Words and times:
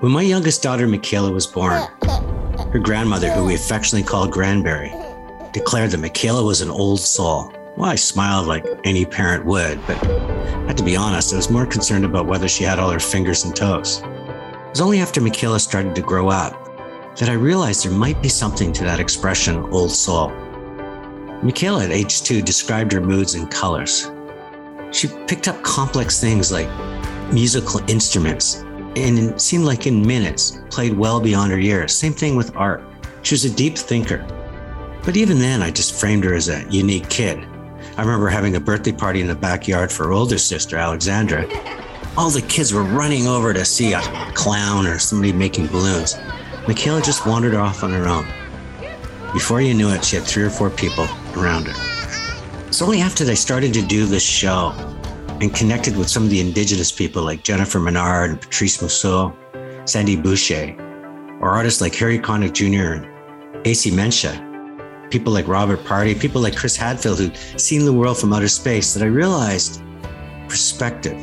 When 0.00 0.12
my 0.12 0.22
youngest 0.22 0.62
daughter, 0.62 0.86
Michaela, 0.86 1.30
was 1.30 1.46
born, 1.46 1.82
her 2.72 2.78
grandmother, 2.78 3.30
who 3.30 3.44
we 3.44 3.54
affectionately 3.54 4.08
called 4.08 4.32
Granberry, 4.32 4.94
declared 5.52 5.90
that 5.90 6.00
Michaela 6.00 6.42
was 6.42 6.62
an 6.62 6.70
old 6.70 7.00
soul. 7.00 7.52
Well, 7.76 7.90
I 7.90 7.96
smiled 7.96 8.46
like 8.46 8.64
any 8.84 9.04
parent 9.04 9.44
would, 9.44 9.78
but 9.86 10.02
I 10.02 10.68
had 10.68 10.78
to 10.78 10.84
be 10.84 10.96
honest, 10.96 11.34
I 11.34 11.36
was 11.36 11.50
more 11.50 11.66
concerned 11.66 12.06
about 12.06 12.24
whether 12.24 12.48
she 12.48 12.64
had 12.64 12.78
all 12.78 12.90
her 12.90 12.98
fingers 12.98 13.44
and 13.44 13.54
toes. 13.54 14.00
It 14.00 14.70
was 14.70 14.80
only 14.80 15.00
after 15.00 15.20
Michaela 15.20 15.60
started 15.60 15.94
to 15.94 16.00
grow 16.00 16.30
up 16.30 16.54
that 17.16 17.28
I 17.28 17.34
realized 17.34 17.84
there 17.84 17.92
might 17.92 18.22
be 18.22 18.30
something 18.30 18.72
to 18.72 18.84
that 18.84 19.00
expression, 19.00 19.58
old 19.64 19.90
soul. 19.90 20.30
Michaela 21.42 21.84
at 21.84 21.90
age 21.90 22.22
two 22.22 22.40
described 22.40 22.92
her 22.92 23.02
moods 23.02 23.34
in 23.34 23.48
colors. 23.48 24.10
She 24.92 25.08
picked 25.26 25.46
up 25.46 25.62
complex 25.62 26.18
things 26.18 26.50
like 26.50 26.70
musical 27.30 27.82
instruments 27.86 28.64
and 28.96 29.18
it 29.18 29.40
seemed 29.40 29.64
like 29.64 29.86
in 29.86 30.06
minutes 30.06 30.60
played 30.70 30.94
well 30.94 31.20
beyond 31.20 31.52
her 31.52 31.58
years. 31.58 31.94
Same 31.94 32.12
thing 32.12 32.36
with 32.36 32.54
art. 32.56 32.82
She 33.22 33.34
was 33.34 33.44
a 33.44 33.50
deep 33.50 33.76
thinker. 33.76 34.26
But 35.04 35.16
even 35.16 35.38
then, 35.38 35.62
I 35.62 35.70
just 35.70 35.98
framed 35.98 36.24
her 36.24 36.34
as 36.34 36.48
a 36.48 36.66
unique 36.70 37.08
kid. 37.08 37.46
I 37.96 38.02
remember 38.02 38.28
having 38.28 38.56
a 38.56 38.60
birthday 38.60 38.92
party 38.92 39.20
in 39.20 39.26
the 39.26 39.34
backyard 39.34 39.90
for 39.90 40.06
her 40.06 40.12
older 40.12 40.38
sister, 40.38 40.76
Alexandra, 40.76 41.46
all 42.16 42.30
the 42.30 42.42
kids 42.42 42.72
were 42.72 42.82
running 42.82 43.26
over 43.26 43.54
to 43.54 43.64
see 43.64 43.92
a 43.92 44.00
clown 44.34 44.86
or 44.86 44.98
somebody 44.98 45.32
making 45.32 45.68
balloons. 45.68 46.16
Michaela 46.66 47.00
just 47.00 47.26
wandered 47.26 47.54
off 47.54 47.82
on 47.82 47.92
her 47.92 48.06
own. 48.06 48.26
Before 49.32 49.60
you 49.60 49.74
knew 49.74 49.90
it, 49.90 50.04
she 50.04 50.16
had 50.16 50.24
three 50.26 50.42
or 50.42 50.50
four 50.50 50.70
people 50.70 51.06
around 51.36 51.68
her. 51.68 52.66
It's 52.66 52.82
only 52.82 53.00
after 53.00 53.24
they 53.24 53.34
started 53.34 53.72
to 53.74 53.82
do 53.82 54.06
this 54.06 54.22
show 54.22 54.89
and 55.40 55.54
connected 55.54 55.96
with 55.96 56.08
some 56.08 56.24
of 56.24 56.30
the 56.30 56.40
indigenous 56.40 56.92
people 56.92 57.22
like 57.22 57.42
Jennifer 57.42 57.80
Menard 57.80 58.30
and 58.30 58.40
Patrice 58.40 58.80
Mousseau, 58.82 59.34
Sandy 59.86 60.14
Boucher, 60.14 60.76
or 61.40 61.48
artists 61.50 61.80
like 61.80 61.94
Harry 61.94 62.18
Connick 62.18 62.52
Jr. 62.52 63.02
and 63.02 63.66
AC 63.66 63.90
Mensah, 63.90 65.10
people 65.10 65.32
like 65.32 65.48
Robert 65.48 65.82
Party, 65.84 66.14
people 66.14 66.42
like 66.42 66.54
Chris 66.54 66.76
Hadfield 66.76 67.18
who'd 67.18 67.36
seen 67.58 67.84
the 67.84 67.92
world 67.92 68.18
from 68.18 68.32
outer 68.32 68.48
space, 68.48 68.92
that 68.92 69.02
I 69.02 69.06
realized 69.06 69.82
perspective 70.48 71.18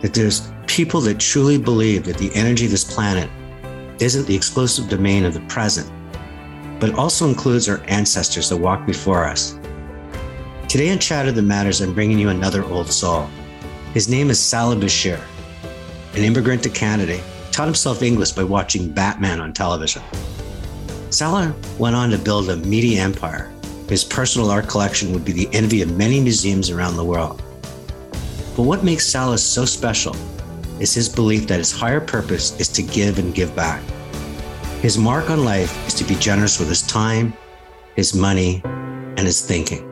that 0.00 0.14
there's 0.14 0.52
people 0.66 1.00
that 1.00 1.18
truly 1.18 1.58
believe 1.58 2.04
that 2.04 2.18
the 2.18 2.32
energy 2.34 2.66
of 2.66 2.70
this 2.70 2.84
planet 2.84 3.28
isn't 4.00 4.26
the 4.26 4.34
exclusive 4.34 4.88
domain 4.88 5.24
of 5.24 5.34
the 5.34 5.40
present, 5.40 5.90
but 6.78 6.94
also 6.94 7.28
includes 7.28 7.68
our 7.68 7.82
ancestors 7.88 8.48
that 8.48 8.56
walked 8.56 8.86
before 8.86 9.24
us. 9.24 9.58
Today 10.68 10.92
on 10.92 11.00
Chatter 11.00 11.32
That 11.32 11.42
Matters, 11.42 11.80
I'm 11.80 11.92
bringing 11.92 12.18
you 12.18 12.28
another 12.28 12.64
old 12.64 12.90
soul. 12.90 13.28
His 13.92 14.08
name 14.08 14.30
is 14.30 14.38
Salah 14.38 14.76
Bashir, 14.76 15.20
an 16.14 16.22
immigrant 16.22 16.62
to 16.62 16.70
Canada. 16.70 17.20
Taught 17.50 17.64
himself 17.64 18.02
English 18.02 18.30
by 18.30 18.44
watching 18.44 18.88
Batman 18.88 19.40
on 19.40 19.52
television. 19.52 20.00
Salah 21.10 21.52
went 21.76 21.96
on 21.96 22.10
to 22.10 22.18
build 22.18 22.50
a 22.50 22.56
media 22.58 23.02
empire. 23.02 23.50
His 23.88 24.04
personal 24.04 24.52
art 24.52 24.68
collection 24.68 25.12
would 25.12 25.24
be 25.24 25.32
the 25.32 25.48
envy 25.52 25.82
of 25.82 25.96
many 25.96 26.20
museums 26.20 26.70
around 26.70 26.96
the 26.96 27.04
world. 27.04 27.42
But 28.54 28.62
what 28.62 28.84
makes 28.84 29.08
Salah 29.08 29.38
so 29.38 29.64
special 29.64 30.14
is 30.78 30.94
his 30.94 31.08
belief 31.08 31.48
that 31.48 31.58
his 31.58 31.72
higher 31.72 32.00
purpose 32.00 32.58
is 32.60 32.68
to 32.68 32.82
give 32.82 33.18
and 33.18 33.34
give 33.34 33.56
back. 33.56 33.82
His 34.82 34.98
mark 34.98 35.30
on 35.30 35.44
life 35.44 35.88
is 35.88 35.94
to 35.94 36.04
be 36.04 36.14
generous 36.14 36.60
with 36.60 36.68
his 36.68 36.82
time, 36.82 37.32
his 37.96 38.14
money, 38.14 38.62
and 38.64 39.26
his 39.26 39.44
thinking. 39.44 39.84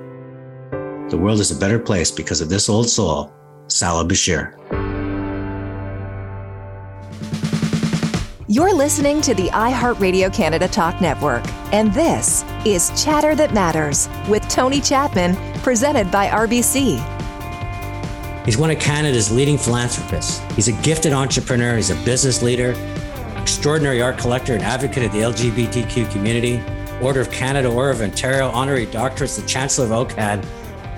The 1.08 1.18
world 1.18 1.40
is 1.40 1.50
a 1.50 1.58
better 1.58 1.80
place 1.80 2.12
because 2.12 2.40
of 2.40 2.48
this 2.48 2.68
old 2.68 2.88
soul, 2.88 3.32
Salah 3.68 4.04
Bashir. 4.04 4.54
You're 8.50 8.72
listening 8.72 9.20
to 9.20 9.34
the 9.34 9.48
iHeartRadio 9.48 10.32
Canada 10.32 10.68
Talk 10.68 11.02
Network, 11.02 11.46
and 11.70 11.92
this 11.92 12.46
is 12.64 12.90
Chatter 13.00 13.34
That 13.34 13.52
Matters 13.52 14.08
with 14.26 14.42
Tony 14.48 14.80
Chapman, 14.80 15.36
presented 15.60 16.10
by 16.10 16.28
RBC. 16.28 16.96
He's 18.46 18.56
one 18.56 18.70
of 18.70 18.78
Canada's 18.78 19.30
leading 19.30 19.58
philanthropists. 19.58 20.38
He's 20.54 20.68
a 20.68 20.72
gifted 20.80 21.12
entrepreneur, 21.12 21.76
he's 21.76 21.90
a 21.90 22.04
business 22.06 22.42
leader, 22.42 22.74
extraordinary 23.36 24.00
art 24.00 24.16
collector, 24.16 24.54
and 24.54 24.62
advocate 24.62 25.04
of 25.04 25.12
the 25.12 25.18
LGBTQ 25.18 26.10
community, 26.10 26.58
Order 27.02 27.20
of 27.20 27.30
Canada, 27.30 27.68
Order 27.68 27.90
of 27.90 28.00
Ontario, 28.00 28.48
honorary 28.48 28.86
doctorate, 28.86 29.30
the 29.32 29.46
Chancellor 29.46 29.84
of 29.84 30.08
OCAD, 30.08 30.42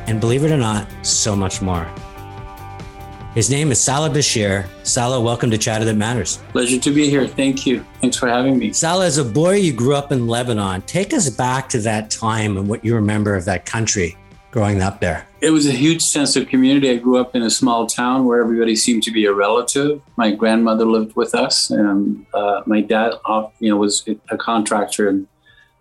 and 0.06 0.20
believe 0.20 0.44
it 0.44 0.52
or 0.52 0.56
not, 0.56 0.86
so 1.04 1.34
much 1.34 1.60
more. 1.60 1.92
His 3.34 3.48
name 3.48 3.70
is 3.70 3.80
Salah 3.80 4.10
Bashir. 4.10 4.66
Salah, 4.82 5.20
welcome 5.20 5.50
to 5.50 5.58
Chatter 5.58 5.84
That 5.84 5.94
Matters. 5.94 6.38
Pleasure 6.50 6.80
to 6.80 6.92
be 6.92 7.08
here. 7.08 7.28
Thank 7.28 7.64
you. 7.64 7.84
Thanks 8.00 8.16
for 8.16 8.28
having 8.28 8.58
me. 8.58 8.72
Salah, 8.72 9.06
as 9.06 9.18
a 9.18 9.24
boy, 9.24 9.54
you 9.54 9.72
grew 9.72 9.94
up 9.94 10.10
in 10.10 10.26
Lebanon. 10.26 10.82
Take 10.82 11.14
us 11.14 11.30
back 11.30 11.68
to 11.68 11.78
that 11.78 12.10
time 12.10 12.56
and 12.56 12.68
what 12.68 12.84
you 12.84 12.94
remember 12.96 13.36
of 13.36 13.44
that 13.44 13.66
country 13.66 14.16
growing 14.50 14.82
up 14.82 15.00
there? 15.00 15.26
It 15.40 15.50
was 15.50 15.66
a 15.66 15.72
huge 15.72 16.02
sense 16.02 16.36
of 16.36 16.48
community. 16.48 16.90
I 16.90 16.96
grew 16.96 17.18
up 17.18 17.34
in 17.34 17.42
a 17.42 17.50
small 17.50 17.86
town 17.86 18.24
where 18.26 18.42
everybody 18.42 18.76
seemed 18.76 19.02
to 19.04 19.12
be 19.12 19.24
a 19.24 19.32
relative. 19.32 20.02
My 20.16 20.32
grandmother 20.32 20.84
lived 20.84 21.16
with 21.16 21.34
us, 21.34 21.70
and 21.70 22.26
uh, 22.34 22.62
my 22.66 22.80
dad, 22.80 23.14
you 23.60 23.70
know, 23.70 23.76
was 23.76 24.06
a 24.30 24.36
contractor 24.36 25.08
in 25.08 25.28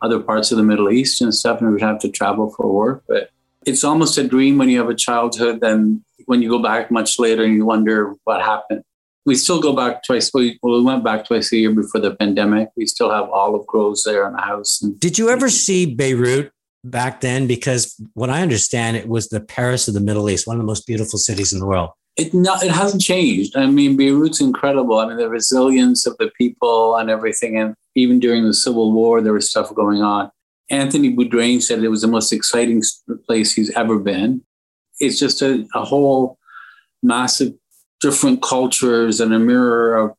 other 0.02 0.20
parts 0.20 0.52
of 0.52 0.58
the 0.58 0.64
Middle 0.64 0.90
East 0.90 1.22
and 1.22 1.34
stuff, 1.34 1.60
and 1.60 1.68
we 1.68 1.74
would 1.74 1.82
have 1.82 2.00
to 2.00 2.10
travel 2.10 2.52
for 2.52 2.72
work. 2.72 3.04
But 3.08 3.32
it's 3.66 3.84
almost 3.84 4.18
a 4.18 4.28
dream 4.28 4.58
when 4.58 4.70
you 4.70 4.80
have 4.80 4.90
a 4.90 4.96
childhood. 4.96 5.60
Then 5.60 6.04
when 6.30 6.44
you 6.44 6.50
go 6.50 6.62
back 6.62 6.92
much 6.92 7.18
later 7.18 7.44
and 7.44 7.56
you 7.56 7.66
wonder 7.66 8.14
what 8.26 8.40
happened. 8.40 8.84
We 9.26 9.34
still 9.34 9.60
go 9.60 9.76
back 9.76 10.04
twice. 10.04 10.30
We, 10.32 10.60
well, 10.62 10.78
we 10.78 10.84
went 10.84 11.04
back 11.04 11.26
twice 11.26 11.52
a 11.52 11.58
year 11.58 11.74
before 11.74 12.02
the 12.02 12.16
pandemic. 12.16 12.70
We 12.78 12.86
still 12.86 13.10
have 13.10 13.28
olive 13.30 13.66
groves 13.66 14.04
there 14.04 14.28
in 14.28 14.34
the 14.34 14.42
house. 14.42 14.80
And 14.80 15.00
Did 15.00 15.18
you 15.18 15.30
ever 15.30 15.50
see 15.50 15.88
Beirut 15.88 16.52
back 16.84 17.22
then? 17.22 17.48
Because 17.48 18.00
what 18.14 18.30
I 18.30 18.44
understand, 18.44 18.96
it 18.96 19.10
was 19.10 19.30
the 19.30 19.40
Paris 19.40 19.88
of 19.88 19.96
the 19.96 20.00
Middle 20.00 20.30
East, 20.30 20.46
one 20.46 20.58
of 20.58 20.62
the 20.62 20.68
most 20.68 20.86
beautiful 20.86 21.18
cities 21.18 21.52
in 21.52 21.58
the 21.58 21.66
world. 21.66 21.90
It 22.16 22.32
not, 22.32 22.64
it 22.64 22.72
hasn't 22.72 23.02
changed. 23.02 23.58
I 23.58 23.66
mean, 23.66 23.98
Beirut's 23.98 24.40
incredible. 24.40 25.00
I 25.00 25.08
mean, 25.08 25.18
the 25.18 25.30
resilience 25.30 26.06
of 26.06 26.16
the 26.20 26.30
people 26.38 26.96
and 26.96 27.10
everything. 27.10 27.58
And 27.58 27.74
even 27.96 28.20
during 28.20 28.46
the 28.46 28.54
Civil 28.54 28.92
War, 28.92 29.20
there 29.20 29.34
was 29.34 29.50
stuff 29.50 29.74
going 29.74 30.04
on. 30.04 30.30
Anthony 30.70 31.12
Bourdain 31.16 31.60
said 31.60 31.84
it 31.84 31.88
was 31.88 32.04
the 32.04 32.08
most 32.08 32.32
exciting 32.32 32.84
place 33.26 33.54
he's 33.54 33.72
ever 33.72 33.98
been. 33.98 34.44
It's 35.00 35.20
just 35.20 35.42
a, 35.42 35.68
a 35.76 35.84
whole 35.84 36.38
massive 37.02 37.54
different 38.02 38.42
cultures 38.42 39.20
and 39.20 39.34
a 39.34 39.40
mirror 39.40 39.98
of 39.98 40.16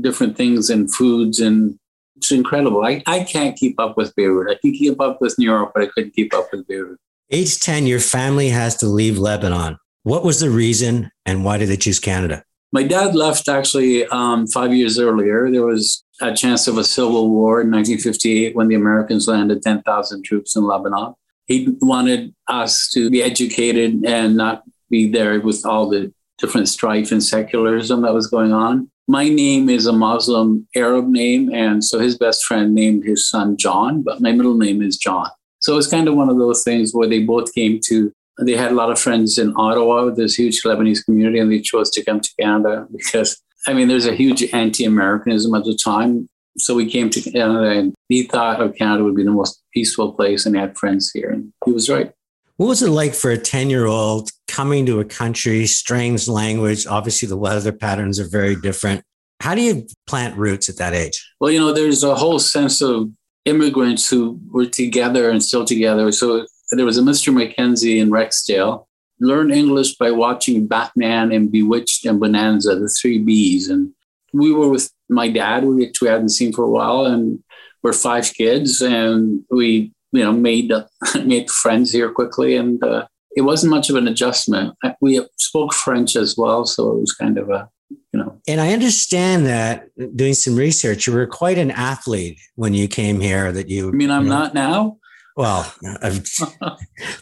different 0.00 0.36
things 0.36 0.70
and 0.70 0.92
foods 0.92 1.40
and 1.40 1.78
it's 2.16 2.30
incredible. 2.30 2.84
I, 2.84 3.02
I 3.06 3.24
can't 3.24 3.56
keep 3.56 3.80
up 3.80 3.96
with 3.96 4.14
Beirut. 4.14 4.50
I 4.50 4.58
can 4.60 4.72
keep 4.72 5.00
up 5.00 5.22
with 5.22 5.38
New 5.38 5.46
York, 5.46 5.72
but 5.74 5.84
I 5.84 5.86
couldn't 5.86 6.14
keep 6.14 6.34
up 6.34 6.48
with 6.52 6.66
Beirut. 6.66 6.98
Age 7.30 7.58
10, 7.60 7.86
your 7.86 8.00
family 8.00 8.50
has 8.50 8.76
to 8.78 8.86
leave 8.86 9.16
Lebanon. 9.16 9.78
What 10.02 10.22
was 10.22 10.40
the 10.40 10.50
reason 10.50 11.10
and 11.24 11.44
why 11.44 11.56
did 11.56 11.70
they 11.70 11.78
choose 11.78 11.98
Canada? 11.98 12.44
My 12.72 12.82
dad 12.82 13.14
left 13.14 13.48
actually 13.48 14.06
um, 14.06 14.46
five 14.46 14.74
years 14.74 14.98
earlier. 14.98 15.50
There 15.50 15.64
was 15.64 16.04
a 16.20 16.34
chance 16.34 16.68
of 16.68 16.76
a 16.76 16.84
civil 16.84 17.30
war 17.30 17.62
in 17.62 17.70
1958 17.70 18.54
when 18.54 18.68
the 18.68 18.74
Americans 18.74 19.26
landed 19.26 19.62
10,000 19.62 20.24
troops 20.24 20.54
in 20.54 20.64
Lebanon. 20.64 21.14
He 21.50 21.76
wanted 21.80 22.32
us 22.48 22.88
to 22.94 23.10
be 23.10 23.22
educated 23.22 24.04
and 24.06 24.36
not 24.36 24.62
be 24.88 25.10
there 25.10 25.40
with 25.40 25.66
all 25.66 25.90
the 25.90 26.12
different 26.38 26.68
strife 26.68 27.10
and 27.12 27.22
secularism 27.22 28.02
that 28.02 28.14
was 28.14 28.28
going 28.28 28.52
on 28.52 28.90
my 29.10 29.28
name 29.28 29.68
is 29.68 29.86
a 29.86 29.92
Muslim 29.92 30.68
Arab 30.76 31.08
name. 31.08 31.52
And 31.52 31.84
so 31.84 31.98
his 31.98 32.16
best 32.16 32.44
friend 32.44 32.72
named 32.72 33.04
his 33.04 33.28
son 33.28 33.56
John, 33.56 34.02
but 34.02 34.20
my 34.20 34.30
middle 34.30 34.56
name 34.56 34.80
is 34.80 34.96
John. 34.96 35.28
So 35.58 35.76
it's 35.76 35.88
kind 35.88 36.06
of 36.06 36.14
one 36.14 36.28
of 36.28 36.38
those 36.38 36.62
things 36.62 36.92
where 36.92 37.08
they 37.08 37.18
both 37.18 37.52
came 37.52 37.80
to, 37.86 38.12
they 38.40 38.56
had 38.56 38.70
a 38.70 38.76
lot 38.76 38.90
of 38.90 39.00
friends 39.00 39.36
in 39.36 39.52
Ottawa, 39.56 40.10
this 40.10 40.36
huge 40.36 40.62
Lebanese 40.62 41.04
community, 41.04 41.40
and 41.40 41.50
they 41.50 41.60
chose 41.60 41.90
to 41.90 42.04
come 42.04 42.20
to 42.20 42.30
Canada 42.38 42.86
because, 42.92 43.42
I 43.66 43.72
mean, 43.72 43.88
there's 43.88 44.06
a 44.06 44.14
huge 44.14 44.44
anti 44.54 44.84
Americanism 44.84 45.54
at 45.54 45.64
the 45.64 45.76
time. 45.76 46.28
So 46.58 46.74
we 46.74 46.90
came 46.90 47.10
to 47.10 47.20
Canada 47.20 47.70
and 47.70 47.94
he 48.08 48.24
thought 48.24 48.60
of 48.60 48.74
Canada 48.74 49.04
would 49.04 49.16
be 49.16 49.24
the 49.24 49.30
most 49.30 49.62
peaceful 49.72 50.12
place 50.12 50.46
and 50.46 50.56
had 50.56 50.76
friends 50.76 51.10
here. 51.12 51.30
And 51.30 51.52
he 51.64 51.72
was 51.72 51.88
right. 51.88 52.12
What 52.56 52.66
was 52.66 52.82
it 52.82 52.90
like 52.90 53.14
for 53.14 53.30
a 53.30 53.38
10 53.38 53.70
year 53.70 53.86
old 53.86 54.30
coming 54.46 54.84
to 54.86 55.00
a 55.00 55.04
country, 55.04 55.66
strange 55.66 56.28
language? 56.28 56.86
Obviously, 56.86 57.26
the 57.26 57.36
weather 57.36 57.72
patterns 57.72 58.20
are 58.20 58.28
very 58.28 58.54
different. 58.54 59.02
How 59.40 59.54
do 59.54 59.62
you 59.62 59.86
plant 60.06 60.36
roots 60.36 60.68
at 60.68 60.76
that 60.76 60.92
age? 60.92 61.26
Well, 61.40 61.50
you 61.50 61.58
know, 61.58 61.72
there's 61.72 62.04
a 62.04 62.14
whole 62.14 62.38
sense 62.38 62.82
of 62.82 63.10
immigrants 63.46 64.10
who 64.10 64.38
were 64.50 64.66
together 64.66 65.30
and 65.30 65.42
still 65.42 65.64
together. 65.64 66.12
So 66.12 66.46
there 66.72 66.84
was 66.84 66.98
a 66.98 67.02
Mr. 67.02 67.32
Mackenzie 67.32 67.98
in 67.98 68.10
Rexdale. 68.10 68.86
Learned 69.20 69.52
English 69.52 69.96
by 69.96 70.10
watching 70.10 70.66
Batman 70.66 71.32
and 71.32 71.50
Bewitched 71.50 72.06
and 72.06 72.20
Bonanza, 72.20 72.76
the 72.76 72.88
three 72.88 73.18
Bs. 73.18 73.70
And 73.70 73.92
we 74.32 74.52
were 74.52 74.68
with 74.68 74.90
my 75.10 75.28
dad, 75.28 75.64
which 75.64 76.00
we 76.00 76.08
hadn't 76.08 76.30
seen 76.30 76.52
for 76.52 76.64
a 76.64 76.70
while, 76.70 77.04
and 77.04 77.42
we're 77.82 77.92
five 77.92 78.32
kids, 78.34 78.80
and 78.80 79.44
we 79.50 79.92
you 80.12 80.22
know 80.22 80.32
made 80.32 80.72
made 81.24 81.50
friends 81.50 81.92
here 81.92 82.10
quickly, 82.10 82.56
and 82.56 82.82
uh, 82.82 83.06
it 83.36 83.42
wasn't 83.42 83.70
much 83.70 83.90
of 83.90 83.96
an 83.96 84.08
adjustment. 84.08 84.74
We 85.00 85.24
spoke 85.36 85.74
French 85.74 86.16
as 86.16 86.36
well, 86.36 86.64
so 86.64 86.92
it 86.92 87.00
was 87.00 87.12
kind 87.12 87.38
of 87.38 87.50
a 87.50 87.68
you 88.12 88.20
know. 88.20 88.40
And 88.48 88.60
I 88.60 88.72
understand 88.72 89.46
that 89.46 89.88
doing 90.16 90.34
some 90.34 90.56
research, 90.56 91.06
you 91.06 91.12
were 91.12 91.26
quite 91.26 91.58
an 91.58 91.70
athlete 91.70 92.38
when 92.54 92.74
you 92.74 92.88
came 92.88 93.20
here. 93.20 93.52
That 93.52 93.68
you, 93.68 93.88
I 93.88 93.92
mean, 93.92 94.10
I'm 94.10 94.24
you 94.24 94.30
know, 94.30 94.38
not 94.38 94.54
now. 94.54 94.98
Well, 95.40 95.72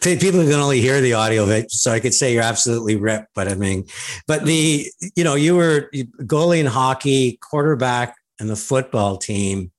people 0.03 0.41
can 0.41 0.55
only 0.55 0.81
hear 0.81 1.01
the 1.01 1.13
audio 1.13 1.45
of 1.45 1.51
it, 1.51 1.71
so 1.71 1.93
I 1.93 2.01
could 2.01 2.13
say 2.13 2.33
you're 2.33 2.43
absolutely 2.43 2.97
ripped. 2.97 3.29
But 3.33 3.47
I 3.47 3.55
mean, 3.55 3.85
but 4.27 4.45
the 4.45 4.91
you 5.15 5.23
know 5.23 5.37
you 5.37 5.55
were 5.55 5.89
goalie 6.23 6.59
in 6.59 6.67
hockey, 6.67 7.39
quarterback 7.41 8.17
in 8.41 8.49
the 8.49 8.57
football 8.57 9.19
team. 9.19 9.71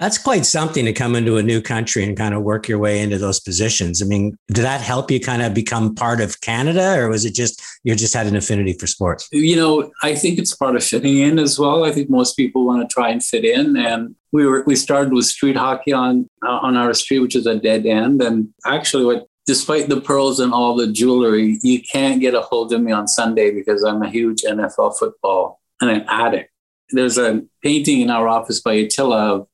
That's 0.00 0.16
quite 0.16 0.46
something 0.46 0.86
to 0.86 0.94
come 0.94 1.14
into 1.14 1.36
a 1.36 1.42
new 1.42 1.60
country 1.60 2.04
and 2.04 2.16
kind 2.16 2.34
of 2.34 2.42
work 2.42 2.66
your 2.66 2.78
way 2.78 3.00
into 3.00 3.18
those 3.18 3.38
positions. 3.38 4.00
I 4.00 4.06
mean, 4.06 4.36
did 4.48 4.64
that 4.64 4.80
help 4.80 5.10
you 5.10 5.20
kind 5.20 5.42
of 5.42 5.52
become 5.52 5.94
part 5.94 6.22
of 6.22 6.40
Canada, 6.40 6.98
or 6.98 7.10
was 7.10 7.26
it 7.26 7.34
just 7.34 7.62
you 7.84 7.94
just 7.94 8.14
had 8.14 8.26
an 8.26 8.34
affinity 8.34 8.72
for 8.72 8.86
sports? 8.86 9.28
You 9.30 9.56
know, 9.56 9.92
I 10.02 10.14
think 10.14 10.38
it's 10.38 10.56
part 10.56 10.74
of 10.74 10.82
fitting 10.82 11.18
in 11.18 11.38
as 11.38 11.58
well. 11.58 11.84
I 11.84 11.92
think 11.92 12.08
most 12.08 12.34
people 12.34 12.64
want 12.64 12.88
to 12.88 12.92
try 12.92 13.10
and 13.10 13.22
fit 13.22 13.44
in, 13.44 13.76
and 13.76 14.16
we 14.32 14.46
were 14.46 14.64
we 14.66 14.74
started 14.74 15.12
with 15.12 15.26
street 15.26 15.56
hockey 15.56 15.92
on 15.92 16.26
uh, 16.42 16.58
on 16.62 16.78
our 16.78 16.94
street, 16.94 17.18
which 17.18 17.36
is 17.36 17.46
a 17.46 17.56
dead 17.56 17.84
end, 17.84 18.22
and 18.22 18.48
actually, 18.64 19.04
what 19.04 19.26
despite 19.46 19.88
the 19.88 20.00
pearls 20.00 20.40
and 20.40 20.54
all 20.54 20.76
the 20.76 20.86
jewelry, 20.86 21.58
you 21.62 21.82
can't 21.82 22.20
get 22.20 22.34
a 22.34 22.40
hold 22.40 22.72
of 22.72 22.80
me 22.80 22.92
on 22.92 23.08
Sunday 23.08 23.50
because 23.50 23.82
I'm 23.82 24.02
a 24.02 24.08
huge 24.08 24.42
NFL 24.42 24.96
football 24.98 25.60
and 25.80 25.90
an 25.90 26.04
addict. 26.08 26.50
There's 26.90 27.18
a 27.18 27.42
painting 27.62 28.00
in 28.00 28.10
our 28.10 28.28
office 28.28 28.60
by 28.60 28.74
Attila 28.74 29.34
of 29.34 29.46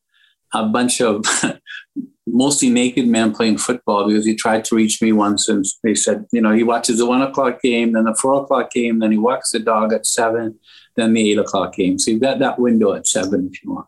a 0.65 0.69
bunch 0.69 1.01
of 1.01 1.25
mostly 2.27 2.69
naked 2.69 3.07
men 3.07 3.33
playing 3.33 3.59
football 3.59 4.07
because 4.07 4.25
he 4.25 4.35
tried 4.35 4.65
to 4.65 4.75
reach 4.75 5.01
me 5.01 5.13
once 5.13 5.49
and 5.49 5.65
they 5.83 5.95
said, 5.95 6.27
you 6.33 6.41
know, 6.41 6.53
he 6.53 6.63
watches 6.63 6.99
the 6.99 7.07
one 7.07 7.23
o'clock 7.23 7.61
game, 7.63 7.93
then 7.93 8.05
the 8.05 8.15
four 8.15 8.43
o'clock 8.43 8.71
game, 8.71 8.99
then 8.99 9.13
he 9.13 9.19
walks 9.19 9.53
the 9.53 9.59
dog 9.59 9.93
at 9.93 10.07
seven, 10.07 10.59
then 10.97 11.13
the 11.13 11.31
eight 11.31 11.39
o'clock 11.39 11.75
game. 11.75 11.99
So 11.99 12.11
you've 12.11 12.21
got 12.21 12.39
that 12.41 12.59
window 12.59 12.93
at 12.95 13.07
seven 13.07 13.51
if 13.53 13.63
you 13.63 13.73
want. 13.73 13.87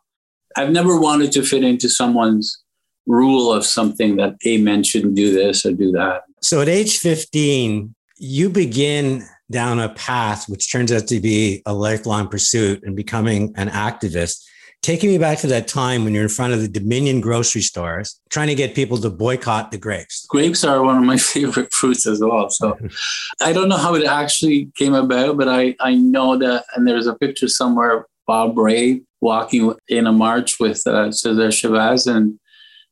I've 0.56 0.70
never 0.70 0.98
wanted 0.98 1.32
to 1.32 1.42
fit 1.42 1.64
into 1.64 1.88
someone's 1.88 2.62
rule 3.06 3.52
of 3.52 3.64
something 3.64 4.16
that 4.16 4.36
a 4.44 4.58
men 4.58 4.82
shouldn't 4.82 5.14
do 5.14 5.32
this 5.32 5.64
or 5.66 5.72
do 5.72 5.92
that. 5.92 6.22
So 6.42 6.60
at 6.60 6.68
age 6.68 6.98
15, 6.98 7.94
you 8.18 8.50
begin 8.50 9.24
down 9.50 9.80
a 9.80 9.88
path 9.90 10.48
which 10.48 10.70
turns 10.70 10.92
out 10.92 11.06
to 11.06 11.20
be 11.20 11.62
a 11.64 11.72
lifelong 11.72 12.28
pursuit 12.28 12.82
and 12.84 12.94
becoming 12.94 13.52
an 13.56 13.68
activist 13.68 14.44
taking 14.82 15.10
me 15.10 15.18
back 15.18 15.38
to 15.38 15.46
that 15.48 15.68
time 15.68 16.04
when 16.04 16.14
you're 16.14 16.22
in 16.22 16.28
front 16.28 16.52
of 16.52 16.60
the 16.60 16.68
Dominion 16.68 17.20
grocery 17.20 17.62
stores 17.62 18.20
trying 18.30 18.48
to 18.48 18.54
get 18.54 18.74
people 18.74 18.98
to 18.98 19.10
boycott 19.10 19.70
the 19.70 19.78
grapes. 19.78 20.26
Grapes 20.26 20.64
are 20.64 20.82
one 20.82 20.96
of 20.96 21.04
my 21.04 21.16
favorite 21.18 21.72
fruits 21.72 22.06
as 22.06 22.20
well. 22.20 22.48
So 22.50 22.78
I 23.40 23.52
don't 23.52 23.68
know 23.68 23.76
how 23.76 23.94
it 23.94 24.04
actually 24.04 24.70
came 24.76 24.94
about, 24.94 25.36
but 25.36 25.48
I, 25.48 25.74
I 25.80 25.94
know 25.94 26.36
that, 26.38 26.64
and 26.74 26.86
there's 26.86 27.06
a 27.06 27.14
picture 27.14 27.48
somewhere 27.48 27.98
of 27.98 28.04
Bob 28.26 28.56
Rae 28.56 29.02
walking 29.20 29.74
in 29.88 30.06
a 30.06 30.12
march 30.12 30.60
with 30.60 30.86
uh, 30.86 31.10
Cesar 31.10 31.50
Chavez 31.50 32.06
and 32.06 32.38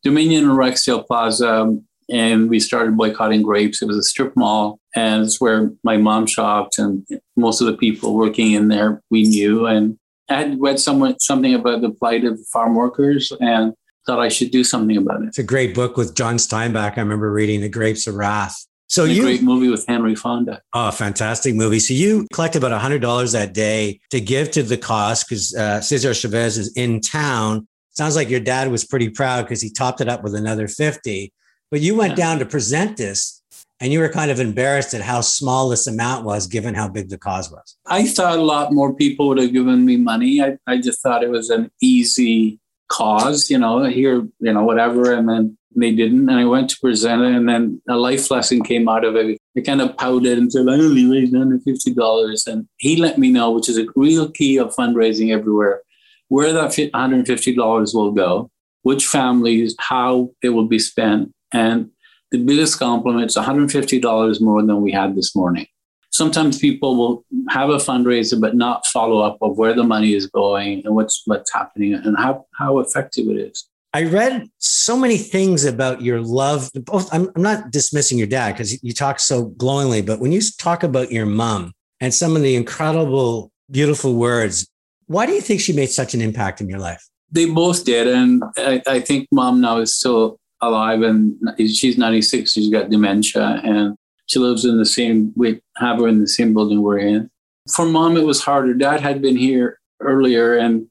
Dominion 0.02 0.44
and 0.44 0.58
Rexdale 0.58 1.06
Plaza. 1.06 1.76
And 2.08 2.48
we 2.48 2.60
started 2.60 2.96
boycotting 2.96 3.42
grapes. 3.42 3.82
It 3.82 3.86
was 3.86 3.96
a 3.96 4.02
strip 4.02 4.36
mall, 4.36 4.78
and 4.94 5.24
it's 5.24 5.40
where 5.40 5.72
my 5.82 5.96
mom 5.96 6.26
shopped, 6.26 6.78
and 6.78 7.04
most 7.36 7.60
of 7.60 7.66
the 7.66 7.76
people 7.76 8.14
working 8.14 8.52
in 8.52 8.68
there 8.68 9.02
we 9.10 9.24
knew. 9.24 9.66
And 9.66 9.98
I 10.28 10.34
had 10.34 10.60
read 10.60 10.80
somewhere, 10.80 11.14
something 11.18 11.54
about 11.54 11.80
the 11.80 11.90
plight 11.90 12.24
of 12.24 12.40
farm 12.48 12.74
workers 12.74 13.32
and 13.40 13.74
thought 14.06 14.20
I 14.20 14.28
should 14.28 14.50
do 14.50 14.64
something 14.64 14.96
about 14.96 15.22
it. 15.22 15.28
It's 15.28 15.38
a 15.38 15.42
great 15.44 15.74
book 15.74 15.96
with 15.96 16.14
John 16.14 16.36
Steinbeck. 16.36 16.96
I 16.96 17.00
remember 17.00 17.32
reading 17.32 17.60
The 17.60 17.68
Grapes 17.68 18.06
of 18.06 18.14
Wrath. 18.14 18.66
So 18.88 19.04
you 19.04 19.22
great 19.22 19.42
movie 19.42 19.68
with 19.68 19.84
Henry 19.86 20.14
Fonda. 20.14 20.62
Oh, 20.72 20.92
fantastic 20.92 21.56
movie! 21.56 21.80
So 21.80 21.92
you 21.92 22.26
collect 22.32 22.54
about 22.54 22.70
hundred 22.80 23.02
dollars 23.02 23.32
that 23.32 23.52
day 23.52 23.98
to 24.10 24.20
give 24.20 24.52
to 24.52 24.62
the 24.62 24.78
cause 24.78 25.24
because 25.24 25.54
uh, 25.56 25.80
Cesar 25.80 26.14
Chavez 26.14 26.56
is 26.56 26.72
in 26.76 27.00
town. 27.00 27.66
Sounds 27.90 28.14
like 28.14 28.30
your 28.30 28.40
dad 28.40 28.70
was 28.70 28.84
pretty 28.84 29.08
proud 29.08 29.42
because 29.42 29.60
he 29.60 29.70
topped 29.70 30.00
it 30.00 30.08
up 30.08 30.22
with 30.22 30.36
another 30.36 30.68
fifty. 30.68 31.32
But 31.72 31.80
you 31.80 31.96
went 31.96 32.10
yeah. 32.10 32.26
down 32.26 32.38
to 32.38 32.46
present 32.46 32.96
this 32.96 33.35
and 33.80 33.92
you 33.92 34.00
were 34.00 34.08
kind 34.08 34.30
of 34.30 34.40
embarrassed 34.40 34.94
at 34.94 35.02
how 35.02 35.20
small 35.20 35.68
this 35.68 35.86
amount 35.86 36.24
was 36.24 36.46
given 36.46 36.74
how 36.74 36.88
big 36.88 37.08
the 37.08 37.18
cause 37.18 37.50
was. 37.50 37.76
I 37.86 38.06
thought 38.06 38.38
a 38.38 38.42
lot 38.42 38.72
more 38.72 38.94
people 38.94 39.28
would 39.28 39.38
have 39.38 39.52
given 39.52 39.84
me 39.84 39.96
money. 39.96 40.42
I, 40.42 40.56
I 40.66 40.78
just 40.78 41.02
thought 41.02 41.22
it 41.22 41.30
was 41.30 41.50
an 41.50 41.70
easy 41.82 42.58
cause, 42.88 43.50
you 43.50 43.58
know, 43.58 43.84
here, 43.84 44.26
you 44.40 44.52
know, 44.52 44.64
whatever. 44.64 45.12
And 45.12 45.28
then 45.28 45.58
they 45.74 45.94
didn't. 45.94 46.28
And 46.28 46.38
I 46.38 46.44
went 46.44 46.70
to 46.70 46.80
present 46.80 47.22
it, 47.22 47.34
and 47.34 47.48
then 47.48 47.82
a 47.88 47.96
life 47.96 48.30
lesson 48.30 48.62
came 48.64 48.88
out 48.88 49.04
of 49.04 49.14
it. 49.14 49.38
I 49.56 49.60
kind 49.60 49.82
of 49.82 49.96
pouted 49.96 50.38
and 50.38 50.50
said, 50.50 50.68
I 50.68 50.72
only 50.72 51.04
raised 51.04 51.34
$150. 51.34 52.46
And 52.46 52.68
he 52.78 52.96
let 52.96 53.18
me 53.18 53.30
know, 53.30 53.50
which 53.50 53.68
is 53.68 53.78
a 53.78 53.86
real 53.94 54.30
key 54.30 54.58
of 54.58 54.74
fundraising 54.74 55.32
everywhere, 55.32 55.82
where 56.28 56.52
that 56.54 56.70
$150 56.70 57.94
will 57.94 58.12
go, 58.12 58.50
which 58.82 59.06
families, 59.06 59.74
how 59.78 60.30
it 60.42 60.50
will 60.50 60.66
be 60.66 60.78
spent. 60.78 61.32
And 61.52 61.90
the 62.30 62.38
biggest 62.38 62.78
compliment 62.78 63.26
is 63.26 63.36
$150 63.36 64.40
more 64.40 64.62
than 64.62 64.80
we 64.80 64.92
had 64.92 65.14
this 65.14 65.34
morning. 65.34 65.66
Sometimes 66.10 66.58
people 66.58 66.96
will 66.96 67.24
have 67.50 67.68
a 67.68 67.76
fundraiser 67.76 68.40
but 68.40 68.54
not 68.54 68.86
follow 68.86 69.20
up 69.20 69.38
of 69.42 69.58
where 69.58 69.74
the 69.74 69.84
money 69.84 70.14
is 70.14 70.26
going 70.26 70.82
and 70.84 70.94
what's 70.94 71.22
what's 71.26 71.52
happening 71.52 71.94
and 71.94 72.16
how, 72.16 72.46
how 72.54 72.78
effective 72.78 73.28
it 73.28 73.36
is. 73.36 73.68
I 73.92 74.04
read 74.04 74.48
so 74.58 74.96
many 74.96 75.16
things 75.16 75.64
about 75.64 76.02
your 76.02 76.20
love. 76.20 76.70
Both, 76.74 77.12
I'm, 77.14 77.30
I'm 77.34 77.42
not 77.42 77.70
dismissing 77.70 78.18
your 78.18 78.26
dad 78.26 78.52
because 78.52 78.82
you 78.82 78.92
talk 78.92 79.18
so 79.18 79.46
glowingly, 79.46 80.02
but 80.02 80.20
when 80.20 80.32
you 80.32 80.40
talk 80.58 80.82
about 80.82 81.10
your 81.10 81.26
mom 81.26 81.72
and 82.00 82.12
some 82.12 82.36
of 82.36 82.42
the 82.42 82.56
incredible, 82.56 83.50
beautiful 83.70 84.14
words, 84.14 84.68
why 85.06 85.24
do 85.24 85.32
you 85.32 85.40
think 85.40 85.60
she 85.60 85.72
made 85.72 85.90
such 85.90 86.12
an 86.14 86.20
impact 86.20 86.60
in 86.60 86.68
your 86.68 86.78
life? 86.78 87.02
They 87.30 87.46
both 87.46 87.84
did. 87.84 88.06
And 88.08 88.42
I, 88.56 88.82
I 88.86 89.00
think 89.00 89.28
mom 89.32 89.60
now 89.60 89.78
is 89.78 89.94
still 89.94 90.38
alive 90.60 91.02
and 91.02 91.36
she's 91.58 91.98
96 91.98 92.52
she's 92.52 92.70
got 92.70 92.90
dementia 92.90 93.60
and 93.64 93.96
she 94.26 94.38
lives 94.38 94.64
in 94.64 94.78
the 94.78 94.86
same 94.86 95.32
we 95.36 95.60
have 95.76 95.98
her 95.98 96.08
in 96.08 96.20
the 96.20 96.28
same 96.28 96.54
building 96.54 96.82
we're 96.82 96.98
in 96.98 97.30
for 97.74 97.84
mom 97.84 98.16
it 98.16 98.24
was 98.24 98.42
harder 98.42 98.74
dad 98.74 99.00
had 99.00 99.20
been 99.20 99.36
here 99.36 99.78
earlier 100.00 100.56
and 100.56 100.86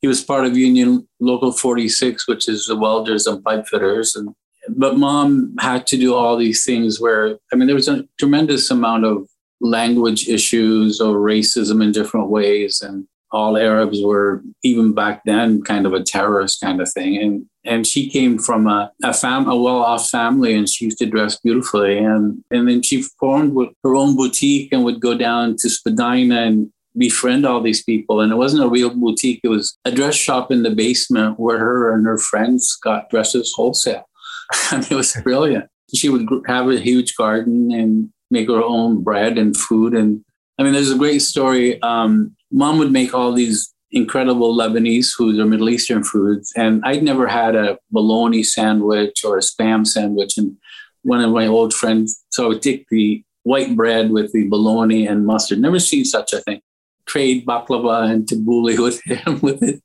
he 0.00 0.08
was 0.08 0.24
part 0.24 0.44
of 0.44 0.56
union 0.56 1.06
local 1.20 1.52
46 1.52 2.26
which 2.26 2.48
is 2.48 2.66
the 2.66 2.76
welders 2.76 3.26
and 3.26 3.44
pipe 3.44 3.66
fitters 3.66 4.14
and 4.14 4.34
but 4.68 4.96
mom 4.96 5.54
had 5.60 5.86
to 5.88 5.96
do 5.98 6.14
all 6.14 6.36
these 6.36 6.64
things 6.64 7.00
where 7.00 7.36
i 7.52 7.56
mean 7.56 7.66
there 7.66 7.76
was 7.76 7.88
a 7.88 8.06
tremendous 8.18 8.70
amount 8.70 9.04
of 9.04 9.28
language 9.60 10.28
issues 10.28 11.00
or 11.00 11.16
racism 11.16 11.82
in 11.82 11.92
different 11.92 12.30
ways 12.30 12.80
and 12.80 13.06
all 13.32 13.56
Arabs 13.56 14.00
were 14.02 14.42
even 14.62 14.92
back 14.92 15.22
then 15.24 15.62
kind 15.62 15.86
of 15.86 15.92
a 15.92 16.02
terrorist 16.02 16.60
kind 16.60 16.80
of 16.80 16.90
thing. 16.90 17.16
And 17.16 17.46
and 17.64 17.86
she 17.86 18.08
came 18.08 18.38
from 18.38 18.66
a, 18.66 18.90
a 19.04 19.12
fam 19.12 19.48
a 19.48 19.56
well-off 19.56 20.08
family 20.08 20.54
and 20.54 20.68
she 20.68 20.86
used 20.86 20.98
to 20.98 21.06
dress 21.06 21.38
beautifully. 21.38 21.98
And 21.98 22.42
and 22.50 22.68
then 22.68 22.82
she 22.82 23.02
formed 23.02 23.56
her 23.82 23.94
own 23.94 24.16
boutique 24.16 24.72
and 24.72 24.84
would 24.84 25.00
go 25.00 25.16
down 25.16 25.56
to 25.58 25.68
Spadina 25.68 26.42
and 26.42 26.72
befriend 26.96 27.46
all 27.46 27.60
these 27.60 27.82
people. 27.82 28.20
And 28.20 28.32
it 28.32 28.36
wasn't 28.36 28.64
a 28.64 28.68
real 28.68 28.90
boutique, 28.90 29.40
it 29.44 29.48
was 29.48 29.76
a 29.84 29.92
dress 29.92 30.14
shop 30.14 30.50
in 30.50 30.62
the 30.62 30.70
basement 30.70 31.38
where 31.38 31.58
her 31.58 31.94
and 31.94 32.06
her 32.06 32.18
friends 32.18 32.76
got 32.76 33.10
dresses 33.10 33.52
wholesale. 33.54 34.08
and 34.72 34.90
it 34.90 34.94
was 34.94 35.16
brilliant. 35.22 35.66
She 35.94 36.08
would 36.08 36.28
have 36.46 36.68
a 36.68 36.78
huge 36.78 37.14
garden 37.16 37.72
and 37.72 38.10
make 38.30 38.48
her 38.48 38.62
own 38.62 39.02
bread 39.02 39.38
and 39.38 39.56
food 39.56 39.94
and 39.94 40.24
I 40.60 40.62
mean, 40.62 40.74
there's 40.74 40.90
a 40.90 40.98
great 40.98 41.22
story. 41.22 41.80
Um, 41.80 42.36
mom 42.52 42.76
would 42.78 42.92
make 42.92 43.14
all 43.14 43.32
these 43.32 43.72
incredible 43.92 44.56
Lebanese 44.56 45.10
foods 45.12 45.38
or 45.38 45.46
Middle 45.46 45.70
Eastern 45.70 46.02
foods, 46.02 46.52
and 46.56 46.82
I'd 46.84 47.02
never 47.02 47.26
had 47.26 47.56
a 47.56 47.78
bologna 47.90 48.42
sandwich 48.42 49.24
or 49.24 49.38
a 49.38 49.40
spam 49.40 49.86
sandwich. 49.86 50.38
And 50.38 50.56
one 51.02 51.22
of 51.22 51.30
my 51.30 51.46
old 51.46 51.74
friends, 51.74 52.22
so 52.30 52.44
I 52.44 52.48
would 52.48 52.62
take 52.62 52.88
the 52.88 53.24
white 53.42 53.74
bread 53.74 54.10
with 54.10 54.32
the 54.32 54.48
bologna 54.48 55.06
and 55.06 55.26
mustard. 55.26 55.58
Never 55.58 55.78
seen 55.78 56.04
such 56.04 56.32
a 56.32 56.40
thing. 56.40 56.60
Trade 57.06 57.46
baklava 57.46 58.10
and 58.10 58.26
tabbouleh 58.26 58.78
with 58.82 59.02
him 59.04 59.40
with 59.40 59.62
it 59.62 59.82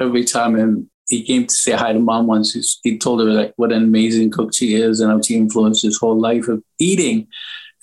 every 0.00 0.24
time. 0.24 0.56
And 0.56 0.88
he 1.08 1.22
came 1.22 1.46
to 1.46 1.54
say 1.54 1.72
hi 1.72 1.92
to 1.92 1.98
mom 1.98 2.26
once. 2.26 2.80
He 2.82 2.98
told 2.98 3.20
her 3.20 3.26
like 3.26 3.54
what 3.56 3.72
an 3.72 3.82
amazing 3.82 4.30
cook 4.30 4.54
she 4.54 4.74
is 4.74 5.00
and 5.00 5.10
how 5.10 5.20
she 5.22 5.36
influenced 5.36 5.82
his 5.82 5.98
whole 5.98 6.18
life 6.18 6.48
of 6.48 6.62
eating. 6.78 7.28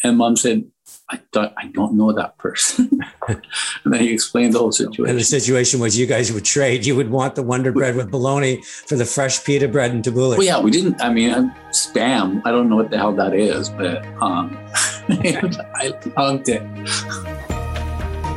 And 0.03 0.17
mom 0.17 0.35
said, 0.35 0.65
I 1.07 1.19
don't, 1.31 1.53
I 1.55 1.67
don't 1.67 1.93
know 1.93 2.11
that 2.13 2.35
person. 2.39 2.99
and 3.27 3.93
then 3.93 4.01
he 4.01 4.11
explained 4.11 4.53
the 4.53 4.59
whole 4.59 4.71
situation. 4.71 5.07
And 5.07 5.19
the 5.19 5.23
situation 5.23 5.79
was 5.79 5.97
you 5.97 6.07
guys 6.07 6.33
would 6.33 6.45
trade. 6.45 6.83
You 6.83 6.95
would 6.95 7.11
want 7.11 7.35
the 7.35 7.43
Wonder 7.43 7.71
Bread 7.71 7.95
with 7.95 8.09
bologna 8.09 8.61
for 8.63 8.95
the 8.95 9.05
fresh 9.05 9.43
pita 9.43 9.67
bread 9.67 9.91
and 9.91 10.03
tabbouleh. 10.03 10.37
Well, 10.37 10.43
yeah, 10.43 10.59
we 10.59 10.71
didn't. 10.71 10.99
I 11.01 11.13
mean, 11.13 11.31
I'm 11.31 11.51
spam. 11.69 12.41
I 12.43 12.51
don't 12.51 12.69
know 12.69 12.75
what 12.75 12.89
the 12.89 12.97
hell 12.97 13.13
that 13.13 13.35
is, 13.35 13.69
but 13.69 14.03
um, 14.19 14.57
I 14.73 15.93
loved 16.17 16.49
it. 16.49 16.63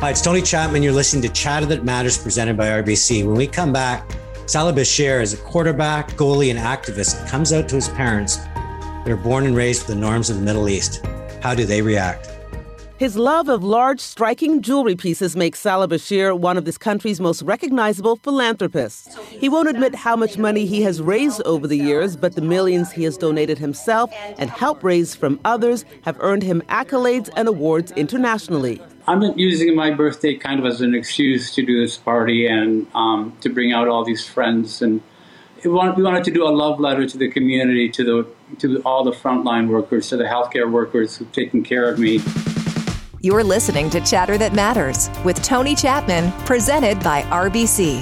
Hi, 0.01 0.11
it's 0.11 0.21
Tony 0.21 0.43
Chapman. 0.43 0.83
You're 0.83 0.93
listening 0.93 1.23
to 1.23 1.29
Chatter 1.29 1.65
That 1.65 1.83
Matters 1.83 2.19
presented 2.19 2.55
by 2.55 2.67
RBC. 2.67 3.25
When 3.25 3.35
we 3.35 3.47
come 3.47 3.73
back, 3.73 4.09
Salah 4.45 4.73
Bashir 4.73 5.23
is 5.23 5.33
a 5.33 5.37
quarterback, 5.37 6.11
goalie, 6.11 6.51
and 6.51 6.59
activist 6.59 7.27
comes 7.27 7.51
out 7.51 7.67
to 7.69 7.75
his 7.75 7.89
parents. 7.89 8.37
They're 9.05 9.17
born 9.17 9.47
and 9.47 9.55
raised 9.55 9.87
with 9.87 9.95
the 9.95 9.99
norms 9.99 10.29
of 10.29 10.35
the 10.35 10.43
Middle 10.43 10.69
East. 10.69 11.03
How 11.41 11.55
do 11.55 11.65
they 11.65 11.81
react? 11.81 12.38
His 12.99 13.15
love 13.15 13.47
of 13.47 13.63
large, 13.63 14.01
striking 14.01 14.61
jewelry 14.61 14.97
pieces 14.97 15.33
makes 15.33 15.61
Salah 15.61 15.87
Bashir 15.87 16.37
one 16.37 16.57
of 16.57 16.65
this 16.65 16.77
country's 16.77 17.21
most 17.21 17.41
recognizable 17.43 18.17
philanthropists. 18.17 19.17
He 19.29 19.47
won't 19.47 19.69
admit 19.69 19.95
how 19.95 20.17
much 20.17 20.37
money 20.37 20.65
he 20.65 20.81
has 20.81 21.01
raised 21.01 21.41
over 21.43 21.65
the 21.65 21.77
years, 21.77 22.17
but 22.17 22.35
the 22.35 22.41
millions 22.41 22.91
he 22.91 23.05
has 23.05 23.15
donated 23.15 23.57
himself 23.57 24.11
and 24.37 24.49
helped 24.49 24.83
raise 24.83 25.15
from 25.15 25.39
others 25.45 25.85
have 26.01 26.17
earned 26.19 26.43
him 26.43 26.61
accolades 26.67 27.29
and 27.37 27.47
awards 27.47 27.93
internationally. 27.93 28.81
I'm 29.07 29.21
using 29.39 29.77
my 29.77 29.91
birthday 29.91 30.35
kind 30.35 30.59
of 30.59 30.65
as 30.65 30.81
an 30.81 30.93
excuse 30.93 31.55
to 31.55 31.65
do 31.65 31.79
this 31.79 31.95
party 31.95 32.47
and 32.47 32.85
um, 32.93 33.33
to 33.39 33.49
bring 33.49 33.71
out 33.71 33.87
all 33.87 34.03
these 34.03 34.27
friends 34.27 34.81
and 34.81 35.01
we 35.63 35.69
wanted 35.71 36.23
to 36.23 36.31
do 36.31 36.47
a 36.47 36.51
love 36.51 36.79
letter 36.79 37.05
to 37.05 37.17
the 37.17 37.29
community, 37.29 37.89
to 37.89 38.03
the 38.03 38.27
to 38.59 38.81
all 38.83 39.03
the 39.03 39.11
frontline 39.11 39.67
workers, 39.67 40.09
to 40.09 40.17
the 40.17 40.23
healthcare 40.23 40.71
workers 40.71 41.17
who've 41.17 41.31
taken 41.31 41.63
care 41.63 41.89
of 41.89 41.99
me. 41.99 42.19
You're 43.21 43.43
listening 43.43 43.89
to 43.89 43.99
Chatter 43.99 44.37
That 44.37 44.53
Matters 44.53 45.09
with 45.25 45.43
Tony 45.43 45.75
Chapman, 45.75 46.31
presented 46.45 47.03
by 47.03 47.23
RBC. 47.23 47.99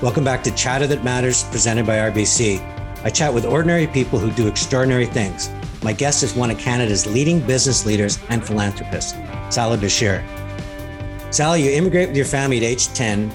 Welcome 0.00 0.22
back 0.22 0.44
to 0.44 0.54
Chatter 0.54 0.86
That 0.86 1.02
Matters, 1.02 1.42
presented 1.42 1.86
by 1.86 1.96
RBC. 1.96 2.62
I 3.02 3.10
chat 3.10 3.34
with 3.34 3.44
ordinary 3.46 3.88
people 3.88 4.20
who 4.20 4.30
do 4.30 4.46
extraordinary 4.46 5.06
things. 5.06 5.50
My 5.82 5.92
guest 5.92 6.22
is 6.22 6.36
one 6.36 6.52
of 6.52 6.58
Canada's 6.58 7.04
leading 7.04 7.40
business 7.40 7.84
leaders 7.84 8.20
and 8.28 8.46
philanthropists, 8.46 9.14
Salah 9.52 9.76
Bashir. 9.76 10.22
Salah, 11.34 11.58
you 11.58 11.72
immigrate 11.72 12.10
with 12.10 12.16
your 12.16 12.26
family 12.26 12.58
at 12.58 12.62
age 12.62 12.86
10. 12.94 13.32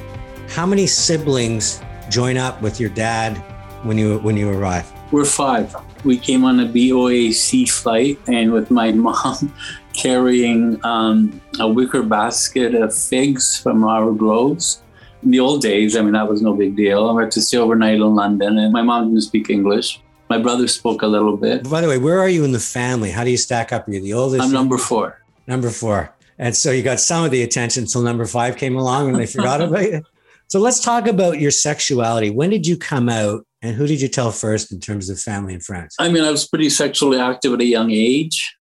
How 0.52 0.66
many 0.66 0.88
siblings 0.88 1.82
join 2.10 2.38
up 2.38 2.62
with 2.62 2.80
your 2.80 2.92
dad 2.92 3.36
when 3.84 3.98
you 3.98 4.20
when 4.20 4.38
you 4.38 4.50
arrive? 4.50 4.90
We're 5.12 5.26
five 5.26 5.76
we 6.04 6.18
came 6.18 6.44
on 6.44 6.60
a 6.60 6.66
BOAC 6.66 7.70
flight, 7.70 8.20
and 8.28 8.52
with 8.52 8.72
my 8.72 8.92
mom 9.08 9.54
carrying 9.94 10.84
um, 10.84 11.42
a 11.60 11.68
wicker 11.68 12.04
basket 12.04 12.76
of 12.76 12.96
figs 12.96 13.58
from 13.60 13.84
our 13.84 14.12
groves. 14.12 14.82
In 15.22 15.32
the 15.32 15.40
old 15.40 15.62
days, 15.62 15.96
I 15.96 16.02
mean, 16.02 16.14
that 16.14 16.28
was 16.28 16.42
no 16.42 16.54
big 16.54 16.76
deal. 16.76 17.10
I 17.18 17.22
had 17.22 17.32
to 17.32 17.42
stay 17.42 17.58
overnight 17.58 17.96
in 17.96 18.16
London, 18.16 18.58
and 18.58 18.74
my 18.74 18.82
mom 18.82 19.10
didn't 19.10 19.22
speak 19.22 19.50
English. 19.50 20.02
My 20.30 20.38
brother 20.38 20.68
spoke 20.68 21.02
a 21.02 21.08
little 21.08 21.38
bit. 21.38 21.70
By 21.70 21.82
the 21.82 21.88
way, 21.88 21.98
where 21.98 22.20
are 22.20 22.30
you 22.30 22.44
in 22.44 22.52
the 22.52 22.60
family? 22.60 23.12
How 23.12 23.24
do 23.24 23.30
you 23.30 23.38
stack 23.38 23.72
up? 23.72 23.88
You're 23.88 24.02
the 24.02 24.14
oldest? 24.14 24.44
I'm 24.44 24.52
number 24.52 24.78
four. 24.78 25.22
Number 25.48 25.70
four. 25.70 26.14
And 26.40 26.56
so 26.56 26.72
you 26.72 26.82
got 26.82 27.00
some 27.00 27.24
of 27.24 27.32
the 27.32 27.44
attention 27.44 27.84
until 27.84 28.02
number 28.02 28.26
five 28.26 28.58
came 28.58 28.76
along 28.76 29.10
and 29.10 29.18
they 29.18 29.26
forgot 29.26 29.62
about 29.62 29.84
you. 29.84 30.02
So 30.48 30.60
let's 30.60 30.82
talk 30.82 31.08
about 31.08 31.40
your 31.40 31.50
sexuality. 31.50 32.30
When 32.30 32.52
did 32.52 32.68
you 32.68 32.78
come 32.78 33.10
out 33.10 33.44
and 33.64 33.78
who 33.78 33.88
did 33.88 34.02
you 34.02 34.10
tell 34.10 34.32
first 34.32 34.72
in 34.72 34.80
terms 34.80 35.10
of 35.10 35.20
family 35.20 35.54
and 35.54 35.64
friends? 35.64 35.96
I 35.98 36.10
mean, 36.10 36.24
I 36.24 36.30
was 36.30 36.48
pretty 36.48 36.70
sexually 36.70 37.18
active 37.18 37.54
at 37.54 37.62
a 37.62 37.66
young 37.66 37.92
age. 37.92 38.56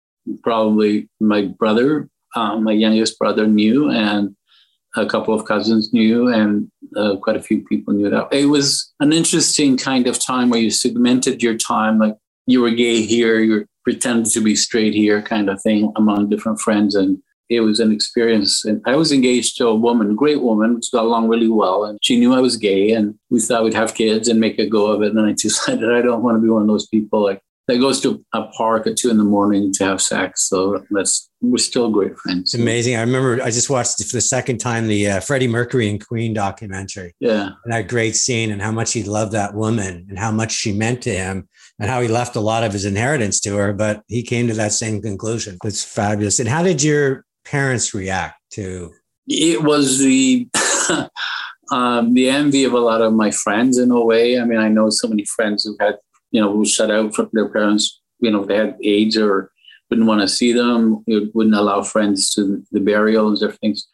Probably 0.42 1.08
my 1.18 1.46
brother, 1.46 2.08
um, 2.36 2.64
my 2.64 2.72
youngest 2.72 3.18
brother, 3.18 3.46
knew, 3.46 3.90
and 3.90 4.36
a 4.96 5.06
couple 5.06 5.32
of 5.32 5.46
cousins 5.46 5.92
knew, 5.94 6.28
and 6.28 6.70
uh, 6.96 7.16
quite 7.16 7.36
a 7.36 7.42
few 7.42 7.64
people 7.64 7.94
knew 7.94 8.10
that. 8.10 8.28
It 8.30 8.46
was 8.46 8.92
an 9.00 9.12
interesting 9.14 9.78
kind 9.78 10.06
of 10.06 10.20
time 10.20 10.50
where 10.50 10.60
you 10.60 10.70
segmented 10.70 11.42
your 11.42 11.56
time, 11.56 11.98
like 11.98 12.16
you 12.46 12.60
were 12.60 12.70
gay 12.70 13.00
here, 13.00 13.40
you 13.40 13.66
pretended 13.84 14.30
to 14.32 14.40
be 14.40 14.54
straight 14.54 14.92
here, 14.92 15.22
kind 15.22 15.48
of 15.48 15.62
thing, 15.62 15.92
among 15.96 16.28
different 16.28 16.60
friends, 16.60 16.94
and 16.94 17.22
it 17.50 17.60
was 17.60 17.80
an 17.80 17.92
experience. 17.92 18.64
And 18.64 18.80
I 18.86 18.96
was 18.96 19.12
engaged 19.12 19.56
to 19.58 19.66
a 19.66 19.74
woman, 19.74 20.10
a 20.10 20.14
great 20.14 20.40
woman, 20.40 20.76
which 20.76 20.92
got 20.92 21.04
along 21.04 21.28
really 21.28 21.48
well. 21.48 21.84
And 21.84 21.98
she 22.02 22.18
knew 22.18 22.32
I 22.32 22.40
was 22.40 22.56
gay 22.56 22.92
and 22.92 23.18
we 23.28 23.40
thought 23.40 23.64
we'd 23.64 23.74
have 23.74 23.94
kids 23.94 24.28
and 24.28 24.40
make 24.40 24.58
a 24.58 24.68
go 24.68 24.86
of 24.86 25.02
it. 25.02 25.12
And 25.14 25.20
I 25.20 25.32
decided 25.36 25.92
I 25.92 26.00
don't 26.00 26.22
want 26.22 26.36
to 26.36 26.40
be 26.40 26.48
one 26.48 26.62
of 26.62 26.68
those 26.68 26.86
people 26.86 27.22
like 27.22 27.42
that 27.70 27.78
goes 27.78 28.00
to 28.00 28.24
a 28.32 28.44
park 28.48 28.86
at 28.86 28.96
two 28.96 29.10
in 29.10 29.16
the 29.16 29.24
morning 29.24 29.72
to 29.72 29.84
have 29.84 30.02
sex. 30.02 30.48
So 30.48 30.84
that's 30.90 31.28
we're 31.40 31.58
still 31.58 31.88
great 31.90 32.18
friends. 32.18 32.52
It's 32.52 32.60
amazing. 32.60 32.96
I 32.96 33.00
remember 33.00 33.40
I 33.42 33.50
just 33.50 33.70
watched 33.70 34.04
for 34.04 34.16
the 34.16 34.20
second 34.20 34.58
time 34.58 34.88
the 34.88 35.08
uh, 35.08 35.20
Freddie 35.20 35.48
Mercury 35.48 35.88
and 35.88 36.04
Queen 36.04 36.34
documentary. 36.34 37.14
Yeah, 37.20 37.50
and 37.64 37.72
that 37.72 37.88
great 37.88 38.16
scene 38.16 38.50
and 38.50 38.60
how 38.60 38.72
much 38.72 38.92
he 38.92 39.02
loved 39.02 39.32
that 39.32 39.54
woman 39.54 40.06
and 40.08 40.18
how 40.18 40.32
much 40.32 40.52
she 40.52 40.72
meant 40.72 41.02
to 41.02 41.10
him 41.10 41.48
and 41.78 41.88
how 41.88 42.00
he 42.00 42.08
left 42.08 42.36
a 42.36 42.40
lot 42.40 42.64
of 42.64 42.72
his 42.72 42.84
inheritance 42.84 43.40
to 43.40 43.56
her. 43.56 43.72
But 43.72 44.02
he 44.08 44.22
came 44.22 44.48
to 44.48 44.54
that 44.54 44.72
same 44.72 45.00
conclusion. 45.00 45.56
It's 45.64 45.84
fabulous. 45.84 46.40
And 46.40 46.48
how 46.48 46.62
did 46.62 46.82
your 46.82 47.24
parents 47.50 47.92
react 47.92 48.38
to? 48.52 48.94
It 49.26 49.62
was 49.62 49.98
the 49.98 50.48
um, 51.72 52.14
the 52.14 52.28
envy 52.28 52.64
of 52.64 52.72
a 52.72 52.78
lot 52.78 53.02
of 53.02 53.12
my 53.12 53.30
friends 53.30 53.78
in 53.78 53.90
a 53.90 54.00
way. 54.00 54.38
I 54.38 54.44
mean, 54.44 54.58
I 54.58 54.68
know 54.68 54.90
so 54.90 55.08
many 55.08 55.24
friends 55.24 55.64
who 55.64 55.76
had 55.80 55.96
you 56.30 56.40
know 56.40 56.52
who 56.52 56.64
shut 56.64 56.90
out 56.90 57.14
from 57.14 57.28
their 57.32 57.48
parents. 57.48 58.00
You 58.20 58.30
know, 58.30 58.44
they 58.44 58.56
had 58.56 58.76
AIDS 58.82 59.16
or 59.16 59.50
wouldn't 59.88 60.08
want 60.08 60.20
to 60.20 60.28
see 60.28 60.52
them. 60.52 61.02
It 61.06 61.34
Wouldn't 61.34 61.54
allow 61.54 61.82
friends 61.82 62.30
to 62.34 62.62
the 62.70 62.80
burials 62.80 63.42
or 63.42 63.52
things. 63.52 63.86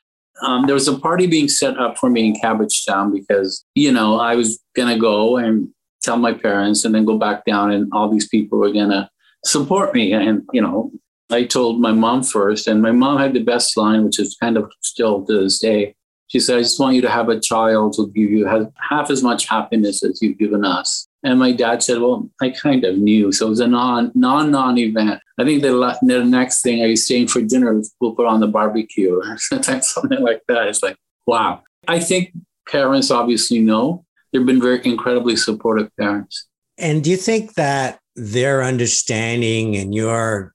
Um, 0.42 0.66
there 0.66 0.74
was 0.74 0.88
a 0.88 0.98
party 0.98 1.26
being 1.26 1.48
set 1.48 1.78
up 1.78 1.96
for 1.96 2.10
me 2.10 2.26
in 2.26 2.34
Cabbagetown 2.34 3.12
because 3.12 3.64
you 3.74 3.90
know 3.90 4.20
I 4.20 4.36
was 4.36 4.62
gonna 4.74 4.98
go 4.98 5.38
and 5.38 5.68
tell 6.02 6.18
my 6.18 6.32
parents 6.32 6.84
and 6.84 6.94
then 6.94 7.04
go 7.04 7.18
back 7.18 7.44
down, 7.44 7.72
and 7.72 7.88
all 7.92 8.10
these 8.10 8.28
people 8.28 8.58
were 8.58 8.72
gonna 8.72 9.10
support 9.44 9.94
me 9.94 10.12
and 10.12 10.42
you 10.52 10.60
know 10.60 10.90
I 11.30 11.44
told 11.44 11.80
my 11.80 11.92
mom 11.92 12.22
first, 12.22 12.66
and 12.66 12.80
my 12.82 12.92
mom 12.92 13.18
had 13.18 13.32
the 13.32 13.42
best 13.42 13.76
line, 13.76 14.04
which 14.04 14.20
is 14.20 14.36
kind 14.40 14.56
of 14.56 14.70
still 14.82 15.24
to 15.24 15.42
this 15.42 15.58
day. 15.58 15.94
She 16.28 16.40
said, 16.40 16.58
I 16.58 16.62
just 16.62 16.80
want 16.80 16.96
you 16.96 17.02
to 17.02 17.10
have 17.10 17.28
a 17.28 17.38
child 17.38 17.94
who'll 17.96 18.06
give 18.08 18.30
you 18.30 18.46
half 18.46 19.10
as 19.10 19.22
much 19.22 19.46
happiness 19.46 20.02
as 20.02 20.20
you've 20.20 20.38
given 20.38 20.64
us. 20.64 21.06
And 21.22 21.38
my 21.38 21.52
dad 21.52 21.82
said, 21.82 22.00
Well, 22.00 22.28
I 22.40 22.50
kind 22.50 22.84
of 22.84 22.98
knew. 22.98 23.32
So 23.32 23.46
it 23.46 23.50
was 23.50 23.60
a 23.60 23.66
non 23.66 24.12
non 24.14 24.50
non 24.50 24.78
event. 24.78 25.20
I 25.38 25.44
think 25.44 25.62
the, 25.62 25.98
the 26.02 26.24
next 26.24 26.62
thing 26.62 26.82
I 26.82 26.88
was 26.88 27.04
staying 27.04 27.28
for 27.28 27.40
dinner, 27.42 27.80
we'll 28.00 28.14
put 28.14 28.26
on 28.26 28.40
the 28.40 28.46
barbecue 28.48 29.16
or 29.16 29.36
something 29.38 30.20
like 30.20 30.42
that. 30.48 30.68
It's 30.68 30.82
like, 30.82 30.96
wow. 31.26 31.62
I 31.88 32.00
think 32.00 32.32
parents 32.68 33.10
obviously 33.10 33.60
know. 33.60 34.04
They've 34.32 34.46
been 34.46 34.60
very 34.60 34.80
incredibly 34.84 35.36
supportive 35.36 35.90
parents. 35.98 36.46
And 36.78 37.02
do 37.02 37.10
you 37.10 37.16
think 37.16 37.54
that 37.54 38.00
their 38.16 38.62
understanding 38.62 39.76
and 39.76 39.94
your 39.94 40.54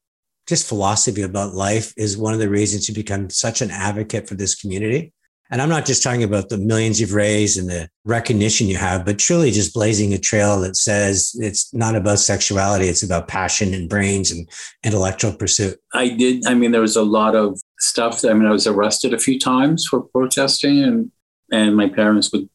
just 0.52 0.68
philosophy 0.68 1.22
about 1.22 1.54
life 1.54 1.94
is 1.96 2.18
one 2.18 2.34
of 2.34 2.40
the 2.40 2.50
reasons 2.50 2.90
you 2.90 2.94
become 2.94 3.30
such 3.30 3.62
an 3.62 3.72
advocate 3.72 4.28
for 4.28 4.36
this 4.36 4.54
community. 4.54 5.14
And 5.50 5.62
I'm 5.62 5.70
not 5.70 5.86
just 5.86 6.04
talking 6.04 6.24
about 6.24 6.50
the 6.50 6.58
millions 6.58 7.00
you've 7.00 7.14
raised 7.14 7.58
and 7.58 7.70
the 7.70 7.88
recognition 8.04 8.68
you 8.68 8.76
have, 8.76 9.06
but 9.06 9.18
truly 9.18 9.52
just 9.52 9.74
blazing 9.74 10.14
a 10.14 10.18
trail 10.18 10.60
that 10.60 10.76
says 10.76 11.34
it's 11.40 11.74
not 11.74 11.96
about 11.96 12.20
sexuality, 12.20 12.90
it's 12.90 13.02
about 13.02 13.30
passion 13.30 13.74
and 13.74 13.90
brains 13.90 14.30
and 14.30 14.46
intellectual 14.84 15.32
pursuit. 15.32 15.80
I 15.94 16.10
did. 16.10 16.46
I 16.46 16.54
mean, 16.54 16.72
there 16.72 16.82
was 16.82 16.98
a 16.98 17.04
lot 17.04 17.34
of 17.34 17.62
stuff. 17.80 18.26
I 18.26 18.34
mean, 18.34 18.46
I 18.46 18.52
was 18.52 18.68
arrested 18.68 19.14
a 19.14 19.20
few 19.20 19.40
times 19.40 19.88
for 19.90 20.02
protesting, 20.02 20.84
and 20.84 21.12
and 21.50 21.78
my 21.78 21.88
parents 21.88 22.30
would 22.34 22.50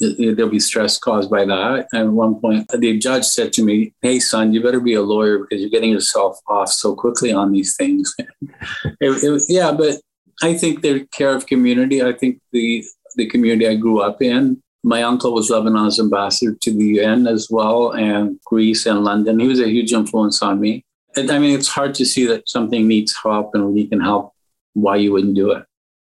there'll 0.00 0.50
be 0.50 0.60
stress 0.60 0.98
caused 0.98 1.30
by 1.30 1.44
that. 1.44 1.86
And 1.92 2.08
at 2.08 2.12
one 2.12 2.40
point, 2.40 2.68
the 2.76 2.98
judge 2.98 3.24
said 3.24 3.52
to 3.54 3.64
me, 3.64 3.94
Hey, 4.02 4.18
son, 4.18 4.52
you 4.52 4.62
better 4.62 4.80
be 4.80 4.94
a 4.94 5.02
lawyer 5.02 5.38
because 5.38 5.60
you're 5.60 5.70
getting 5.70 5.90
yourself 5.90 6.38
off 6.48 6.70
so 6.70 6.94
quickly 6.94 7.32
on 7.32 7.52
these 7.52 7.76
things. 7.76 8.14
it, 8.18 8.98
it, 9.00 9.42
yeah, 9.48 9.72
but 9.72 10.00
I 10.42 10.54
think 10.54 10.82
the 10.82 11.06
care 11.12 11.34
of 11.34 11.46
community, 11.46 12.02
I 12.02 12.12
think 12.12 12.40
the, 12.52 12.84
the 13.16 13.26
community 13.26 13.68
I 13.68 13.76
grew 13.76 14.00
up 14.00 14.22
in, 14.22 14.62
my 14.82 15.02
uncle 15.02 15.34
was 15.34 15.50
Lebanon's 15.50 16.00
ambassador 16.00 16.56
to 16.62 16.72
the 16.72 16.84
UN 16.84 17.26
as 17.26 17.48
well, 17.50 17.90
and 17.90 18.40
Greece 18.46 18.86
and 18.86 19.04
London. 19.04 19.38
He 19.38 19.46
was 19.46 19.60
a 19.60 19.68
huge 19.68 19.92
influence 19.92 20.40
on 20.40 20.58
me. 20.58 20.84
And 21.16 21.30
I 21.30 21.38
mean, 21.38 21.58
it's 21.58 21.68
hard 21.68 21.94
to 21.96 22.06
see 22.06 22.24
that 22.26 22.48
something 22.48 22.88
needs 22.88 23.14
help 23.22 23.50
and 23.54 23.74
we 23.74 23.86
can 23.86 24.00
help. 24.00 24.32
Why 24.74 24.96
you 24.96 25.12
wouldn't 25.12 25.34
do 25.34 25.50
it? 25.50 25.64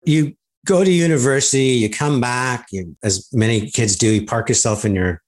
You 0.04 0.34
go 0.66 0.84
to 0.84 0.90
university, 0.90 1.68
you 1.68 1.88
come 1.88 2.20
back, 2.20 2.66
you, 2.72 2.96
as 3.02 3.28
many 3.32 3.70
kids 3.70 3.96
do, 3.96 4.10
you 4.10 4.26
park 4.26 4.48
yourself 4.48 4.84
in 4.84 4.94
your 4.94 5.22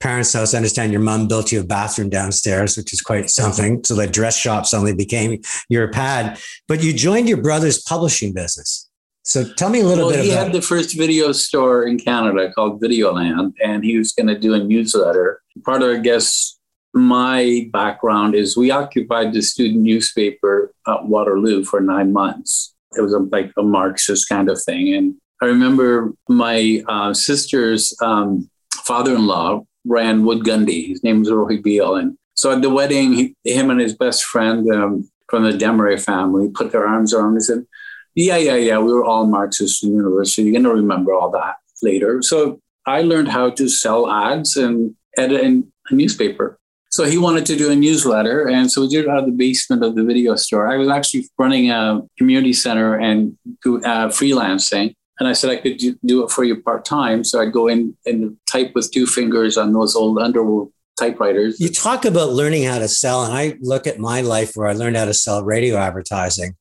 parents' 0.00 0.32
house. 0.32 0.54
I 0.54 0.56
understand 0.56 0.92
your 0.92 1.00
mom 1.00 1.28
built 1.28 1.52
you 1.52 1.60
a 1.60 1.64
bathroom 1.64 2.08
downstairs, 2.08 2.76
which 2.76 2.92
is 2.92 3.00
quite 3.00 3.30
something. 3.30 3.84
So 3.84 3.94
the 3.94 4.06
dress 4.06 4.36
shop 4.36 4.66
suddenly 4.66 4.94
became 4.94 5.40
your 5.68 5.90
pad. 5.92 6.38
But 6.66 6.82
you 6.82 6.92
joined 6.92 7.28
your 7.28 7.42
brother's 7.42 7.82
publishing 7.82 8.32
business. 8.32 8.88
So 9.24 9.44
tell 9.54 9.68
me 9.68 9.80
a 9.80 9.84
little 9.84 10.06
well, 10.06 10.16
bit 10.16 10.24
he 10.24 10.32
about 10.32 10.44
had 10.44 10.52
the 10.54 10.62
first 10.62 10.96
video 10.96 11.32
store 11.32 11.84
in 11.84 11.98
Canada 11.98 12.50
called 12.50 12.80
Videoland, 12.80 13.52
and 13.62 13.84
he 13.84 13.98
was 13.98 14.12
going 14.12 14.28
to 14.28 14.38
do 14.38 14.54
a 14.54 14.58
newsletter. 14.58 15.42
Part 15.64 15.82
of, 15.82 15.90
I 15.90 16.00
guess, 16.00 16.58
my 16.94 17.68
background 17.70 18.34
is 18.34 18.56
we 18.56 18.70
occupied 18.70 19.34
the 19.34 19.42
student 19.42 19.82
newspaper 19.82 20.72
at 20.86 21.04
Waterloo 21.04 21.64
for 21.64 21.80
nine 21.80 22.12
months. 22.12 22.74
It 22.96 23.02
was 23.02 23.12
a, 23.12 23.18
like 23.18 23.52
a 23.56 23.62
Marxist 23.62 24.28
kind 24.28 24.48
of 24.48 24.60
thing. 24.62 24.94
And 24.94 25.14
I 25.42 25.46
remember 25.46 26.12
my 26.28 26.82
uh, 26.88 27.14
sister's 27.14 27.94
um, 28.02 28.48
father-in-law 28.84 29.64
ran 29.84 30.24
Wood 30.24 30.40
Gundy. 30.40 30.88
His 30.88 31.04
name 31.04 31.20
was 31.20 31.30
Roy 31.30 31.60
Beale. 31.60 31.96
And 31.96 32.16
so 32.34 32.50
at 32.50 32.62
the 32.62 32.70
wedding, 32.70 33.12
he, 33.12 33.34
him 33.44 33.70
and 33.70 33.80
his 33.80 33.96
best 33.96 34.24
friend 34.24 34.70
um, 34.72 35.10
from 35.28 35.44
the 35.44 35.56
Desmarais 35.56 36.04
family 36.04 36.50
put 36.50 36.72
their 36.72 36.86
arms 36.86 37.12
around 37.12 37.32
and 37.32 37.44
said, 37.44 37.66
yeah, 38.14 38.36
yeah, 38.36 38.56
yeah, 38.56 38.78
we 38.78 38.92
were 38.92 39.04
all 39.04 39.26
Marxists 39.26 39.82
in 39.84 39.94
university. 39.94 40.42
You're 40.42 40.52
going 40.60 40.64
to 40.64 40.82
remember 40.82 41.14
all 41.14 41.30
that 41.30 41.56
later. 41.82 42.22
So 42.22 42.60
I 42.86 43.02
learned 43.02 43.28
how 43.28 43.50
to 43.50 43.68
sell 43.68 44.10
ads 44.10 44.56
and 44.56 44.96
edit 45.16 45.42
in 45.42 45.70
a 45.90 45.94
newspaper. 45.94 46.58
So 46.98 47.04
he 47.04 47.16
wanted 47.16 47.46
to 47.46 47.54
do 47.54 47.70
a 47.70 47.76
newsletter. 47.76 48.48
And 48.48 48.72
so 48.72 48.80
we 48.80 48.88
did 48.88 49.04
it 49.04 49.08
out 49.08 49.18
of 49.18 49.26
the 49.26 49.30
basement 49.30 49.84
of 49.84 49.94
the 49.94 50.02
video 50.02 50.34
store. 50.34 50.66
I 50.66 50.76
was 50.76 50.88
actually 50.88 51.28
running 51.38 51.70
a 51.70 52.02
community 52.18 52.52
center 52.52 52.96
and 52.96 53.38
uh, 53.64 54.08
freelancing. 54.08 54.96
And 55.20 55.28
I 55.28 55.32
said 55.32 55.50
I 55.50 55.58
could 55.58 55.78
do 56.04 56.24
it 56.24 56.32
for 56.32 56.42
you 56.42 56.60
part 56.60 56.84
time. 56.84 57.22
So 57.22 57.40
I'd 57.40 57.52
go 57.52 57.68
in 57.68 57.96
and 58.04 58.36
type 58.50 58.72
with 58.74 58.90
two 58.90 59.06
fingers 59.06 59.56
on 59.56 59.74
those 59.74 59.94
old 59.94 60.18
Underwood 60.18 60.70
typewriters. 60.98 61.60
You 61.60 61.68
talk 61.68 62.04
about 62.04 62.30
learning 62.30 62.64
how 62.64 62.80
to 62.80 62.88
sell. 62.88 63.24
And 63.24 63.32
I 63.32 63.56
look 63.60 63.86
at 63.86 64.00
my 64.00 64.20
life 64.20 64.56
where 64.56 64.66
I 64.66 64.72
learned 64.72 64.96
how 64.96 65.04
to 65.04 65.14
sell 65.14 65.44
radio 65.44 65.76
advertising 65.76 66.56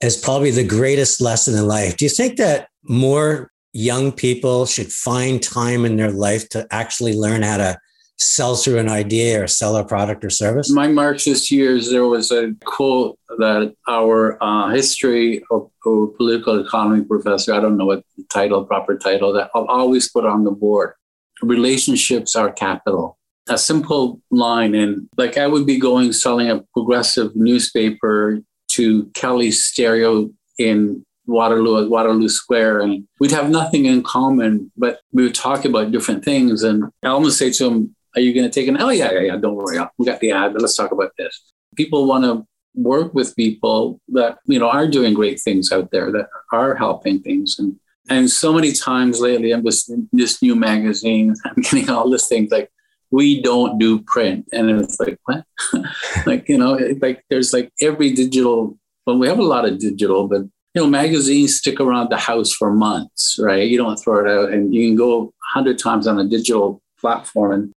as 0.00 0.16
probably 0.16 0.52
the 0.52 0.64
greatest 0.64 1.20
lesson 1.20 1.54
in 1.54 1.68
life. 1.68 1.98
Do 1.98 2.06
you 2.06 2.10
think 2.10 2.38
that 2.38 2.68
more 2.82 3.50
young 3.74 4.10
people 4.10 4.64
should 4.64 4.90
find 4.90 5.42
time 5.42 5.84
in 5.84 5.96
their 5.98 6.12
life 6.12 6.48
to 6.48 6.66
actually 6.70 7.12
learn 7.12 7.42
how 7.42 7.58
to 7.58 7.78
sell 8.22 8.56
through 8.56 8.78
an 8.78 8.88
idea 8.88 9.42
or 9.42 9.46
sell 9.46 9.76
a 9.76 9.84
product 9.84 10.24
or 10.24 10.30
service? 10.30 10.70
My 10.70 10.88
Marxist 10.88 11.50
years, 11.50 11.90
there 11.90 12.06
was 12.06 12.30
a 12.30 12.54
quote 12.64 13.18
that 13.38 13.74
our 13.88 14.42
uh, 14.42 14.68
history 14.70 15.42
of, 15.50 15.70
of, 15.86 16.16
political 16.16 16.64
economy 16.64 17.04
professor, 17.04 17.54
I 17.54 17.60
don't 17.60 17.76
know 17.76 17.86
what 17.86 18.04
the 18.16 18.24
title, 18.30 18.64
proper 18.64 18.96
title, 18.96 19.32
that 19.32 19.50
I'll 19.54 19.66
always 19.66 20.10
put 20.10 20.24
on 20.24 20.44
the 20.44 20.50
board. 20.50 20.94
Relationships 21.42 22.36
are 22.36 22.52
capital. 22.52 23.18
A 23.48 23.58
simple 23.58 24.20
line, 24.30 24.74
and 24.74 25.08
like 25.16 25.36
I 25.36 25.48
would 25.48 25.66
be 25.66 25.78
going 25.78 26.12
selling 26.12 26.48
a 26.48 26.62
progressive 26.72 27.34
newspaper 27.34 28.40
to 28.72 29.10
Kelly 29.14 29.50
Stereo 29.50 30.30
in 30.58 31.04
Waterloo 31.26 31.88
Waterloo 31.88 32.28
Square, 32.28 32.80
and 32.82 33.06
we'd 33.18 33.32
have 33.32 33.50
nothing 33.50 33.86
in 33.86 34.02
common, 34.02 34.70
but 34.76 35.00
we 35.12 35.24
would 35.24 35.34
talk 35.34 35.64
about 35.64 35.90
different 35.90 36.24
things. 36.24 36.62
And 36.62 36.84
I 37.02 37.08
almost 37.08 37.38
say 37.38 37.50
to 37.50 37.66
him, 37.66 37.96
are 38.14 38.20
you 38.20 38.34
going 38.34 38.48
to 38.48 38.50
take 38.50 38.68
an? 38.68 38.80
Oh 38.80 38.90
yeah, 38.90 39.12
yeah, 39.12 39.20
yeah. 39.20 39.36
Don't 39.36 39.54
worry, 39.54 39.78
we 39.98 40.06
got 40.06 40.20
the 40.20 40.32
ad. 40.32 40.52
But 40.52 40.62
let's 40.62 40.76
talk 40.76 40.92
about 40.92 41.12
this. 41.18 41.52
People 41.76 42.06
want 42.06 42.24
to 42.24 42.46
work 42.74 43.14
with 43.14 43.36
people 43.36 44.00
that 44.08 44.38
you 44.46 44.58
know 44.58 44.68
are 44.68 44.88
doing 44.88 45.14
great 45.14 45.40
things 45.40 45.70
out 45.72 45.90
there 45.90 46.10
that 46.10 46.28
are 46.52 46.74
helping 46.74 47.20
things 47.20 47.56
and 47.58 47.78
and 48.08 48.30
so 48.30 48.52
many 48.52 48.72
times 48.72 49.20
lately 49.20 49.52
i'm 49.52 49.64
just 49.64 49.92
this 50.12 50.40
new 50.40 50.54
magazine 50.54 51.34
i'm 51.44 51.62
getting 51.62 51.90
all 51.90 52.08
this 52.08 52.28
things 52.28 52.50
like 52.50 52.70
we 53.10 53.42
don't 53.42 53.78
do 53.78 54.00
print 54.02 54.48
and 54.52 54.70
it's 54.70 54.98
like 54.98 55.18
what 55.24 55.44
like 56.26 56.48
you 56.48 56.56
know 56.56 56.78
like 57.02 57.22
there's 57.28 57.52
like 57.52 57.70
every 57.82 58.10
digital 58.12 58.78
well 59.06 59.18
we 59.18 59.28
have 59.28 59.38
a 59.38 59.42
lot 59.42 59.66
of 59.66 59.78
digital 59.78 60.26
but 60.26 60.40
you 60.40 60.80
know 60.80 60.86
magazines 60.86 61.58
stick 61.58 61.78
around 61.78 62.08
the 62.08 62.16
house 62.16 62.52
for 62.52 62.72
months 62.72 63.36
right 63.38 63.68
you 63.68 63.76
don't 63.76 63.96
throw 63.96 64.24
it 64.24 64.30
out 64.30 64.50
and 64.50 64.74
you 64.74 64.88
can 64.88 64.96
go 64.96 65.24
100 65.54 65.78
times 65.78 66.06
on 66.06 66.18
a 66.18 66.24
digital 66.24 66.80
platform 66.98 67.52
and 67.52 67.71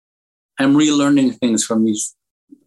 I'm 0.63 0.75
relearning 0.75 1.37
things 1.37 1.63
from 1.63 1.85
these 1.85 2.15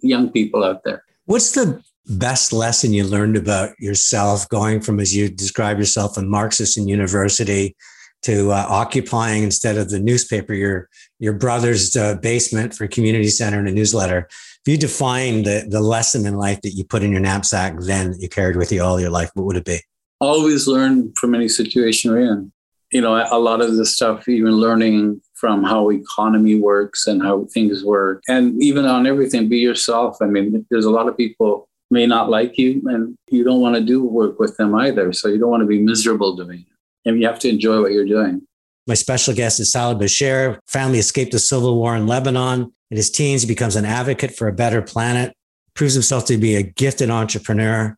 young 0.00 0.30
people 0.30 0.64
out 0.64 0.82
there. 0.84 1.04
What's 1.24 1.52
the 1.52 1.82
best 2.06 2.52
lesson 2.52 2.92
you 2.92 3.04
learned 3.04 3.36
about 3.36 3.78
yourself 3.80 4.48
going 4.48 4.80
from, 4.80 5.00
as 5.00 5.14
you 5.14 5.28
describe 5.28 5.78
yourself, 5.78 6.16
a 6.16 6.22
Marxist 6.22 6.76
in 6.76 6.88
university 6.88 7.76
to 8.22 8.50
uh, 8.52 8.66
occupying 8.68 9.42
instead 9.42 9.76
of 9.76 9.90
the 9.90 10.00
newspaper, 10.00 10.54
your 10.54 10.88
your 11.18 11.32
brother's 11.32 11.96
uh, 11.96 12.16
basement 12.16 12.74
for 12.74 12.86
community 12.86 13.28
center 13.28 13.58
and 13.58 13.68
a 13.68 13.72
newsletter? 13.72 14.28
If 14.64 14.72
you 14.72 14.78
define 14.78 15.44
the, 15.44 15.66
the 15.68 15.80
lesson 15.80 16.26
in 16.26 16.36
life 16.36 16.60
that 16.62 16.70
you 16.70 16.84
put 16.84 17.02
in 17.02 17.12
your 17.12 17.20
knapsack 17.20 17.74
then 17.80 18.12
that 18.12 18.20
you 18.20 18.28
carried 18.28 18.56
with 18.56 18.72
you 18.72 18.82
all 18.82 19.00
your 19.00 19.10
life, 19.10 19.30
what 19.34 19.46
would 19.46 19.56
it 19.56 19.64
be? 19.64 19.78
Always 20.20 20.66
learn 20.66 21.12
from 21.16 21.34
any 21.34 21.48
situation 21.48 22.10
we're 22.10 22.32
in. 22.32 22.52
You 22.92 23.00
know, 23.00 23.14
a 23.30 23.38
lot 23.38 23.60
of 23.60 23.76
the 23.76 23.84
stuff, 23.84 24.28
even 24.28 24.52
learning 24.52 25.20
from 25.36 25.62
how 25.62 25.90
economy 25.90 26.58
works 26.58 27.06
and 27.06 27.22
how 27.22 27.44
things 27.52 27.84
work 27.84 28.22
and 28.28 28.60
even 28.62 28.84
on 28.84 29.06
everything 29.06 29.48
be 29.48 29.58
yourself 29.58 30.16
i 30.20 30.26
mean 30.26 30.66
there's 30.70 30.84
a 30.84 30.90
lot 30.90 31.08
of 31.08 31.16
people 31.16 31.68
may 31.90 32.06
not 32.06 32.28
like 32.28 32.58
you 32.58 32.82
and 32.86 33.16
you 33.30 33.44
don't 33.44 33.60
want 33.60 33.74
to 33.74 33.80
do 33.80 34.02
work 34.02 34.38
with 34.40 34.56
them 34.56 34.74
either 34.74 35.12
so 35.12 35.28
you 35.28 35.38
don't 35.38 35.50
want 35.50 35.62
to 35.62 35.66
be 35.66 35.78
miserable 35.78 36.34
doing 36.34 36.60
it 36.60 37.08
and 37.08 37.20
you 37.20 37.26
have 37.26 37.38
to 37.38 37.48
enjoy 37.48 37.80
what 37.80 37.92
you're 37.92 38.06
doing 38.06 38.42
my 38.86 38.94
special 38.94 39.34
guest 39.34 39.58
is 39.58 39.72
Salah 39.72 39.96
Bashir. 39.96 40.58
Family 40.68 41.00
escaped 41.00 41.32
the 41.32 41.40
civil 41.40 41.76
war 41.76 41.96
in 41.96 42.06
Lebanon. 42.06 42.72
In 42.90 42.96
his 42.96 43.10
teens, 43.10 43.42
he 43.42 43.48
becomes 43.48 43.74
an 43.74 43.84
advocate 43.84 44.36
for 44.36 44.46
a 44.46 44.52
better 44.52 44.80
planet, 44.80 45.34
proves 45.74 45.94
himself 45.94 46.24
to 46.26 46.36
be 46.36 46.54
a 46.54 46.62
gifted 46.62 47.10
entrepreneur. 47.10 47.96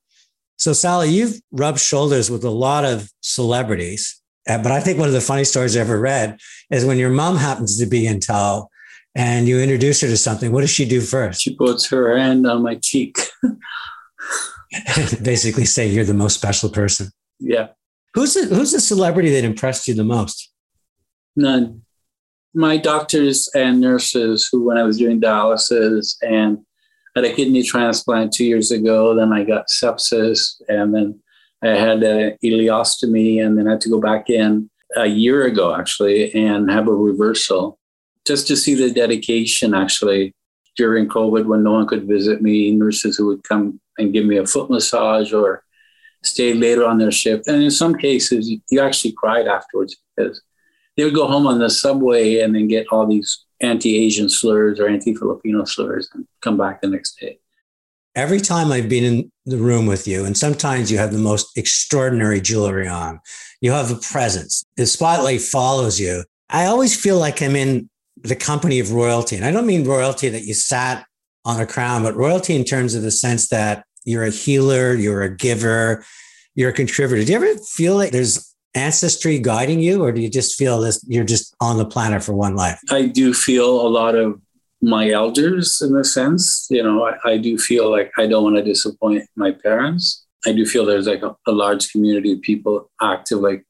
So, 0.56 0.72
Salah, 0.72 1.06
you've 1.06 1.40
rubbed 1.52 1.78
shoulders 1.78 2.30
with 2.30 2.42
a 2.42 2.50
lot 2.50 2.86
of 2.86 3.10
celebrities. 3.20 4.20
Uh, 4.48 4.58
but 4.62 4.72
I 4.72 4.80
think 4.80 4.98
one 4.98 5.08
of 5.08 5.14
the 5.14 5.20
funny 5.20 5.44
stories 5.44 5.76
I 5.76 5.80
ever 5.80 6.00
read 6.00 6.38
is 6.70 6.84
when 6.84 6.96
your 6.96 7.10
mom 7.10 7.36
happens 7.36 7.78
to 7.78 7.86
be 7.86 8.06
in 8.06 8.18
tow 8.18 8.70
and 9.14 9.46
you 9.46 9.60
introduce 9.60 10.00
her 10.00 10.08
to 10.08 10.16
something, 10.16 10.52
what 10.52 10.62
does 10.62 10.70
she 10.70 10.88
do 10.88 11.00
first? 11.00 11.42
She 11.42 11.54
puts 11.54 11.88
her 11.90 12.16
hand 12.16 12.46
on 12.46 12.62
my 12.62 12.76
cheek. 12.76 13.18
Basically, 15.22 15.64
say 15.64 15.88
you're 15.88 16.04
the 16.04 16.14
most 16.14 16.34
special 16.34 16.70
person. 16.70 17.08
Yeah. 17.38 17.68
Who's 18.14 18.34
the, 18.34 18.46
who's 18.46 18.72
the 18.72 18.80
celebrity 18.80 19.30
that 19.30 19.44
impressed 19.44 19.86
you 19.86 19.94
the 19.94 20.04
most? 20.04 20.50
None. 21.36 21.82
My 22.54 22.78
doctors 22.78 23.48
and 23.54 23.80
nurses, 23.80 24.48
who 24.50 24.64
when 24.64 24.78
I 24.78 24.82
was 24.82 24.98
doing 24.98 25.20
dialysis 25.20 26.16
and 26.22 26.58
had 27.14 27.24
a 27.24 27.32
kidney 27.32 27.62
transplant 27.62 28.32
two 28.32 28.44
years 28.44 28.70
ago, 28.70 29.14
then 29.14 29.32
I 29.32 29.44
got 29.44 29.66
sepsis, 29.68 30.60
and 30.68 30.94
then 30.94 31.20
I 31.62 31.68
had 31.68 32.02
a 32.02 32.36
ileostomy 32.44 33.44
and 33.44 33.58
then 33.58 33.66
I 33.66 33.72
had 33.72 33.80
to 33.82 33.90
go 33.90 34.00
back 34.00 34.30
in 34.30 34.70
a 34.96 35.06
year 35.06 35.44
ago, 35.46 35.74
actually, 35.74 36.32
and 36.34 36.70
have 36.70 36.88
a 36.88 36.94
reversal 36.94 37.78
just 38.26 38.46
to 38.48 38.56
see 38.56 38.74
the 38.74 38.90
dedication, 38.90 39.74
actually, 39.74 40.34
during 40.76 41.08
COVID 41.08 41.46
when 41.46 41.62
no 41.62 41.72
one 41.72 41.86
could 41.86 42.06
visit 42.06 42.42
me, 42.42 42.70
nurses 42.70 43.16
who 43.16 43.26
would 43.26 43.42
come 43.42 43.80
and 43.98 44.12
give 44.12 44.26
me 44.26 44.36
a 44.36 44.46
foot 44.46 44.70
massage 44.70 45.32
or 45.32 45.64
stay 46.22 46.54
later 46.54 46.86
on 46.86 46.98
their 46.98 47.10
shift. 47.10 47.48
And 47.48 47.62
in 47.62 47.70
some 47.70 47.94
cases, 47.94 48.50
you 48.70 48.80
actually 48.80 49.12
cried 49.12 49.48
afterwards 49.48 49.96
because 50.16 50.42
they 50.96 51.04
would 51.04 51.14
go 51.14 51.26
home 51.26 51.46
on 51.46 51.58
the 51.58 51.70
subway 51.70 52.40
and 52.40 52.54
then 52.54 52.68
get 52.68 52.86
all 52.90 53.06
these 53.06 53.44
anti 53.60 53.98
Asian 54.04 54.28
slurs 54.28 54.78
or 54.78 54.88
anti 54.88 55.14
Filipino 55.14 55.64
slurs 55.64 56.08
and 56.14 56.26
come 56.40 56.56
back 56.56 56.80
the 56.80 56.88
next 56.88 57.18
day 57.18 57.38
every 58.14 58.40
time 58.40 58.72
I've 58.72 58.88
been 58.88 59.04
in 59.04 59.32
the 59.46 59.56
room 59.56 59.86
with 59.86 60.06
you, 60.06 60.24
and 60.24 60.36
sometimes 60.36 60.90
you 60.90 60.98
have 60.98 61.12
the 61.12 61.18
most 61.18 61.56
extraordinary 61.56 62.40
jewelry 62.40 62.88
on, 62.88 63.20
you 63.60 63.72
have 63.72 63.90
a 63.90 63.96
presence, 63.96 64.64
the 64.76 64.86
spotlight 64.86 65.40
follows 65.40 65.98
you. 65.98 66.24
I 66.50 66.66
always 66.66 66.98
feel 66.98 67.18
like 67.18 67.42
I'm 67.42 67.56
in 67.56 67.88
the 68.22 68.36
company 68.36 68.80
of 68.80 68.92
royalty. 68.92 69.36
And 69.36 69.44
I 69.44 69.50
don't 69.50 69.66
mean 69.66 69.84
royalty 69.84 70.28
that 70.28 70.44
you 70.44 70.54
sat 70.54 71.04
on 71.44 71.60
a 71.60 71.66
crown, 71.66 72.02
but 72.02 72.16
royalty 72.16 72.56
in 72.56 72.64
terms 72.64 72.94
of 72.94 73.02
the 73.02 73.10
sense 73.10 73.48
that 73.48 73.84
you're 74.04 74.24
a 74.24 74.30
healer, 74.30 74.94
you're 74.94 75.22
a 75.22 75.34
giver, 75.34 76.04
you're 76.54 76.70
a 76.70 76.72
contributor. 76.72 77.24
Do 77.24 77.32
you 77.32 77.36
ever 77.36 77.58
feel 77.60 77.94
like 77.94 78.10
there's 78.10 78.54
ancestry 78.74 79.38
guiding 79.38 79.80
you, 79.80 80.02
or 80.02 80.12
do 80.12 80.20
you 80.20 80.30
just 80.30 80.56
feel 80.56 80.80
this 80.80 81.04
you're 81.08 81.24
just 81.24 81.54
on 81.60 81.78
the 81.78 81.86
planet 81.86 82.22
for 82.22 82.32
one 82.32 82.54
life? 82.54 82.78
I 82.90 83.06
do 83.06 83.32
feel 83.32 83.80
a 83.80 83.88
lot 83.88 84.14
of 84.14 84.40
my 84.80 85.10
elders 85.10 85.82
in 85.82 85.96
a 85.96 86.04
sense. 86.04 86.66
You 86.70 86.82
know, 86.82 87.04
I, 87.04 87.32
I 87.32 87.36
do 87.38 87.58
feel 87.58 87.90
like 87.90 88.12
I 88.18 88.26
don't 88.26 88.44
want 88.44 88.56
to 88.56 88.62
disappoint 88.62 89.24
my 89.36 89.52
parents. 89.52 90.24
I 90.46 90.52
do 90.52 90.64
feel 90.64 90.84
there's 90.84 91.08
like 91.08 91.22
a, 91.22 91.36
a, 91.46 91.52
large 91.52 91.90
community 91.90 92.32
of 92.32 92.42
people 92.42 92.90
active. 93.02 93.40
Like, 93.40 93.64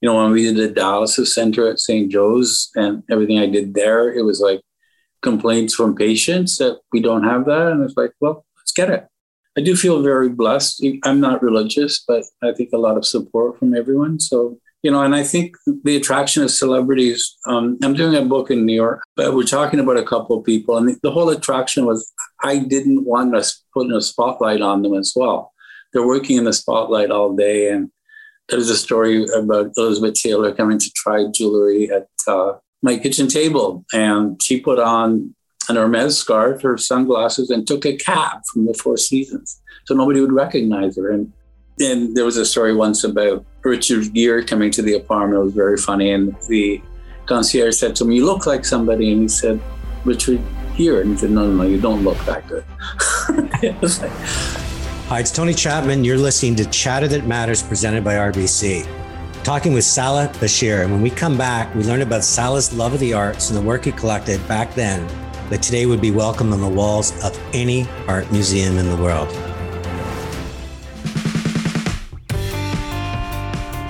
you 0.00 0.08
know, 0.08 0.22
when 0.22 0.30
we 0.30 0.42
did 0.44 0.56
the 0.56 0.80
dialysis 0.80 1.28
center 1.28 1.68
at 1.68 1.80
St. 1.80 2.10
Joe's 2.10 2.70
and 2.76 3.02
everything 3.10 3.40
I 3.40 3.46
did 3.46 3.74
there, 3.74 4.12
it 4.12 4.22
was 4.22 4.40
like 4.40 4.60
complaints 5.22 5.74
from 5.74 5.96
patients 5.96 6.58
that 6.58 6.78
we 6.92 7.00
don't 7.00 7.24
have 7.24 7.44
that. 7.46 7.72
And 7.72 7.82
it's 7.82 7.96
like, 7.96 8.12
well, 8.20 8.46
let's 8.56 8.72
get 8.72 8.90
it. 8.90 9.08
I 9.58 9.62
do 9.62 9.74
feel 9.74 10.02
very 10.02 10.28
blessed. 10.28 10.84
I'm 11.04 11.18
not 11.18 11.42
religious, 11.42 12.04
but 12.06 12.24
I 12.42 12.52
think 12.52 12.70
a 12.72 12.78
lot 12.78 12.96
of 12.96 13.06
support 13.06 13.58
from 13.58 13.74
everyone. 13.74 14.20
So 14.20 14.58
you 14.86 14.92
know, 14.92 15.02
and 15.02 15.16
I 15.16 15.24
think 15.24 15.56
the 15.82 15.96
attraction 15.96 16.44
of 16.44 16.50
celebrities. 16.52 17.36
Um, 17.48 17.76
I'm 17.82 17.94
doing 17.94 18.14
a 18.14 18.24
book 18.24 18.52
in 18.52 18.64
New 18.64 18.72
York, 18.72 19.02
but 19.16 19.34
we're 19.34 19.42
talking 19.42 19.80
about 19.80 19.96
a 19.96 20.04
couple 20.04 20.38
of 20.38 20.44
people, 20.44 20.76
and 20.76 20.96
the, 21.02 21.10
whole 21.10 21.28
attraction 21.30 21.86
was 21.86 22.12
I 22.44 22.58
didn't 22.58 23.04
want 23.04 23.34
to 23.34 23.52
put 23.74 23.90
a 23.90 24.00
spotlight 24.00 24.62
on 24.62 24.82
them 24.82 24.94
as 24.94 25.12
well. 25.16 25.52
They're 25.92 26.06
working 26.06 26.36
in 26.36 26.44
the 26.44 26.52
spotlight 26.52 27.10
all 27.10 27.34
day, 27.34 27.68
and 27.70 27.90
there's 28.48 28.70
a 28.70 28.76
story 28.76 29.26
about 29.36 29.72
Elizabeth 29.76 30.14
Taylor 30.14 30.54
coming 30.54 30.78
to 30.78 30.90
try 30.94 31.26
jewelry 31.34 31.90
at 31.90 32.06
uh, 32.28 32.52
my 32.80 32.96
kitchen 32.96 33.26
table, 33.26 33.84
and 33.92 34.40
she 34.40 34.60
put 34.60 34.78
on 34.78 35.34
an 35.68 35.74
Hermes 35.74 36.16
scarf, 36.16 36.62
her 36.62 36.78
sunglasses, 36.78 37.50
and 37.50 37.66
took 37.66 37.84
a 37.84 37.96
cab 37.96 38.42
from 38.52 38.66
the 38.66 38.74
Four 38.74 38.98
Seasons, 38.98 39.60
so 39.84 39.96
nobody 39.96 40.20
would 40.20 40.30
recognize 40.30 40.96
her. 40.96 41.10
And 41.10 41.32
and 41.78 42.16
there 42.16 42.24
was 42.24 42.36
a 42.36 42.46
story 42.46 42.74
once 42.74 43.04
about 43.04 43.44
Richard 43.62 44.14
Gere 44.14 44.44
coming 44.44 44.70
to 44.72 44.82
the 44.82 44.94
apartment. 44.94 45.40
It 45.40 45.44
was 45.44 45.54
very 45.54 45.76
funny. 45.76 46.12
And 46.12 46.34
the 46.48 46.80
concierge 47.26 47.76
said 47.76 47.94
to 47.96 48.04
him, 48.04 48.12
You 48.12 48.24
look 48.24 48.46
like 48.46 48.64
somebody. 48.64 49.12
And 49.12 49.22
he 49.22 49.28
said, 49.28 49.60
Richard 50.04 50.40
Gere. 50.76 51.02
And 51.02 51.10
he 51.10 51.16
said, 51.16 51.30
No, 51.30 51.46
no, 51.46 51.62
no, 51.62 51.68
you 51.68 51.80
don't 51.80 52.02
look 52.02 52.18
that 52.24 52.46
good. 52.48 52.64
Hi, 55.08 55.20
it's 55.20 55.30
Tony 55.30 55.54
Chapman. 55.54 56.02
You're 56.04 56.18
listening 56.18 56.56
to 56.56 56.64
Chatter 56.66 57.08
That 57.08 57.26
Matters 57.26 57.62
presented 57.62 58.02
by 58.02 58.14
RBC. 58.14 58.88
Talking 59.44 59.72
with 59.72 59.84
Salah 59.84 60.28
Bashir. 60.34 60.82
And 60.82 60.92
when 60.92 61.02
we 61.02 61.10
come 61.10 61.36
back, 61.36 61.72
we 61.74 61.84
learn 61.84 62.02
about 62.02 62.24
Salah's 62.24 62.72
love 62.72 62.94
of 62.94 63.00
the 63.00 63.12
arts 63.12 63.50
and 63.50 63.58
the 63.58 63.62
work 63.62 63.84
he 63.84 63.92
collected 63.92 64.46
back 64.48 64.74
then 64.74 65.06
that 65.50 65.62
today 65.62 65.86
would 65.86 66.00
be 66.00 66.10
welcome 66.10 66.52
on 66.52 66.60
the 66.60 66.68
walls 66.68 67.12
of 67.24 67.38
any 67.52 67.86
art 68.08 68.30
museum 68.32 68.78
in 68.78 68.88
the 68.88 68.96
world. 68.96 69.28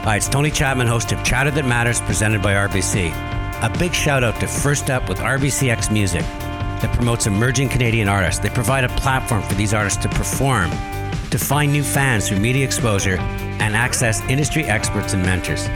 Hi, 0.06 0.14
it's 0.14 0.28
Tony 0.28 0.52
Chapman, 0.52 0.86
host 0.86 1.10
of 1.10 1.24
Chatter 1.24 1.50
That 1.50 1.66
Matters, 1.66 2.00
presented 2.00 2.40
by 2.40 2.54
RBC. 2.54 3.10
A 3.10 3.76
big 3.76 3.92
shout 3.92 4.22
out 4.22 4.38
to 4.38 4.46
First 4.46 4.88
Up 4.88 5.08
with 5.08 5.18
RBCX 5.18 5.90
Music 5.90 6.20
that 6.20 6.94
promotes 6.94 7.26
emerging 7.26 7.70
Canadian 7.70 8.08
artists. 8.08 8.38
They 8.38 8.48
provide 8.50 8.84
a 8.84 8.88
platform 8.90 9.42
for 9.42 9.54
these 9.54 9.74
artists 9.74 10.00
to 10.04 10.08
perform, 10.08 10.70
to 10.70 11.38
find 11.38 11.72
new 11.72 11.82
fans 11.82 12.28
through 12.28 12.38
media 12.38 12.64
exposure, 12.64 13.18
and 13.18 13.74
access 13.74 14.20
industry 14.30 14.62
experts 14.62 15.12
and 15.12 15.24
mentors. 15.24 15.66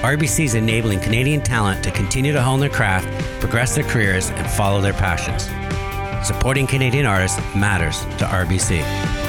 RBC 0.00 0.46
is 0.46 0.54
enabling 0.54 1.00
Canadian 1.00 1.42
talent 1.42 1.84
to 1.84 1.90
continue 1.90 2.32
to 2.32 2.40
hone 2.40 2.60
their 2.60 2.70
craft, 2.70 3.06
progress 3.38 3.74
their 3.74 3.84
careers, 3.84 4.30
and 4.30 4.48
follow 4.52 4.80
their 4.80 4.94
passions. 4.94 5.50
Supporting 6.26 6.66
Canadian 6.66 7.04
artists 7.04 7.38
matters 7.54 8.00
to 8.16 8.24
RBC. 8.24 9.23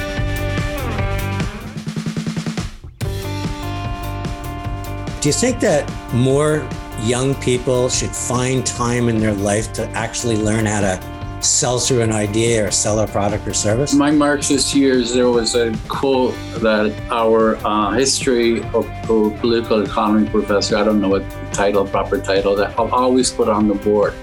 Do 5.26 5.30
you 5.30 5.34
think 5.34 5.58
that 5.58 5.92
more 6.14 6.64
young 7.00 7.34
people 7.42 7.88
should 7.88 8.14
find 8.14 8.64
time 8.64 9.08
in 9.08 9.18
their 9.18 9.34
life 9.34 9.72
to 9.72 9.88
actually 9.88 10.36
learn 10.36 10.66
how 10.66 10.82
to 10.82 11.40
sell 11.42 11.80
through 11.80 12.02
an 12.02 12.12
idea 12.12 12.68
or 12.68 12.70
sell 12.70 13.00
a 13.00 13.08
product 13.08 13.44
or 13.48 13.52
service? 13.52 13.92
My 13.92 14.12
Marxist 14.12 14.72
years, 14.72 15.12
there 15.12 15.28
was 15.28 15.56
a 15.56 15.76
quote 15.88 16.36
that 16.58 16.94
our 17.10 17.56
uh, 17.66 17.90
history 17.90 18.62
of, 18.66 18.88
of 19.10 19.36
political 19.40 19.82
economy 19.82 20.30
professor, 20.30 20.76
I 20.76 20.84
don't 20.84 21.00
know 21.00 21.08
what 21.08 21.28
title, 21.52 21.84
proper 21.84 22.20
title, 22.20 22.54
that 22.54 22.78
I'll 22.78 22.94
always 22.94 23.32
put 23.32 23.48
on 23.48 23.66
the 23.66 23.74
board. 23.74 24.14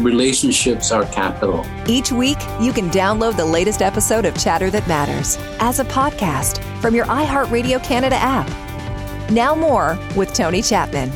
Relationships 0.00 0.90
are 0.90 1.04
capital. 1.04 1.64
Each 1.86 2.10
week, 2.10 2.38
you 2.60 2.72
can 2.72 2.90
download 2.90 3.36
the 3.36 3.46
latest 3.46 3.80
episode 3.80 4.24
of 4.24 4.36
Chatter 4.36 4.72
That 4.72 4.88
Matters 4.88 5.38
as 5.60 5.78
a 5.78 5.84
podcast 5.84 6.60
from 6.80 6.96
your 6.96 7.06
iHeartRadio 7.06 7.80
Canada 7.84 8.16
app. 8.16 8.67
Now, 9.30 9.54
more 9.54 9.98
with 10.16 10.32
Tony 10.32 10.62
Chapman. 10.62 11.10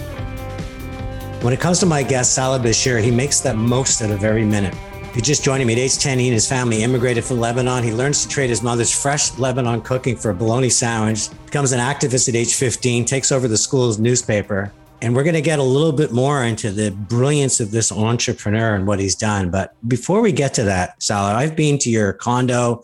When 1.43 1.55
it 1.55 1.61
comes 1.61 1.79
to 1.81 1.87
my 1.87 2.03
guest, 2.03 2.35
Salah 2.35 2.61
Bashir, 2.61 3.03
he 3.03 3.11
makes 3.11 3.41
the 3.41 3.55
most 3.55 4.03
of 4.03 4.23
every 4.23 4.45
minute. 4.45 4.75
If 5.03 5.17
you're 5.17 5.23
just 5.23 5.43
joining 5.43 5.67
me 5.67 5.73
at 5.73 5.79
age 5.79 5.99
10, 5.99 6.19
he 6.19 6.27
and 6.27 6.35
his 6.35 6.49
family 6.49 6.83
immigrated 6.83 7.25
from 7.25 7.41
Lebanon. 7.41 7.83
He 7.83 7.93
learns 7.93 8.23
to 8.23 8.29
trade 8.29 8.51
his 8.51 8.63
mother's 8.63 8.95
fresh 8.95 9.37
Lebanon 9.39 9.81
cooking 9.81 10.17
for 10.17 10.31
a 10.31 10.35
bologna 10.35 10.69
sandwich, 10.69 11.29
becomes 11.47 11.73
an 11.73 11.81
activist 11.81 12.29
at 12.29 12.35
age 12.35 12.55
15, 12.55 13.07
takes 13.07 13.33
over 13.33 13.49
the 13.49 13.57
school's 13.57 13.99
newspaper. 13.99 14.73
And 15.01 15.17
we're 15.17 15.25
going 15.25 15.35
to 15.35 15.41
get 15.41 15.59
a 15.59 15.63
little 15.63 15.93
bit 15.93 16.13
more 16.13 16.45
into 16.45 16.71
the 16.71 16.91
brilliance 16.91 17.61
of 17.61 17.71
this 17.71 17.91
entrepreneur 17.91 18.75
and 18.75 18.87
what 18.87 19.01
he's 19.01 19.15
done. 19.15 19.51
But 19.51 19.75
before 19.89 20.21
we 20.21 20.33
get 20.33 20.55
to 20.55 20.65
that, 20.65 21.03
Salah, 21.03 21.35
I've 21.35 21.57
been 21.57 21.79
to 21.79 21.91
your 21.91 22.13
condo, 22.13 22.83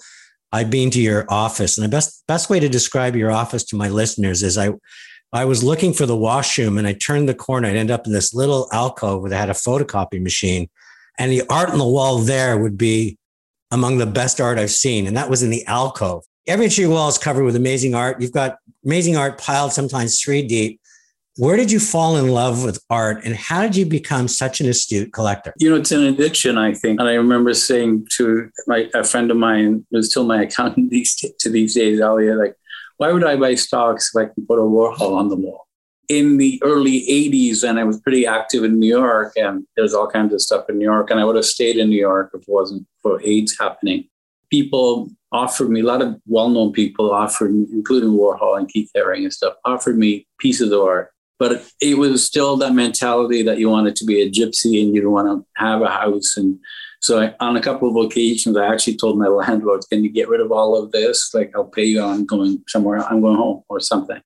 I've 0.53 0.71
been 0.71 0.91
to 0.91 1.01
your 1.01 1.27
office, 1.29 1.79
and 1.79 1.85
the 1.85 1.91
best 1.91 2.27
best 2.27 2.51
way 2.51 2.61
to 2.61 2.69
describe 2.69 3.14
your 3.14 3.31
office 3.31 3.62
to 3.64 3.77
my 3.77 3.88
listeners 3.88 4.43
is 4.43 4.59
I 4.59 4.71
I 5.33 5.45
was 5.45 5.62
looking 5.62 5.93
for 5.93 6.07
the 6.07 6.17
washroom 6.17 6.79
and 6.79 6.87
I 6.87 6.95
turned 6.95 7.29
the 7.29 7.35
corner. 7.35 7.69
I 7.69 7.73
ended 7.73 7.91
up 7.91 8.07
in 8.07 8.12
this 8.12 8.33
little 8.33 8.69
alcove 8.73 9.29
that 9.29 9.37
had 9.37 9.51
a 9.51 9.55
photocopy 9.55 10.23
machine 10.23 10.69
and 11.19 11.33
the 11.33 11.43
art 11.51 11.71
on 11.71 11.79
the 11.79 11.87
wall 11.87 12.19
there 12.19 12.57
would 12.57 12.79
be 12.79 13.19
among 13.71 13.99
the 13.99 14.07
best 14.07 14.41
art 14.41 14.59
I've 14.59 14.71
seen. 14.71 15.07
And 15.07 15.17
that 15.17 15.29
was 15.29 15.43
in 15.43 15.51
the 15.51 15.67
alcove. 15.67 16.25
Every 16.47 16.64
inch 16.64 16.79
of 16.79 16.83
your 16.83 16.91
wall 16.91 17.09
is 17.09 17.19
covered 17.19 17.45
with 17.45 17.57
amazing 17.57 17.95
art. 17.95 18.23
You've 18.23 18.33
got 18.33 18.57
amazing 18.87 19.17
art 19.17 19.38
piled 19.38 19.73
sometimes 19.73 20.21
three 20.21 20.47
deep. 20.47 20.81
Where 21.37 21.57
did 21.57 21.71
you 21.71 21.79
fall 21.79 22.17
in 22.17 22.29
love 22.29 22.64
with 22.64 22.83
art 22.88 23.25
and 23.25 23.37
how 23.37 23.62
did 23.62 23.77
you 23.77 23.85
become 23.85 24.27
such 24.27 24.61
an 24.61 24.69
astute 24.69 25.12
collector? 25.12 25.53
You 25.59 25.71
know, 25.71 25.77
it's 25.77 25.93
an 25.93 26.05
addiction, 26.05 26.57
I 26.57 26.73
think. 26.73 26.99
And 26.99 27.09
I 27.09 27.14
remember 27.14 27.53
saying 27.53 28.07
to 28.17 28.49
my, 28.67 28.88
a 28.95 29.05
friend 29.05 29.31
of 29.31 29.37
mine 29.37 29.87
who's 29.91 30.11
still 30.11 30.25
my 30.25 30.43
accountant 30.45 30.91
these, 30.91 31.14
to 31.14 31.51
these 31.51 31.75
days, 31.75 32.01
Elliot, 32.01 32.38
like, 32.38 32.55
why 32.98 33.12
would 33.12 33.24
I 33.24 33.37
buy 33.37 33.54
stocks 33.54 34.11
if 34.14 34.20
I 34.20 34.32
can 34.32 34.46
put 34.46 34.58
a 34.58 34.62
Warhol 34.62 35.16
on 35.16 35.28
the 35.28 35.37
wall? 35.37 35.68
in 36.08 36.38
the 36.38 36.61
early 36.64 37.02
80s 37.02 37.68
and 37.68 37.78
I 37.78 37.84
was 37.84 38.00
pretty 38.00 38.26
active 38.26 38.64
in 38.64 38.78
New 38.78 38.88
York 38.88 39.34
and 39.37 39.66
there's 39.76 39.92
all 39.92 40.08
kinds 40.08 40.32
of 40.32 40.40
stuff 40.40 40.64
in 40.68 40.78
New 40.78 40.84
York 40.84 41.11
and 41.11 41.20
I 41.20 41.24
would 41.24 41.37
have 41.37 41.44
stayed 41.44 41.76
in 41.76 41.90
New 41.90 41.98
York 41.98 42.30
if 42.34 42.42
it 42.42 42.48
wasn't 42.48 42.87
for 43.02 43.20
AIDS 43.22 43.56
happening. 43.58 44.08
People 44.50 45.11
offered 45.32 45.68
me, 45.68 45.80
a 45.80 45.84
lot 45.84 46.00
of 46.00 46.18
well-known 46.26 46.72
people 46.72 47.12
offered, 47.12 47.50
including 47.50 48.11
Warhol 48.11 48.58
and 48.58 48.68
Keith 48.68 48.90
Haring 48.96 49.24
and 49.24 49.32
stuff, 49.32 49.54
offered 49.66 49.98
me 49.98 50.26
pieces 50.38 50.72
of 50.72 50.80
art. 50.80 51.11
But 51.38 51.70
it 51.80 51.98
was 51.98 52.24
still 52.24 52.56
that 52.56 52.72
mentality 52.72 53.42
that 53.42 53.58
you 53.58 53.68
wanted 53.68 53.94
to 53.96 54.04
be 54.06 54.22
a 54.22 54.30
gypsy 54.30 54.82
and 54.82 54.94
you 54.94 55.08
want 55.11 55.28
to 55.28 55.46
have 55.62 55.82
a 55.82 55.88
house. 55.88 56.37
And 56.37 56.58
so 57.00 57.20
I, 57.20 57.34
on 57.40 57.56
a 57.56 57.62
couple 57.62 57.88
of 57.88 58.06
occasions, 58.06 58.56
I 58.56 58.72
actually 58.72 58.96
told 58.96 59.18
my 59.18 59.28
landlord, 59.28 59.82
can 59.90 60.02
you 60.02 60.11
get 60.11 60.28
rid 60.28 60.40
of 60.40 60.52
all 60.52 60.76
of 60.76 60.92
this? 60.92 61.32
Like 61.32 61.52
I'll 61.54 61.64
pay 61.64 61.84
you 61.84 62.00
on 62.00 62.26
going 62.26 62.62
somewhere, 62.66 63.04
I'm 63.04 63.20
going 63.20 63.37
home 63.37 63.62
or 63.68 63.80
something 63.80 64.20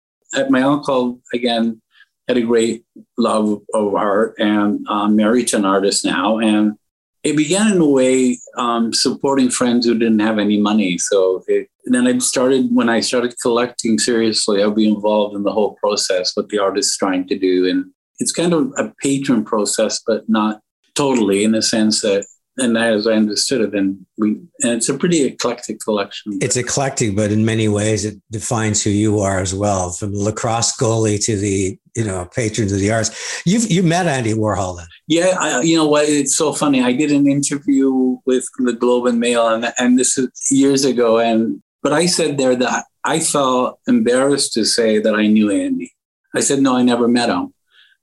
my 0.48 0.62
uncle 0.62 1.20
again 1.32 1.80
had 2.28 2.37
a 2.37 2.42
great 2.42 2.85
love 3.18 3.61
of 3.74 3.94
art 3.94 4.35
and 4.38 4.87
um, 4.88 5.16
married 5.16 5.48
to 5.48 5.56
an 5.56 5.64
artist 5.64 6.04
now 6.04 6.38
and 6.38 6.74
it 7.22 7.37
began 7.37 7.70
in 7.70 7.80
a 7.80 7.87
way 7.87 8.37
um, 8.56 8.92
supporting 8.92 9.48
friends 9.48 9.87
who 9.87 9.96
didn't 9.96 10.18
have 10.18 10.38
any 10.38 10.58
money 10.58 10.98
so 10.98 11.42
it, 11.48 11.68
then 11.87 12.06
i 12.06 12.16
started 12.18 12.68
when 12.72 12.88
i 12.88 13.00
started 13.00 13.35
collecting 13.42 13.98
seriously 13.98 14.62
i'll 14.62 14.70
be 14.70 14.88
involved 14.88 15.35
in 15.35 15.42
the 15.42 15.52
whole 15.52 15.76
process 15.82 16.35
what 16.35 16.48
the 16.48 16.58
artist's 16.58 16.96
trying 16.96 17.26
to 17.26 17.38
do 17.38 17.68
and 17.68 17.85
it's 18.18 18.32
kind 18.32 18.52
of 18.52 18.72
a 18.78 18.92
patron 19.02 19.44
process 19.44 20.00
but 20.06 20.28
not 20.28 20.61
totally 20.94 21.42
in 21.42 21.52
the 21.52 21.62
sense 21.62 22.00
that 22.02 22.24
and 22.59 22.77
as 22.77 23.07
I 23.07 23.12
understood 23.12 23.62
it, 23.62 23.75
and 23.75 24.05
we 24.19 24.31
and 24.61 24.73
it's 24.73 24.88
a 24.88 24.99
pretty 24.99 25.25
eclectic 25.25 25.81
collection. 25.81 26.38
It's 26.43 26.57
eclectic, 26.57 27.17
but 27.17 27.33
in 27.33 27.45
many 27.45 27.69
ways, 27.69 28.05
it 28.05 28.17
defines 28.31 28.83
who 28.83 28.91
you 28.91 29.21
are 29.21 29.41
as 29.41 29.55
well. 29.55 29.91
From 29.91 30.12
the 30.12 30.21
lacrosse 30.21 30.77
goalie 30.77 31.25
to 31.25 31.37
the 31.37 31.79
you 31.95 32.05
know 32.05 32.27
patrons 32.35 32.73
of 32.73 32.79
the 32.79 32.93
arts. 32.93 33.43
You've 33.47 33.71
you 33.71 33.83
met 33.83 34.07
Andy 34.07 34.35
Warhol 34.35 34.77
then? 34.77 34.87
Yeah, 35.09 35.37
I, 35.38 35.62
you 35.62 35.77
know 35.77 35.88
what? 35.88 36.09
It's 36.09 36.37
so 36.37 36.53
funny. 36.53 36.83
I 36.83 36.93
did 36.93 37.11
an 37.11 37.27
interview 37.27 38.19
with 38.27 38.47
the 38.59 38.75
Globe 38.75 39.07
and 39.07 39.19
Mail, 39.19 39.49
and 39.49 39.73
and 39.79 39.99
this 39.99 40.19
is 40.19 40.29
years 40.51 40.85
ago, 40.85 41.19
and 41.19 41.62
but 41.83 41.93
I 41.93 42.07
said 42.07 42.37
there 42.37 42.57
that 42.57 42.85
I 43.05 43.21
felt 43.21 43.79
embarrassed 43.88 44.53
to 44.55 44.65
say 44.65 44.99
that 44.99 45.15
I 45.15 45.27
knew 45.27 45.51
Andy. 45.51 45.93
I 46.35 46.41
said 46.41 46.61
no, 46.61 46.77
I 46.77 46.83
never 46.83 47.09
met 47.09 47.29
him. 47.29 47.55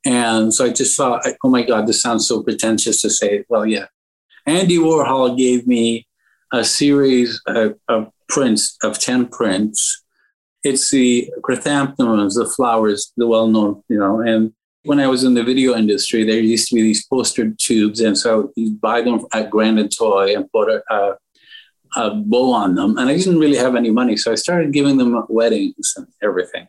And 0.05 0.53
so 0.53 0.65
I 0.65 0.69
just 0.69 0.95
thought, 0.95 1.25
oh 1.43 1.49
my 1.49 1.61
God, 1.61 1.85
this 1.85 2.01
sounds 2.01 2.27
so 2.27 2.41
pretentious 2.41 3.01
to 3.01 3.09
say. 3.09 3.43
Well, 3.49 3.65
yeah, 3.65 3.87
Andy 4.49 4.77
Warhol 4.77 5.37
gave 5.37 5.67
me 5.67 6.07
a 6.51 6.63
series 6.63 7.39
of, 7.45 7.75
of 7.87 8.11
prints, 8.27 8.77
of 8.83 8.97
10 8.97 9.27
prints. 9.27 10.03
It's 10.63 10.89
the 10.89 11.29
chrysanthemums, 11.43 12.33
the 12.33 12.47
flowers, 12.47 13.13
the 13.15 13.27
well 13.27 13.47
known, 13.47 13.83
you 13.89 13.99
know. 13.99 14.21
And 14.21 14.51
when 14.83 14.99
I 14.99 15.05
was 15.07 15.23
in 15.23 15.35
the 15.35 15.43
video 15.43 15.75
industry, 15.75 16.23
there 16.23 16.39
used 16.39 16.67
to 16.69 16.75
be 16.75 16.81
these 16.81 17.05
poster 17.05 17.53
tubes. 17.59 18.01
And 18.01 18.17
so 18.17 18.51
you 18.55 18.71
buy 18.71 19.01
them 19.01 19.23
at 19.33 19.51
Grand 19.51 19.77
and 19.77 19.95
Toy 19.95 20.33
and 20.35 20.51
put 20.51 20.67
a, 20.67 20.81
a, 20.91 21.17
a 21.95 22.15
bow 22.15 22.51
on 22.51 22.73
them. 22.73 22.97
And 22.97 23.07
I 23.07 23.15
didn't 23.15 23.37
really 23.37 23.57
have 23.57 23.75
any 23.75 23.91
money. 23.91 24.17
So 24.17 24.31
I 24.31 24.35
started 24.35 24.73
giving 24.73 24.97
them 24.97 25.25
weddings 25.29 25.93
and 25.95 26.07
everything. 26.23 26.67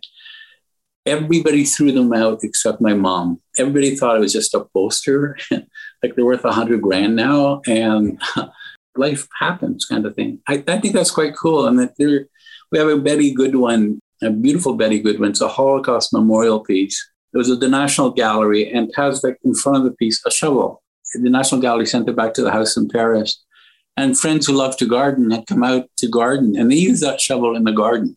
Everybody 1.07 1.65
threw 1.65 1.93
them 1.93 2.13
out 2.13 2.41
except 2.43 2.83
my 2.83 2.93
mom. 2.93 3.41
Everybody 3.59 3.97
thought 3.97 4.17
it 4.17 4.21
was 4.21 4.35
just 4.35 4.53
a 4.53 4.67
poster. 4.75 5.39
like 6.03 6.15
they're 6.15 6.25
worth 6.25 6.45
a 6.45 6.53
hundred 6.53 6.83
grand 6.83 7.17
now, 7.17 7.61
and 7.67 8.21
life 8.97 9.27
happens, 9.39 9.85
kind 9.85 10.07
of 10.07 10.15
thing. 10.15 10.41
I, 10.49 10.63
I 10.67 10.79
think 10.79 10.95
that's 10.95 11.11
quite 11.11 11.37
cool, 11.37 11.67
and 11.67 11.79
that 11.79 11.95
there 11.99 12.27
we 12.73 12.79
have 12.79 12.89
a 12.89 12.99
Betty 12.99 13.33
Goodwin, 13.33 14.01
a 14.23 14.31
beautiful 14.31 14.75
Betty 14.75 15.01
Goodwin. 15.01 15.31
It's 15.31 15.41
a 15.41 15.49
Holocaust 15.49 16.13
memorial 16.13 16.61
piece. 16.61 17.09
It 17.33 17.39
was 17.39 17.51
at 17.51 17.61
the 17.61 17.69
National 17.69 18.11
Gallery, 18.11 18.71
and 18.73 18.91
has 18.97 19.25
in 19.45 19.55
front 19.55 19.79
of 19.79 19.85
the 19.85 19.97
piece 19.97 20.25
a 20.27 20.31
shovel. 20.31 20.83
The 21.15 21.31
National 21.31 21.61
Gallery 21.61 21.87
sent 21.87 22.09
it 22.09 22.17
back 22.17 22.35
to 22.35 22.43
the 22.43 22.53
house 22.53 22.77
in 22.77 22.89
Paris, 22.89 23.45
and 23.97 24.19
friends 24.19 24.47
who 24.47 24.55
love 24.55 24.77
to 24.79 24.87
garden 24.87 25.31
had 25.31 25.47
come 25.47 25.63
out 25.63 25.87
to 25.99 26.09
garden, 26.09 26.57
and 26.57 26.71
they 26.71 26.77
used 26.77 27.03
that 27.03 27.21
shovel 27.21 27.57
in 27.57 27.65
the 27.65 27.73
garden. 27.73 28.17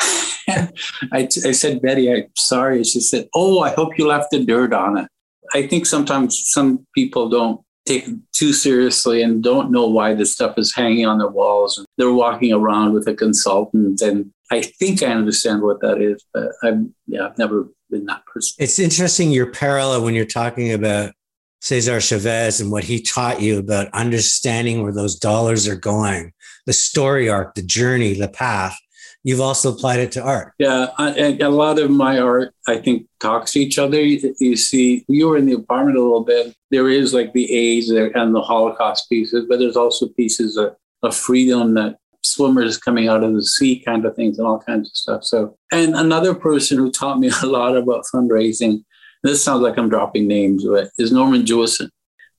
I, 0.48 0.68
I 1.12 1.26
said, 1.52 1.82
Betty, 1.82 2.10
I'm 2.12 2.30
sorry. 2.36 2.82
She 2.84 3.00
said, 3.00 3.28
Oh, 3.34 3.60
I 3.60 3.70
hope 3.70 3.98
you 3.98 4.06
left 4.06 4.30
the 4.30 4.44
dirt 4.44 4.72
on 4.72 4.98
it. 4.98 5.08
I 5.54 5.66
think 5.66 5.86
sometimes 5.86 6.42
some 6.46 6.86
people 6.94 7.28
don't 7.28 7.60
take 7.86 8.06
too 8.32 8.52
seriously 8.52 9.22
and 9.22 9.42
don't 9.42 9.70
know 9.70 9.86
why 9.86 10.14
this 10.14 10.32
stuff 10.32 10.58
is 10.58 10.74
hanging 10.74 11.06
on 11.06 11.18
the 11.18 11.28
walls. 11.28 11.84
They're 11.96 12.12
walking 12.12 12.52
around 12.52 12.92
with 12.92 13.08
a 13.08 13.14
consultant, 13.14 14.00
and 14.02 14.30
I 14.50 14.62
think 14.62 15.02
I 15.02 15.06
understand 15.06 15.62
what 15.62 15.80
that 15.80 16.00
is, 16.00 16.24
but 16.32 16.50
I've 16.62 16.80
yeah, 17.06 17.26
I've 17.26 17.38
never 17.38 17.68
been 17.90 18.06
that 18.06 18.24
person. 18.26 18.56
It's 18.58 18.78
interesting 18.78 19.30
your 19.30 19.50
parallel 19.50 20.04
when 20.04 20.14
you're 20.14 20.26
talking 20.26 20.72
about 20.72 21.12
Cesar 21.60 22.00
Chavez 22.00 22.60
and 22.60 22.70
what 22.70 22.84
he 22.84 23.00
taught 23.00 23.40
you 23.40 23.58
about 23.58 23.88
understanding 23.92 24.82
where 24.82 24.92
those 24.92 25.16
dollars 25.16 25.66
are 25.66 25.76
going, 25.76 26.32
the 26.66 26.72
story 26.72 27.28
arc, 27.28 27.54
the 27.54 27.62
journey, 27.62 28.14
the 28.14 28.28
path. 28.28 28.78
You've 29.24 29.40
also 29.40 29.72
applied 29.72 30.00
it 30.00 30.12
to 30.12 30.22
art. 30.22 30.52
Yeah, 30.58 30.88
and 30.98 31.40
a 31.42 31.48
lot 31.48 31.78
of 31.78 31.90
my 31.90 32.18
art, 32.18 32.54
I 32.66 32.78
think, 32.78 33.06
talks 33.20 33.52
to 33.52 33.60
each 33.60 33.78
other. 33.78 34.00
You, 34.00 34.56
see, 34.56 35.04
you 35.08 35.28
were 35.28 35.36
in 35.36 35.46
the 35.46 35.54
apartment 35.54 35.98
a 35.98 36.02
little 36.02 36.24
bit. 36.24 36.54
There 36.70 36.88
is 36.88 37.14
like 37.14 37.32
the 37.32 37.52
AIDS 37.52 37.90
and 37.90 38.34
the 38.34 38.40
Holocaust 38.40 39.08
pieces, 39.08 39.46
but 39.48 39.58
there's 39.58 39.76
also 39.76 40.08
pieces 40.08 40.56
of, 40.56 40.76
of 41.02 41.14
freedom 41.14 41.74
that 41.74 41.96
swimmers 42.22 42.78
coming 42.78 43.08
out 43.08 43.24
of 43.24 43.34
the 43.34 43.42
sea 43.42 43.80
kind 43.80 44.04
of 44.04 44.14
things 44.14 44.38
and 44.38 44.46
all 44.46 44.60
kinds 44.60 44.88
of 44.88 44.96
stuff. 44.96 45.24
So, 45.24 45.56
and 45.72 45.94
another 45.94 46.34
person 46.34 46.78
who 46.78 46.90
taught 46.90 47.18
me 47.18 47.30
a 47.42 47.46
lot 47.46 47.76
about 47.76 48.04
fundraising, 48.12 48.84
this 49.22 49.42
sounds 49.42 49.62
like 49.62 49.78
I'm 49.78 49.88
dropping 49.88 50.28
names, 50.28 50.64
but 50.64 50.90
is 50.98 51.12
Norman 51.12 51.42
Jewison. 51.42 51.90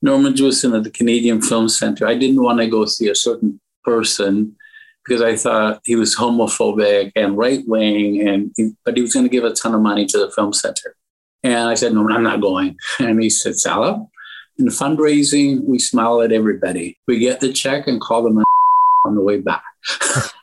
Norman 0.02 0.32
Jewison 0.32 0.74
at 0.76 0.84
the 0.84 0.90
Canadian 0.90 1.42
Film 1.42 1.68
Center. 1.68 2.06
I 2.06 2.14
didn't 2.14 2.42
want 2.42 2.58
to 2.60 2.66
go 2.66 2.86
see 2.86 3.08
a 3.08 3.14
certain 3.14 3.60
person 3.84 4.56
because 5.04 5.22
I 5.22 5.36
thought 5.36 5.80
he 5.84 5.96
was 5.96 6.16
homophobic 6.16 7.12
and 7.16 7.36
right 7.36 7.66
wing, 7.66 8.26
and 8.26 8.52
he, 8.56 8.72
but 8.84 8.96
he 8.96 9.02
was 9.02 9.12
going 9.12 9.24
to 9.24 9.30
give 9.30 9.44
a 9.44 9.52
ton 9.52 9.74
of 9.74 9.80
money 9.80 10.06
to 10.06 10.18
the 10.18 10.30
film 10.30 10.52
center. 10.52 10.94
And 11.42 11.68
I 11.68 11.74
said, 11.74 11.94
no, 11.94 12.08
I'm 12.10 12.22
not 12.22 12.40
going. 12.40 12.76
And 12.98 13.22
he 13.22 13.30
said, 13.30 13.56
Salah, 13.56 14.06
in 14.58 14.66
fundraising, 14.66 15.64
we 15.64 15.78
smile 15.78 16.20
at 16.20 16.32
everybody. 16.32 16.98
We 17.08 17.18
get 17.18 17.40
the 17.40 17.52
check 17.52 17.86
and 17.86 18.00
call 18.00 18.22
them 18.22 18.38
on 19.04 19.14
the 19.14 19.22
way 19.22 19.38
back. 19.38 19.62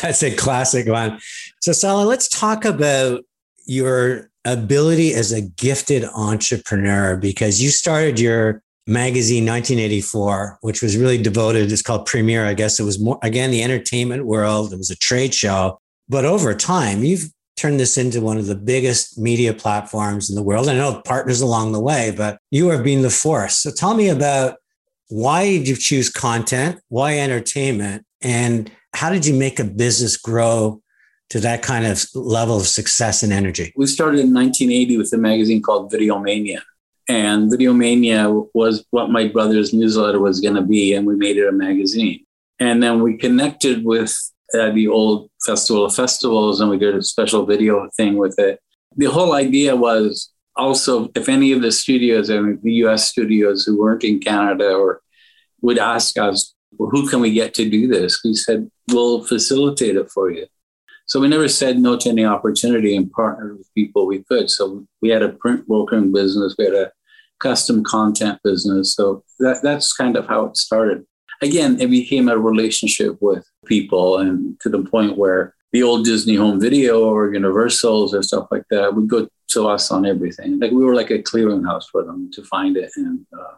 That's 0.00 0.22
a 0.22 0.34
classic 0.34 0.88
one. 0.88 1.20
So, 1.60 1.72
Salah, 1.72 2.06
let's 2.06 2.28
talk 2.28 2.64
about 2.64 3.24
your 3.66 4.30
ability 4.46 5.12
as 5.12 5.32
a 5.32 5.42
gifted 5.42 6.04
entrepreneur 6.04 7.16
because 7.16 7.62
you 7.62 7.68
started 7.68 8.18
your 8.18 8.62
magazine 8.90 9.46
1984 9.46 10.58
which 10.62 10.82
was 10.82 10.96
really 10.96 11.16
devoted 11.16 11.70
it's 11.70 11.80
called 11.80 12.06
premiere 12.06 12.44
i 12.44 12.54
guess. 12.54 12.80
It 12.80 12.82
was 12.82 12.98
more 12.98 13.18
again 13.22 13.50
the 13.50 13.62
entertainment 13.62 14.26
world. 14.26 14.72
It 14.72 14.78
was 14.78 14.90
a 14.90 14.96
trade 14.96 15.32
show. 15.32 15.80
But 16.08 16.24
over 16.24 16.54
time 16.54 17.04
you've 17.04 17.30
turned 17.56 17.78
this 17.78 17.96
into 17.96 18.20
one 18.20 18.36
of 18.36 18.46
the 18.46 18.56
biggest 18.56 19.16
media 19.16 19.54
platforms 19.54 20.28
in 20.28 20.34
the 20.34 20.42
world. 20.42 20.68
I 20.68 20.74
know 20.74 21.02
partners 21.04 21.40
along 21.40 21.72
the 21.72 21.80
way 21.80 22.12
but 22.16 22.38
you 22.50 22.68
have 22.70 22.82
been 22.82 23.02
the 23.02 23.10
force. 23.10 23.58
So 23.58 23.70
tell 23.70 23.94
me 23.94 24.08
about 24.08 24.56
why 25.08 25.44
did 25.44 25.68
you 25.68 25.76
choose 25.76 26.10
content? 26.10 26.80
Why 26.88 27.18
entertainment? 27.18 28.04
And 28.20 28.70
how 28.92 29.10
did 29.10 29.24
you 29.24 29.34
make 29.34 29.60
a 29.60 29.64
business 29.64 30.16
grow 30.16 30.82
to 31.30 31.38
that 31.40 31.62
kind 31.62 31.86
of 31.86 32.04
level 32.14 32.56
of 32.56 32.66
success 32.66 33.22
and 33.22 33.32
energy? 33.32 33.72
We 33.76 33.86
started 33.86 34.18
in 34.18 34.34
1980 34.34 34.96
with 34.98 35.12
a 35.12 35.16
magazine 35.16 35.62
called 35.62 35.92
video 35.92 36.18
mania 36.18 36.62
and 37.10 37.50
Video 37.50 37.72
Mania 37.72 38.30
was 38.54 38.84
what 38.90 39.10
my 39.10 39.26
brother's 39.26 39.74
newsletter 39.74 40.20
was 40.20 40.40
going 40.40 40.54
to 40.54 40.62
be, 40.62 40.94
and 40.94 41.04
we 41.04 41.16
made 41.16 41.38
it 41.38 41.48
a 41.48 41.52
magazine. 41.52 42.24
And 42.60 42.80
then 42.80 43.02
we 43.02 43.16
connected 43.16 43.84
with 43.84 44.16
uh, 44.54 44.70
the 44.70 44.86
old 44.86 45.28
Festival 45.44 45.84
of 45.84 45.94
Festivals, 45.94 46.60
and 46.60 46.70
we 46.70 46.78
did 46.78 46.94
a 46.94 47.02
special 47.02 47.44
video 47.44 47.88
thing 47.96 48.16
with 48.16 48.38
it. 48.38 48.60
The 48.96 49.06
whole 49.06 49.34
idea 49.34 49.74
was 49.74 50.30
also 50.54 51.10
if 51.16 51.28
any 51.28 51.50
of 51.50 51.62
the 51.62 51.72
studios, 51.72 52.30
I 52.30 52.38
mean, 52.38 52.60
the 52.62 52.74
US 52.84 53.10
studios 53.10 53.64
who 53.64 53.80
weren't 53.80 54.04
in 54.04 54.20
Canada 54.20 54.72
or 54.72 55.00
would 55.62 55.78
ask 55.78 56.16
us, 56.16 56.54
well, 56.78 56.90
who 56.90 57.08
can 57.08 57.20
we 57.20 57.32
get 57.32 57.54
to 57.54 57.68
do 57.68 57.88
this? 57.88 58.20
We 58.24 58.34
said, 58.34 58.70
we'll 58.88 59.24
facilitate 59.24 59.96
it 59.96 60.10
for 60.10 60.30
you. 60.30 60.46
So 61.06 61.18
we 61.18 61.26
never 61.26 61.48
said 61.48 61.80
no 61.80 61.96
to 61.96 62.08
any 62.08 62.24
opportunity 62.24 62.94
and 62.94 63.10
partnered 63.10 63.58
with 63.58 63.74
people 63.74 64.06
we 64.06 64.22
could. 64.22 64.48
So 64.48 64.86
we 65.02 65.08
had 65.08 65.22
a 65.22 65.30
print 65.30 65.66
brokering 65.66 66.12
business, 66.12 66.54
we 66.56 66.66
had 66.66 66.74
a 66.74 66.92
custom 67.40 67.82
content 67.84 68.38
business. 68.44 68.94
So 68.94 69.24
that, 69.40 69.60
that's 69.62 69.92
kind 69.92 70.16
of 70.16 70.26
how 70.26 70.46
it 70.46 70.56
started. 70.56 71.04
Again, 71.42 71.80
it 71.80 71.90
became 71.90 72.28
a 72.28 72.38
relationship 72.38 73.16
with 73.20 73.44
people 73.66 74.18
and 74.18 74.60
to 74.60 74.68
the 74.68 74.82
point 74.82 75.16
where 75.16 75.54
the 75.72 75.82
old 75.82 76.04
Disney 76.04 76.36
home 76.36 76.60
video 76.60 77.04
or 77.04 77.32
Universals 77.32 78.14
or 78.14 78.22
stuff 78.22 78.48
like 78.50 78.64
that 78.70 78.94
would 78.94 79.08
go 79.08 79.28
to 79.48 79.68
us 79.68 79.90
on 79.90 80.04
everything. 80.04 80.60
Like 80.60 80.70
we 80.70 80.84
were 80.84 80.94
like 80.94 81.10
a 81.10 81.22
clearinghouse 81.22 81.84
for 81.90 82.04
them 82.04 82.30
to 82.34 82.44
find 82.44 82.76
it. 82.76 82.90
And, 82.96 83.26
uh, 83.32 83.54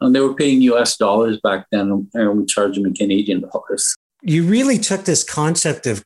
and 0.00 0.14
they 0.14 0.20
were 0.20 0.34
paying 0.34 0.62
US 0.62 0.96
dollars 0.96 1.40
back 1.42 1.66
then 1.72 2.08
and 2.14 2.38
we 2.38 2.46
charged 2.46 2.78
them 2.78 2.86
in 2.86 2.94
Canadian 2.94 3.40
dollars. 3.40 3.94
You 4.22 4.44
really 4.44 4.78
took 4.78 5.04
this 5.04 5.24
concept 5.24 5.86
of 5.86 6.04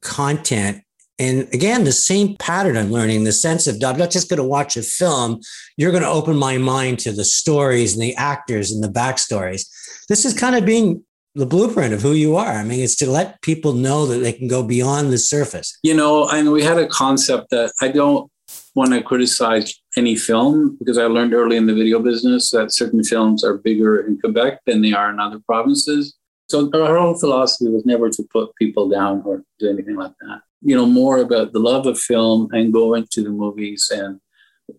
content 0.00 0.82
and 1.20 1.46
again, 1.52 1.84
the 1.84 1.92
same 1.92 2.34
pattern 2.38 2.78
I'm 2.78 2.90
learning, 2.90 3.24
the 3.24 3.32
sense 3.32 3.66
of 3.66 3.76
I'm 3.84 3.98
not 3.98 4.10
just 4.10 4.30
going 4.30 4.38
to 4.38 4.44
watch 4.44 4.78
a 4.78 4.82
film, 4.82 5.40
you're 5.76 5.90
going 5.90 6.02
to 6.02 6.08
open 6.08 6.34
my 6.34 6.56
mind 6.56 6.98
to 7.00 7.12
the 7.12 7.26
stories 7.26 7.92
and 7.92 8.02
the 8.02 8.16
actors 8.16 8.72
and 8.72 8.82
the 8.82 8.88
backstories. 8.88 9.68
This 10.08 10.24
is 10.24 10.32
kind 10.32 10.56
of 10.56 10.64
being 10.64 11.04
the 11.34 11.44
blueprint 11.44 11.92
of 11.92 12.00
who 12.00 12.12
you 12.12 12.36
are. 12.36 12.52
I 12.52 12.64
mean, 12.64 12.80
it's 12.80 12.96
to 12.96 13.10
let 13.10 13.42
people 13.42 13.74
know 13.74 14.06
that 14.06 14.20
they 14.20 14.32
can 14.32 14.48
go 14.48 14.62
beyond 14.62 15.12
the 15.12 15.18
surface. 15.18 15.78
You 15.82 15.92
know, 15.94 16.26
and 16.26 16.52
we 16.52 16.62
had 16.62 16.78
a 16.78 16.88
concept 16.88 17.50
that 17.50 17.74
I 17.82 17.88
don't 17.88 18.30
want 18.74 18.94
to 18.94 19.02
criticize 19.02 19.78
any 19.98 20.16
film 20.16 20.78
because 20.78 20.96
I 20.96 21.04
learned 21.04 21.34
early 21.34 21.58
in 21.58 21.66
the 21.66 21.74
video 21.74 21.98
business 21.98 22.50
that 22.52 22.72
certain 22.72 23.04
films 23.04 23.44
are 23.44 23.58
bigger 23.58 24.00
in 24.06 24.18
Quebec 24.18 24.60
than 24.64 24.80
they 24.80 24.94
are 24.94 25.10
in 25.10 25.20
other 25.20 25.40
provinces. 25.40 26.16
So 26.48 26.70
our 26.72 26.98
whole 26.98 27.18
philosophy 27.18 27.70
was 27.70 27.84
never 27.84 28.08
to 28.08 28.22
put 28.32 28.56
people 28.56 28.88
down 28.88 29.22
or 29.26 29.44
do 29.58 29.68
anything 29.68 29.96
like 29.96 30.14
that 30.22 30.40
you 30.62 30.76
know, 30.76 30.86
more 30.86 31.18
about 31.18 31.52
the 31.52 31.58
love 31.58 31.86
of 31.86 31.98
film 31.98 32.48
and 32.52 32.72
going 32.72 33.06
to 33.12 33.22
the 33.22 33.30
movies 33.30 33.90
and 33.92 34.20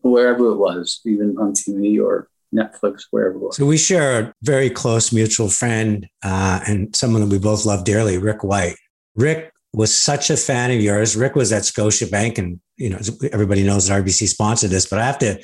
wherever 0.02 0.52
it 0.52 0.58
was, 0.58 1.02
even 1.06 1.36
on 1.40 1.54
TV 1.54 2.02
or 2.02 2.30
Netflix, 2.54 3.04
wherever 3.12 3.36
it 3.36 3.40
was. 3.40 3.58
So 3.58 3.66
we 3.66 3.78
share 3.78 4.20
a 4.20 4.34
very 4.44 4.70
close 4.70 5.12
mutual 5.12 5.50
friend 5.50 6.08
uh, 6.24 6.60
and 6.68 6.96
someone 6.96 7.22
that 7.22 7.30
we 7.30 7.40
both 7.40 7.66
love 7.66 7.84
dearly, 7.84 8.18
Rick 8.18 8.44
White. 8.44 8.76
Rick 9.16 9.52
was 9.74 9.96
such 9.96 10.30
a 10.30 10.38
fan 10.38 10.72
of 10.72 10.82
yours. 10.82 11.16
Rick 11.16 11.36
was 11.36 11.52
at 11.52 11.64
Scotiabank, 11.64 12.38
and 12.38 12.60
you 12.78 12.90
know 12.90 13.00
everybody 13.32 13.64
knows 13.64 13.88
that 13.88 14.04
RBC 14.04 14.28
sponsored 14.28 14.70
this, 14.70 14.86
but 14.86 15.00
I 15.00 15.06
have 15.06 15.20
to 15.20 15.42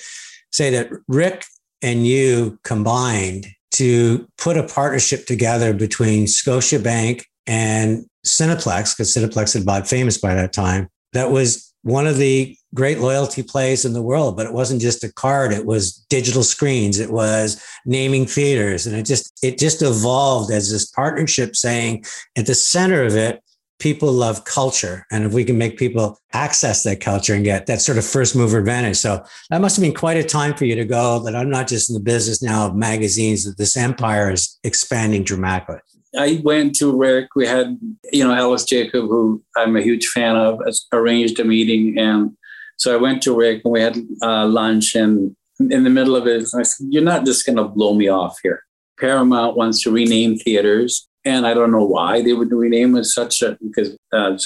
say 0.51 0.69
that 0.71 0.89
Rick 1.07 1.45
and 1.81 2.05
you 2.05 2.59
combined 2.63 3.47
to 3.71 4.27
put 4.37 4.57
a 4.57 4.63
partnership 4.63 5.25
together 5.25 5.73
between 5.73 6.25
Scotiabank 6.25 7.23
and 7.47 8.05
Cineplex, 8.25 8.95
because 8.95 9.15
Cineplex 9.15 9.53
had 9.53 9.65
bought 9.65 9.87
Famous 9.87 10.17
by 10.17 10.35
that 10.35 10.53
time, 10.53 10.89
that 11.13 11.31
was 11.31 11.73
one 11.83 12.05
of 12.05 12.17
the 12.17 12.55
great 12.73 12.99
loyalty 12.99 13.41
plays 13.41 13.85
in 13.85 13.93
the 13.93 14.01
world. 14.01 14.35
But 14.35 14.45
it 14.45 14.53
wasn't 14.53 14.81
just 14.81 15.03
a 15.03 15.13
card; 15.13 15.53
it 15.53 15.65
was 15.65 16.05
digital 16.09 16.43
screens, 16.43 16.99
it 16.99 17.11
was 17.11 17.63
naming 17.85 18.25
theaters, 18.25 18.85
and 18.85 18.95
it 18.95 19.03
just 19.03 19.31
it 19.41 19.57
just 19.57 19.81
evolved 19.81 20.51
as 20.51 20.71
this 20.71 20.85
partnership, 20.85 21.55
saying 21.55 22.03
at 22.37 22.45
the 22.45 22.55
center 22.55 23.03
of 23.03 23.15
it. 23.15 23.41
People 23.79 24.11
love 24.11 24.43
culture. 24.43 25.05
And 25.11 25.23
if 25.23 25.33
we 25.33 25.43
can 25.45 25.55
make 25.55 25.77
people 25.77 26.17
access 26.33 26.81
that 26.81 26.99
culture 26.99 27.35
and 27.35 27.43
get 27.43 27.67
that 27.67 27.79
sort 27.79 27.99
of 27.99 28.05
first 28.07 28.35
mover 28.35 28.57
advantage. 28.57 28.97
So 28.97 29.23
that 29.51 29.61
must 29.61 29.75
have 29.75 29.83
been 29.83 29.93
quite 29.93 30.17
a 30.17 30.23
time 30.23 30.55
for 30.55 30.65
you 30.65 30.73
to 30.73 30.83
go 30.83 31.19
that 31.19 31.35
I'm 31.35 31.51
not 31.51 31.67
just 31.67 31.87
in 31.87 31.93
the 31.93 31.99
business 31.99 32.41
now 32.41 32.65
of 32.65 32.75
magazines, 32.75 33.43
that 33.43 33.59
this 33.59 33.77
empire 33.77 34.31
is 34.31 34.57
expanding 34.63 35.23
dramatically. 35.23 35.77
I 36.15 36.41
went 36.43 36.75
to 36.75 36.95
Rick. 36.95 37.29
We 37.35 37.45
had, 37.45 37.79
you 38.11 38.23
know, 38.23 38.33
Alice 38.33 38.63
Jacob, 38.63 39.05
who 39.05 39.43
I'm 39.55 39.75
a 39.75 39.81
huge 39.81 40.07
fan 40.07 40.35
of, 40.35 40.61
arranged 40.93 41.39
a 41.39 41.43
meeting. 41.43 41.97
And 41.97 42.35
so 42.77 42.93
I 42.93 42.97
went 42.97 43.21
to 43.23 43.35
Rick 43.35 43.61
and 43.63 43.71
we 43.71 43.81
had 43.81 43.97
uh, 44.21 44.45
lunch. 44.47 44.95
And 44.95 45.35
in 45.59 45.83
the 45.83 45.89
middle 45.89 46.15
of 46.15 46.27
it, 46.27 46.47
I 46.55 46.63
said, 46.63 46.87
You're 46.89 47.03
not 47.03 47.25
just 47.25 47.45
going 47.45 47.57
to 47.57 47.65
blow 47.65 47.93
me 47.93 48.07
off 48.07 48.37
here. 48.41 48.63
Paramount 48.99 49.57
wants 49.57 49.81
to 49.83 49.91
rename 49.91 50.37
theaters. 50.37 51.07
And 51.25 51.45
I 51.45 51.53
don't 51.53 51.71
know 51.71 51.83
why 51.83 52.21
they 52.21 52.33
would 52.33 52.51
rename 52.51 52.95
it 52.95 53.03
such 53.03 53.41
a, 53.41 53.57
because 53.61 53.97
uh, 54.13 54.37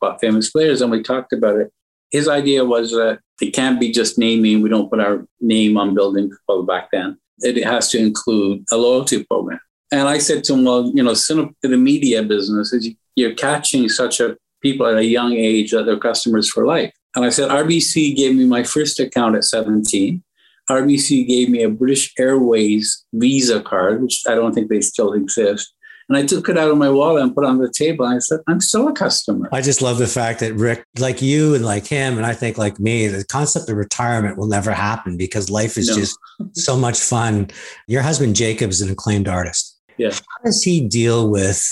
bought 0.00 0.20
famous 0.20 0.50
players 0.50 0.80
and 0.80 0.90
we 0.90 1.02
talked 1.02 1.34
about 1.34 1.56
it. 1.56 1.70
His 2.10 2.28
idea 2.28 2.64
was 2.64 2.92
that 2.92 3.20
it 3.42 3.50
can't 3.50 3.78
be 3.78 3.92
just 3.92 4.18
naming. 4.18 4.62
We 4.62 4.70
don't 4.70 4.90
put 4.90 5.00
our 5.00 5.26
name 5.40 5.76
on 5.76 5.94
building 5.94 6.30
well, 6.48 6.62
back 6.62 6.88
then. 6.92 7.18
It 7.40 7.62
has 7.64 7.90
to 7.90 7.98
include 7.98 8.64
a 8.72 8.76
loyalty 8.76 9.24
program. 9.24 9.60
And 9.92 10.08
I 10.08 10.18
said 10.18 10.44
to 10.44 10.54
him, 10.54 10.64
well, 10.64 10.90
you 10.94 11.02
know, 11.02 11.14
in 11.30 11.70
the 11.70 11.76
media 11.76 12.22
business 12.22 12.72
is 12.72 12.90
you're 13.16 13.34
catching 13.34 13.88
such 13.88 14.20
a 14.20 14.36
people 14.62 14.86
at 14.86 14.96
a 14.96 15.04
young 15.04 15.32
age 15.32 15.72
that 15.72 15.84
they're 15.84 15.98
customers 15.98 16.48
for 16.48 16.66
life. 16.66 16.92
And 17.16 17.24
I 17.24 17.30
said, 17.30 17.50
RBC 17.50 18.16
gave 18.16 18.36
me 18.36 18.44
my 18.44 18.62
first 18.62 19.00
account 19.00 19.34
at 19.34 19.44
17. 19.44 20.22
RBC 20.70 21.26
gave 21.26 21.48
me 21.48 21.62
a 21.64 21.68
British 21.68 22.12
Airways 22.18 23.04
Visa 23.12 23.60
card, 23.60 24.02
which 24.02 24.22
I 24.28 24.34
don't 24.34 24.52
think 24.52 24.68
they 24.68 24.80
still 24.80 25.12
exist. 25.12 25.72
And 26.08 26.16
I 26.16 26.26
took 26.26 26.48
it 26.48 26.58
out 26.58 26.70
of 26.70 26.76
my 26.76 26.88
wallet 26.88 27.22
and 27.22 27.34
put 27.34 27.44
it 27.44 27.48
on 27.48 27.58
the 27.58 27.70
table. 27.70 28.04
And 28.04 28.16
I 28.16 28.18
said, 28.18 28.40
I'm 28.48 28.60
still 28.60 28.88
a 28.88 28.92
customer. 28.92 29.48
I 29.52 29.60
just 29.60 29.80
love 29.80 29.98
the 29.98 30.08
fact 30.08 30.40
that 30.40 30.54
Rick, 30.54 30.84
like 30.98 31.22
you 31.22 31.54
and 31.54 31.64
like 31.64 31.86
him, 31.86 32.16
and 32.16 32.26
I 32.26 32.34
think 32.34 32.58
like 32.58 32.80
me, 32.80 33.06
the 33.06 33.24
concept 33.24 33.68
of 33.68 33.76
retirement 33.76 34.36
will 34.36 34.48
never 34.48 34.72
happen 34.72 35.16
because 35.16 35.50
life 35.50 35.78
is 35.78 35.88
no. 35.88 35.96
just 35.96 36.18
so 36.54 36.76
much 36.76 36.98
fun. 36.98 37.50
Your 37.86 38.02
husband, 38.02 38.34
Jacob, 38.34 38.70
is 38.70 38.80
an 38.80 38.90
acclaimed 38.90 39.28
artist. 39.28 39.69
Yeah. 40.00 40.12
How 40.12 40.44
does 40.46 40.62
he 40.62 40.80
deal 40.80 41.28
with 41.28 41.62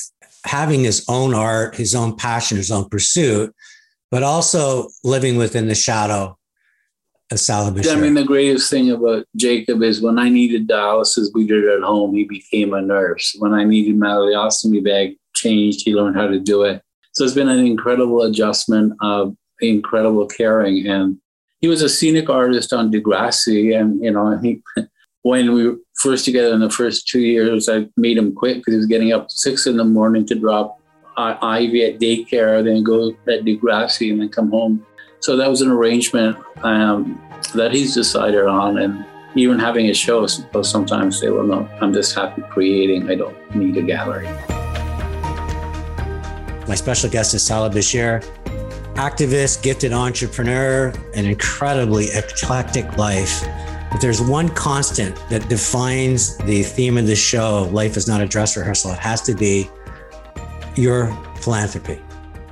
having 0.44 0.84
his 0.84 1.02
own 1.08 1.34
art, 1.34 1.74
his 1.74 1.94
own 1.94 2.14
passion, 2.14 2.58
his 2.58 2.70
own 2.70 2.86
pursuit, 2.90 3.54
but 4.10 4.22
also 4.22 4.90
living 5.02 5.38
within 5.38 5.66
the 5.66 5.74
shadow 5.74 6.36
of 7.30 7.40
Salah 7.40 7.68
I 7.70 7.94
mean, 7.96 8.12
the 8.12 8.24
greatest 8.24 8.70
thing 8.70 8.90
about 8.90 9.24
Jacob 9.34 9.82
is 9.82 10.02
when 10.02 10.18
I 10.18 10.28
needed 10.28 10.68
dialysis, 10.68 11.28
we 11.32 11.46
did 11.46 11.64
it 11.64 11.76
at 11.76 11.82
home. 11.82 12.14
He 12.14 12.24
became 12.24 12.74
a 12.74 12.82
nurse. 12.82 13.34
When 13.38 13.54
I 13.54 13.64
needed 13.64 13.96
my 13.96 14.08
ostomy 14.08 14.84
bag 14.84 15.16
changed, 15.34 15.86
he 15.86 15.94
learned 15.94 16.16
how 16.16 16.26
to 16.26 16.38
do 16.38 16.64
it. 16.64 16.82
So 17.12 17.24
it's 17.24 17.32
been 17.32 17.48
an 17.48 17.64
incredible 17.64 18.22
adjustment 18.22 18.92
of 19.00 19.34
incredible 19.60 20.26
caring. 20.26 20.86
And 20.86 21.16
he 21.62 21.68
was 21.68 21.80
a 21.80 21.88
scenic 21.88 22.28
artist 22.28 22.74
on 22.74 22.92
Degrassi. 22.92 23.78
And, 23.78 24.04
you 24.04 24.10
know, 24.10 24.36
he, 24.36 24.62
when 25.22 25.52
we 25.52 25.68
were 25.68 25.76
first 25.96 26.24
together 26.24 26.54
in 26.54 26.60
the 26.60 26.70
first 26.70 27.08
two 27.08 27.20
years, 27.20 27.68
I 27.68 27.86
made 27.96 28.16
him 28.16 28.34
quit 28.34 28.58
because 28.58 28.74
he 28.74 28.78
was 28.78 28.86
getting 28.86 29.12
up 29.12 29.30
six 29.30 29.66
in 29.66 29.76
the 29.76 29.84
morning 29.84 30.26
to 30.26 30.34
drop 30.34 30.78
Ivy 31.16 31.84
at 31.84 31.98
daycare, 31.98 32.62
then 32.62 32.84
go 32.84 33.10
at 33.10 33.44
Degrassi 33.44 34.10
and 34.12 34.20
then 34.20 34.28
come 34.28 34.50
home. 34.50 34.86
So 35.20 35.36
that 35.36 35.50
was 35.50 35.62
an 35.62 35.70
arrangement 35.70 36.38
um, 36.62 37.20
that 37.54 37.72
he's 37.72 37.94
decided 37.94 38.46
on. 38.46 38.78
And 38.78 39.04
even 39.34 39.58
having 39.58 39.88
a 39.88 39.94
show, 39.94 40.26
sometimes 40.26 41.20
they 41.20 41.30
will 41.30 41.44
no, 41.44 41.68
I'm 41.80 41.92
just 41.92 42.14
happy 42.14 42.42
creating. 42.42 43.10
I 43.10 43.16
don't 43.16 43.54
need 43.54 43.76
a 43.76 43.82
gallery. 43.82 44.28
My 46.68 46.74
special 46.74 47.10
guest 47.10 47.34
is 47.34 47.44
Salah 47.44 47.70
Bashir, 47.70 48.22
activist, 48.94 49.62
gifted 49.62 49.92
entrepreneur, 49.92 50.92
an 51.14 51.26
incredibly 51.26 52.06
eclectic 52.12 52.96
life. 52.96 53.42
If 53.92 54.00
there's 54.02 54.20
one 54.20 54.48
constant 54.50 55.16
that 55.30 55.48
defines 55.48 56.36
the 56.38 56.62
theme 56.62 56.98
of 56.98 57.06
the 57.06 57.16
show, 57.16 57.68
life 57.72 57.96
is 57.96 58.06
not 58.06 58.20
a 58.20 58.26
dress 58.26 58.56
rehearsal, 58.56 58.92
it 58.92 58.98
has 58.98 59.22
to 59.22 59.34
be 59.34 59.70
your 60.76 61.06
philanthropy. 61.36 61.98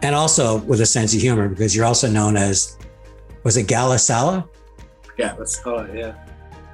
And 0.03 0.15
also 0.15 0.59
with 0.59 0.81
a 0.81 0.87
sense 0.87 1.15
of 1.15 1.21
humor, 1.21 1.49
because 1.49 1.77
you're 1.77 1.85
also 1.85 2.09
known 2.09 2.37
as, 2.37 2.79
was 3.45 3.57
it 3.57 3.69
Gala 3.69 3.99
Salah? 3.99 4.49
Yeah, 5.19 5.35
that's 5.35 5.63
Salah, 5.63 5.89
yeah. 5.95 6.15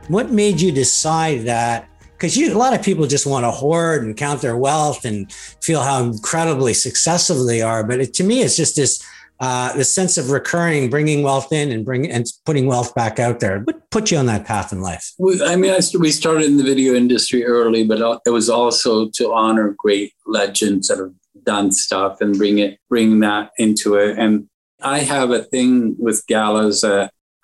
What 0.08 0.30
made 0.30 0.60
you 0.60 0.72
decide 0.72 1.42
that? 1.42 1.88
Because 2.12 2.36
a 2.38 2.54
lot 2.54 2.72
of 2.72 2.84
people 2.84 3.06
just 3.06 3.26
want 3.26 3.44
to 3.44 3.50
hoard 3.50 4.04
and 4.04 4.16
count 4.16 4.42
their 4.42 4.56
wealth 4.56 5.04
and 5.04 5.32
feel 5.32 5.82
how 5.82 6.04
incredibly 6.04 6.72
successful 6.72 7.44
they 7.44 7.62
are. 7.62 7.82
But 7.82 8.00
it, 8.00 8.14
to 8.14 8.24
me, 8.24 8.42
it's 8.42 8.56
just 8.56 8.76
this 8.76 9.04
uh, 9.40 9.76
the 9.76 9.84
sense 9.84 10.16
of 10.18 10.30
recurring, 10.30 10.88
bringing 10.90 11.22
wealth 11.22 11.52
in 11.52 11.72
and 11.72 11.84
bring 11.84 12.10
and 12.10 12.26
putting 12.46 12.66
wealth 12.66 12.94
back 12.94 13.18
out 13.18 13.40
there. 13.40 13.60
What 13.60 13.90
put 13.90 14.10
you 14.10 14.18
on 14.18 14.26
that 14.26 14.44
path 14.44 14.72
in 14.72 14.80
life? 14.80 15.12
I 15.44 15.56
mean, 15.56 15.72
I, 15.72 15.80
we 15.98 16.10
started 16.10 16.44
in 16.44 16.56
the 16.56 16.64
video 16.64 16.94
industry 16.94 17.44
early, 17.44 17.84
but 17.84 18.20
it 18.24 18.30
was 18.30 18.48
also 18.48 19.08
to 19.14 19.32
honor 19.32 19.74
great 19.76 20.12
legends 20.26 20.88
that 20.88 20.98
have 20.98 21.12
done 21.44 21.72
stuff 21.72 22.20
and 22.20 22.36
bring 22.36 22.58
it, 22.58 22.78
bring 22.88 23.20
that 23.20 23.50
into 23.58 23.96
it. 23.96 24.18
And 24.18 24.48
I 24.80 25.00
have 25.00 25.30
a 25.30 25.42
thing 25.42 25.96
with 25.98 26.26
galas 26.26 26.84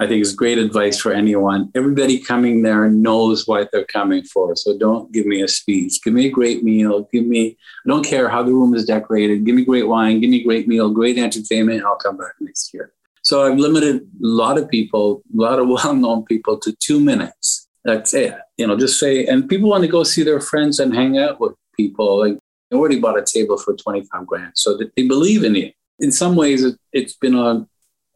I 0.01 0.07
think 0.07 0.23
is 0.23 0.33
great 0.33 0.59
advice 0.59 1.01
for 1.01 1.13
anyone. 1.13 1.73
Everybody 1.75 2.21
coming 2.21 2.63
there 2.63 2.89
knows 2.89 3.49
what 3.49 3.71
they're 3.73 3.85
coming 3.85 4.23
for. 4.23 4.55
So 4.55 4.79
don't 4.79 5.11
give 5.13 5.27
me 5.27 5.43
a 5.43 5.49
speech. 5.49 6.01
Give 6.05 6.15
me 6.15 6.27
a 6.27 6.31
great 6.31 6.63
meal. 6.63 7.09
Give 7.13 7.27
me, 7.27 7.57
I 7.85 7.89
don't 7.89 8.05
care 8.05 8.29
how 8.29 8.45
the 8.45 8.53
room 8.53 8.75
is 8.75 8.85
decorated. 8.85 9.45
Give 9.45 9.57
me 9.57 9.65
great 9.65 9.89
wine. 9.89 10.21
Give 10.21 10.31
me 10.31 10.45
great 10.45 10.69
meal, 10.69 10.91
great 10.91 11.19
entertainment. 11.19 11.85
I'll 11.85 11.97
come 11.97 12.17
back 12.17 12.35
next 12.41 12.73
year. 12.73 12.93
So 13.23 13.45
I've 13.45 13.59
limited 13.59 14.03
a 14.03 14.07
lot 14.21 14.57
of 14.57 14.69
people, 14.69 15.23
a 15.37 15.43
lot 15.43 15.59
of 15.59 15.69
well 15.69 15.95
known 15.95 16.25
people 16.25 16.59
to 16.59 16.73
two 16.79 17.01
minutes. 17.01 17.67
That's 17.85 18.15
it. 18.15 18.35
You 18.57 18.69
know, 18.69 18.77
just 18.77 19.01
say, 19.01 19.27
and 19.27 19.49
people 19.49 19.71
want 19.71 19.83
to 19.83 19.89
go 19.89 20.05
see 20.05 20.23
their 20.23 20.41
friends 20.41 20.79
and 20.79 20.95
hang 20.95 21.19
out 21.19 21.41
with 21.41 21.55
people. 21.77 22.21
Like, 22.21 22.39
I 22.73 22.77
already 22.77 23.01
bought 23.01 23.19
a 23.19 23.25
table 23.25 23.57
for 23.57 23.75
25 23.75 24.27
grand. 24.27 24.53
So 24.55 24.77
that 24.77 24.93
they 24.95 25.09
believe 25.09 25.43
in 25.43 25.55
you. 25.57 25.73
In 25.99 26.13
some 26.13 26.37
ways, 26.37 26.63
it, 26.63 26.79
it's 26.93 27.17
been 27.17 27.35
a 27.35 27.67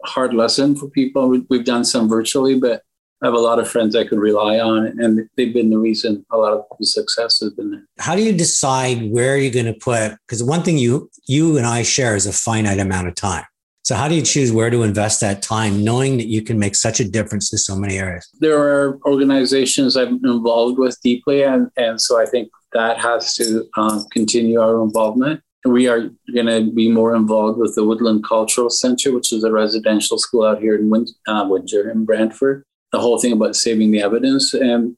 hard 0.04 0.34
lesson 0.34 0.76
for 0.76 0.88
people. 0.88 1.28
We've 1.48 1.64
done 1.64 1.84
some 1.84 2.08
virtually, 2.08 2.58
but 2.58 2.82
I 3.22 3.26
have 3.26 3.34
a 3.34 3.38
lot 3.38 3.60
of 3.60 3.70
friends 3.70 3.94
I 3.94 4.04
could 4.04 4.18
rely 4.18 4.58
on, 4.58 4.86
and 5.00 5.28
they've 5.36 5.54
been 5.54 5.70
the 5.70 5.78
reason 5.78 6.26
a 6.32 6.38
lot 6.38 6.52
of 6.52 6.64
the 6.78 6.86
success 6.86 7.38
has 7.40 7.52
been 7.52 7.70
there. 7.70 7.84
How 8.00 8.16
do 8.16 8.22
you 8.22 8.32
decide 8.32 9.12
where 9.12 9.36
you're 9.36 9.52
going 9.52 9.66
to 9.66 9.74
put? 9.74 10.16
Because 10.26 10.42
one 10.42 10.62
thing 10.62 10.76
you 10.76 11.08
you 11.28 11.56
and 11.56 11.64
I 11.64 11.82
share 11.84 12.16
is 12.16 12.26
a 12.26 12.32
finite 12.32 12.80
amount 12.80 13.06
of 13.06 13.14
time. 13.14 13.44
So 13.84 13.96
how 13.96 14.08
do 14.08 14.14
you 14.14 14.22
choose 14.22 14.52
where 14.52 14.70
to 14.70 14.82
invest 14.82 15.20
that 15.20 15.42
time, 15.42 15.82
knowing 15.82 16.16
that 16.16 16.26
you 16.26 16.42
can 16.42 16.58
make 16.58 16.76
such 16.76 17.00
a 17.00 17.08
difference 17.08 17.52
in 17.52 17.58
so 17.58 17.76
many 17.76 17.98
areas? 17.98 18.28
There 18.40 18.58
are 18.58 18.98
organizations 19.04 19.96
I'm 19.96 20.24
involved 20.24 20.78
with 20.78 21.00
deeply, 21.02 21.42
and 21.42 21.68
and 21.76 22.00
so 22.00 22.20
I 22.20 22.26
think 22.26 22.48
that 22.72 22.98
has 22.98 23.34
to 23.34 23.68
um, 23.76 24.04
continue 24.10 24.60
our 24.60 24.82
involvement. 24.82 25.42
We 25.64 25.86
are 25.86 26.10
going 26.34 26.46
to 26.46 26.72
be 26.72 26.90
more 26.90 27.14
involved 27.14 27.58
with 27.58 27.74
the 27.74 27.84
Woodland 27.84 28.24
Cultural 28.26 28.68
Center, 28.68 29.12
which 29.12 29.32
is 29.32 29.44
a 29.44 29.52
residential 29.52 30.18
school 30.18 30.44
out 30.44 30.60
here 30.60 30.74
in 30.74 30.90
Win- 30.90 31.06
uh, 31.28 31.46
Windsor 31.48 31.90
in 31.90 32.04
Brantford. 32.04 32.64
The 32.90 33.00
whole 33.00 33.18
thing 33.18 33.32
about 33.32 33.56
saving 33.56 33.90
the 33.92 34.02
evidence 34.02 34.54
and 34.54 34.96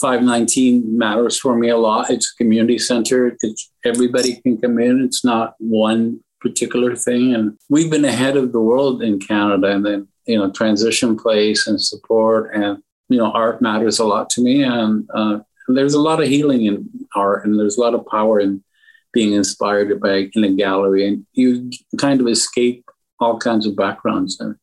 519 0.00 0.96
matters 0.96 1.38
for 1.38 1.56
me 1.56 1.68
a 1.68 1.76
lot. 1.76 2.10
It's 2.10 2.32
a 2.32 2.42
community 2.42 2.78
center. 2.78 3.36
It's 3.40 3.70
everybody 3.84 4.40
can 4.42 4.58
come 4.58 4.78
in. 4.78 5.02
It's 5.02 5.24
not 5.24 5.54
one 5.58 6.20
particular 6.40 6.94
thing. 6.94 7.34
And 7.34 7.58
we've 7.68 7.90
been 7.90 8.04
ahead 8.04 8.36
of 8.36 8.52
the 8.52 8.60
world 8.60 9.02
in 9.02 9.18
Canada 9.18 9.68
and 9.68 9.84
then, 9.84 10.08
you 10.26 10.38
know, 10.38 10.50
transition 10.50 11.16
place 11.16 11.66
and 11.66 11.80
support 11.80 12.54
and, 12.54 12.82
you 13.08 13.18
know, 13.18 13.30
art 13.32 13.62
matters 13.62 13.98
a 13.98 14.04
lot 14.04 14.28
to 14.30 14.42
me. 14.42 14.62
And 14.62 15.08
uh, 15.14 15.40
there's 15.68 15.94
a 15.94 16.00
lot 16.00 16.22
of 16.22 16.28
healing 16.28 16.66
in 16.66 16.88
art 17.14 17.46
and 17.46 17.58
there's 17.58 17.78
a 17.78 17.80
lot 17.80 17.94
of 17.94 18.06
power 18.06 18.38
in 18.38 18.62
being 19.12 19.32
inspired 19.32 20.00
by 20.00 20.28
in 20.34 20.44
a 20.44 20.52
gallery 20.52 21.06
and 21.06 21.26
you 21.32 21.70
kind 21.98 22.20
of 22.20 22.28
escape 22.28 22.84
all 23.20 23.38
kinds 23.38 23.66
of 23.66 23.76
backgrounds 23.76 24.38
there. 24.38 24.58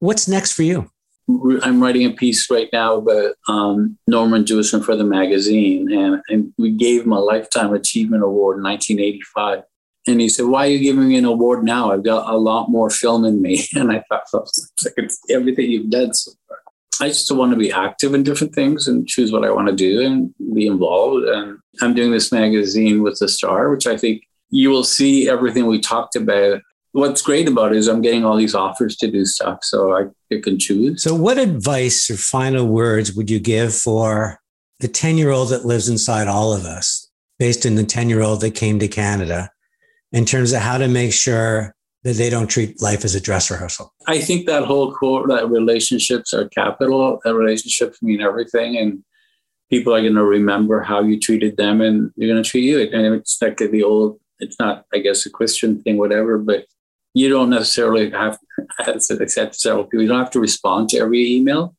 What's 0.00 0.28
next 0.28 0.52
for 0.52 0.62
you? 0.62 0.90
I'm 1.62 1.82
writing 1.82 2.04
a 2.04 2.10
piece 2.10 2.50
right 2.50 2.68
now 2.72 2.96
about 2.96 3.34
um, 3.48 3.96
Norman 4.06 4.44
Jewison 4.44 4.84
for 4.84 4.94
the 4.94 5.04
magazine, 5.04 5.90
and, 5.90 6.20
and 6.28 6.52
we 6.58 6.70
gave 6.70 7.04
him 7.04 7.12
a 7.12 7.20
Lifetime 7.20 7.72
Achievement 7.72 8.22
Award 8.22 8.58
in 8.58 8.64
1985. 8.64 9.62
And 10.06 10.20
he 10.20 10.28
said, 10.28 10.44
Why 10.44 10.66
are 10.66 10.70
you 10.70 10.80
giving 10.80 11.08
me 11.08 11.16
an 11.16 11.24
award 11.24 11.64
now? 11.64 11.90
I've 11.90 12.04
got 12.04 12.30
a 12.30 12.36
lot 12.36 12.68
more 12.68 12.90
film 12.90 13.24
in 13.24 13.40
me. 13.40 13.66
And 13.74 13.90
I 13.90 14.04
thought, 14.08 14.24
well, 14.34 14.42
it's 14.42 14.70
like 14.84 14.94
it's 14.98 15.18
everything 15.30 15.70
you've 15.70 15.88
done 15.88 16.12
so 16.12 16.32
far. 16.46 16.58
I 17.00 17.08
just 17.08 17.30
want 17.30 17.52
to 17.52 17.58
be 17.58 17.72
active 17.72 18.14
in 18.14 18.22
different 18.22 18.54
things 18.54 18.86
and 18.88 19.06
choose 19.06 19.32
what 19.32 19.44
I 19.44 19.50
want 19.50 19.68
to 19.68 19.74
do 19.74 20.02
and 20.02 20.34
be 20.54 20.66
involved. 20.66 21.24
And 21.24 21.58
I'm 21.82 21.94
doing 21.94 22.10
this 22.10 22.32
magazine 22.32 23.02
with 23.02 23.18
the 23.18 23.28
Star, 23.28 23.70
which 23.70 23.86
I 23.86 23.96
think 23.96 24.22
you 24.50 24.70
will 24.70 24.84
see 24.84 25.28
everything 25.28 25.66
we 25.66 25.80
talked 25.80 26.16
about. 26.16 26.60
What's 26.92 27.22
great 27.22 27.48
about 27.48 27.72
it 27.72 27.78
is 27.78 27.88
I'm 27.88 28.02
getting 28.02 28.24
all 28.24 28.36
these 28.36 28.54
offers 28.54 28.96
to 28.98 29.10
do 29.10 29.24
stuff, 29.24 29.64
so 29.64 29.96
I 29.96 30.40
can 30.40 30.58
choose. 30.58 31.02
So, 31.02 31.14
what 31.14 31.38
advice 31.38 32.08
or 32.08 32.16
final 32.16 32.66
words 32.66 33.12
would 33.14 33.28
you 33.28 33.40
give 33.40 33.74
for 33.74 34.38
the 34.78 34.86
10 34.86 35.18
year 35.18 35.30
old 35.30 35.48
that 35.48 35.64
lives 35.64 35.88
inside 35.88 36.28
all 36.28 36.52
of 36.52 36.64
us, 36.64 37.10
based 37.40 37.66
on 37.66 37.74
the 37.74 37.84
10 37.84 38.08
year 38.08 38.22
old 38.22 38.42
that 38.42 38.54
came 38.54 38.78
to 38.78 38.86
Canada, 38.86 39.50
in 40.12 40.24
terms 40.24 40.52
of 40.52 40.60
how 40.60 40.78
to 40.78 40.86
make 40.86 41.12
sure 41.12 41.74
that 42.04 42.16
they 42.16 42.30
don't 42.30 42.46
treat 42.46 42.80
life 42.80 43.04
as 43.04 43.14
a 43.14 43.20
dress 43.20 43.50
rehearsal? 43.50 43.92
I 44.06 44.20
think 44.20 44.46
that 44.46 44.64
whole 44.64 44.92
quote 44.94 45.28
that 45.28 45.50
relationships 45.50 46.32
are 46.34 46.48
capital, 46.48 47.20
that 47.24 47.34
relationships 47.34 48.02
mean 48.02 48.20
everything. 48.20 48.76
And 48.76 49.02
people 49.70 49.94
are 49.94 50.00
going 50.00 50.14
to 50.14 50.24
remember 50.24 50.82
how 50.82 51.02
you 51.02 51.18
treated 51.18 51.56
them 51.56 51.80
and 51.80 52.12
they're 52.16 52.28
going 52.28 52.42
to 52.42 52.48
treat 52.48 52.64
you. 52.64 52.80
And 52.80 53.14
it's 53.14 53.40
like 53.40 53.56
the 53.56 53.82
old, 53.82 54.20
it's 54.38 54.60
not, 54.60 54.84
I 54.92 54.98
guess, 54.98 55.24
a 55.24 55.30
Christian 55.30 55.82
thing, 55.82 55.96
whatever, 55.96 56.36
but 56.38 56.66
you 57.14 57.30
don't 57.30 57.50
necessarily 57.50 58.10
have, 58.10 58.38
as 58.86 59.08
to 59.08 59.52
several 59.52 59.84
people, 59.84 60.02
you 60.02 60.08
don't 60.08 60.18
have 60.18 60.30
to 60.32 60.40
respond 60.40 60.90
to 60.90 60.98
every 60.98 61.32
email. 61.32 61.74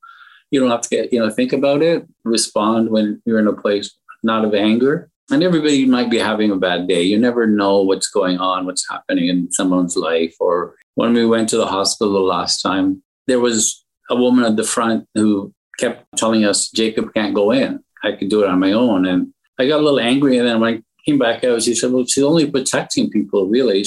You 0.49 0.59
don't 0.59 0.71
have 0.71 0.81
to 0.81 0.89
get, 0.89 1.13
you 1.13 1.19
know, 1.19 1.29
think 1.29 1.53
about 1.53 1.81
it, 1.81 2.07
respond 2.23 2.89
when 2.89 3.21
you're 3.25 3.39
in 3.39 3.47
a 3.47 3.53
place 3.53 3.95
not 4.23 4.43
of 4.43 4.55
anger 4.55 5.11
and 5.31 5.43
everybody 5.43 5.85
might 5.85 6.09
be 6.09 6.19
having 6.19 6.51
a 6.51 6.55
bad 6.55 6.87
day. 6.87 7.01
You 7.01 7.17
never 7.17 7.47
know 7.47 7.81
what's 7.81 8.09
going 8.09 8.37
on, 8.37 8.65
what's 8.65 8.87
happening 8.89 9.27
in 9.27 9.51
someone's 9.51 9.95
life. 9.95 10.35
Or 10.39 10.75
when 10.95 11.13
we 11.13 11.25
went 11.25 11.49
to 11.49 11.57
the 11.57 11.65
hospital 11.65 12.23
last 12.23 12.61
time, 12.61 13.01
there 13.27 13.39
was 13.39 13.83
a 14.09 14.15
woman 14.15 14.45
at 14.45 14.55
the 14.55 14.63
front 14.63 15.07
who 15.15 15.51
kept 15.79 16.05
telling 16.15 16.45
us, 16.45 16.69
Jacob 16.69 17.13
can't 17.13 17.33
go 17.33 17.51
in. 17.51 17.83
I 18.03 18.11
can 18.11 18.29
do 18.29 18.43
it 18.43 18.49
on 18.49 18.59
my 18.59 18.71
own. 18.71 19.07
And 19.07 19.33
I 19.57 19.67
got 19.67 19.79
a 19.79 19.83
little 19.83 19.99
angry. 19.99 20.37
And 20.37 20.47
then 20.47 20.59
when 20.59 20.75
I 20.75 20.83
came 21.05 21.17
back 21.17 21.43
out, 21.43 21.63
she 21.63 21.73
said, 21.73 21.91
Well, 21.91 22.05
she's 22.05 22.23
only 22.23 22.49
protecting 22.49 23.09
people, 23.09 23.47
really. 23.47 23.83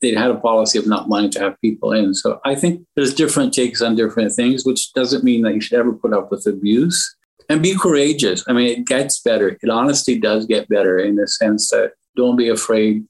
They 0.00 0.14
had 0.14 0.30
a 0.30 0.36
policy 0.38 0.78
of 0.78 0.86
not 0.86 1.08
wanting 1.08 1.30
to 1.30 1.40
have 1.40 1.60
people 1.60 1.92
in. 1.92 2.14
So 2.14 2.40
I 2.44 2.54
think 2.54 2.82
there's 2.94 3.14
different 3.14 3.54
takes 3.54 3.80
on 3.80 3.96
different 3.96 4.32
things, 4.32 4.64
which 4.64 4.92
doesn't 4.92 5.24
mean 5.24 5.42
that 5.42 5.54
you 5.54 5.60
should 5.60 5.78
ever 5.78 5.92
put 5.92 6.12
up 6.12 6.30
with 6.30 6.46
abuse 6.46 7.16
and 7.48 7.62
be 7.62 7.76
courageous. 7.76 8.44
I 8.48 8.52
mean, 8.52 8.68
it 8.68 8.86
gets 8.86 9.20
better. 9.20 9.56
It 9.62 9.70
honestly 9.70 10.18
does 10.18 10.46
get 10.46 10.68
better 10.68 10.98
in 10.98 11.16
the 11.16 11.26
sense 11.26 11.70
that 11.70 11.92
don't 12.16 12.36
be 12.36 12.48
afraid 12.48 13.04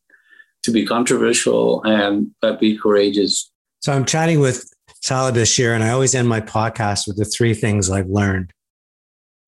to 0.62 0.71
be 0.71 0.85
controversial 0.85 1.83
and 1.85 2.31
but 2.41 2.61
be 2.61 2.77
courageous. 2.77 3.51
So 3.81 3.93
I'm 3.93 4.05
chatting 4.05 4.41
with 4.41 4.69
Salah 5.03 5.33
Bashir, 5.33 5.75
and 5.75 5.85
I 5.85 5.91
always 5.91 6.15
end 6.15 6.29
my 6.29 6.41
podcast 6.41 7.07
with 7.07 7.17
the 7.17 7.25
three 7.25 7.55
things 7.55 7.91
I've 7.91 8.09
learned. 8.09 8.53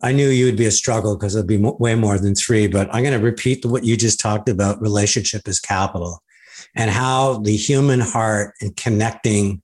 I 0.02 0.12
knew 0.12 0.28
you 0.28 0.46
would 0.46 0.56
be 0.56 0.66
a 0.66 0.70
struggle 0.70 1.16
because 1.16 1.34
it'd 1.34 1.46
be 1.46 1.58
way 1.58 1.94
more 1.94 2.18
than 2.18 2.34
three, 2.34 2.68
but 2.68 2.88
I'm 2.92 3.02
going 3.02 3.18
to 3.18 3.24
repeat 3.24 3.66
what 3.66 3.84
you 3.84 3.96
just 3.96 4.18
talked 4.18 4.48
about 4.48 4.80
relationship 4.80 5.46
is 5.46 5.60
capital 5.60 6.22
and 6.74 6.90
how 6.90 7.38
the 7.38 7.56
human 7.56 8.00
heart 8.00 8.54
and 8.60 8.74
connecting 8.76 9.60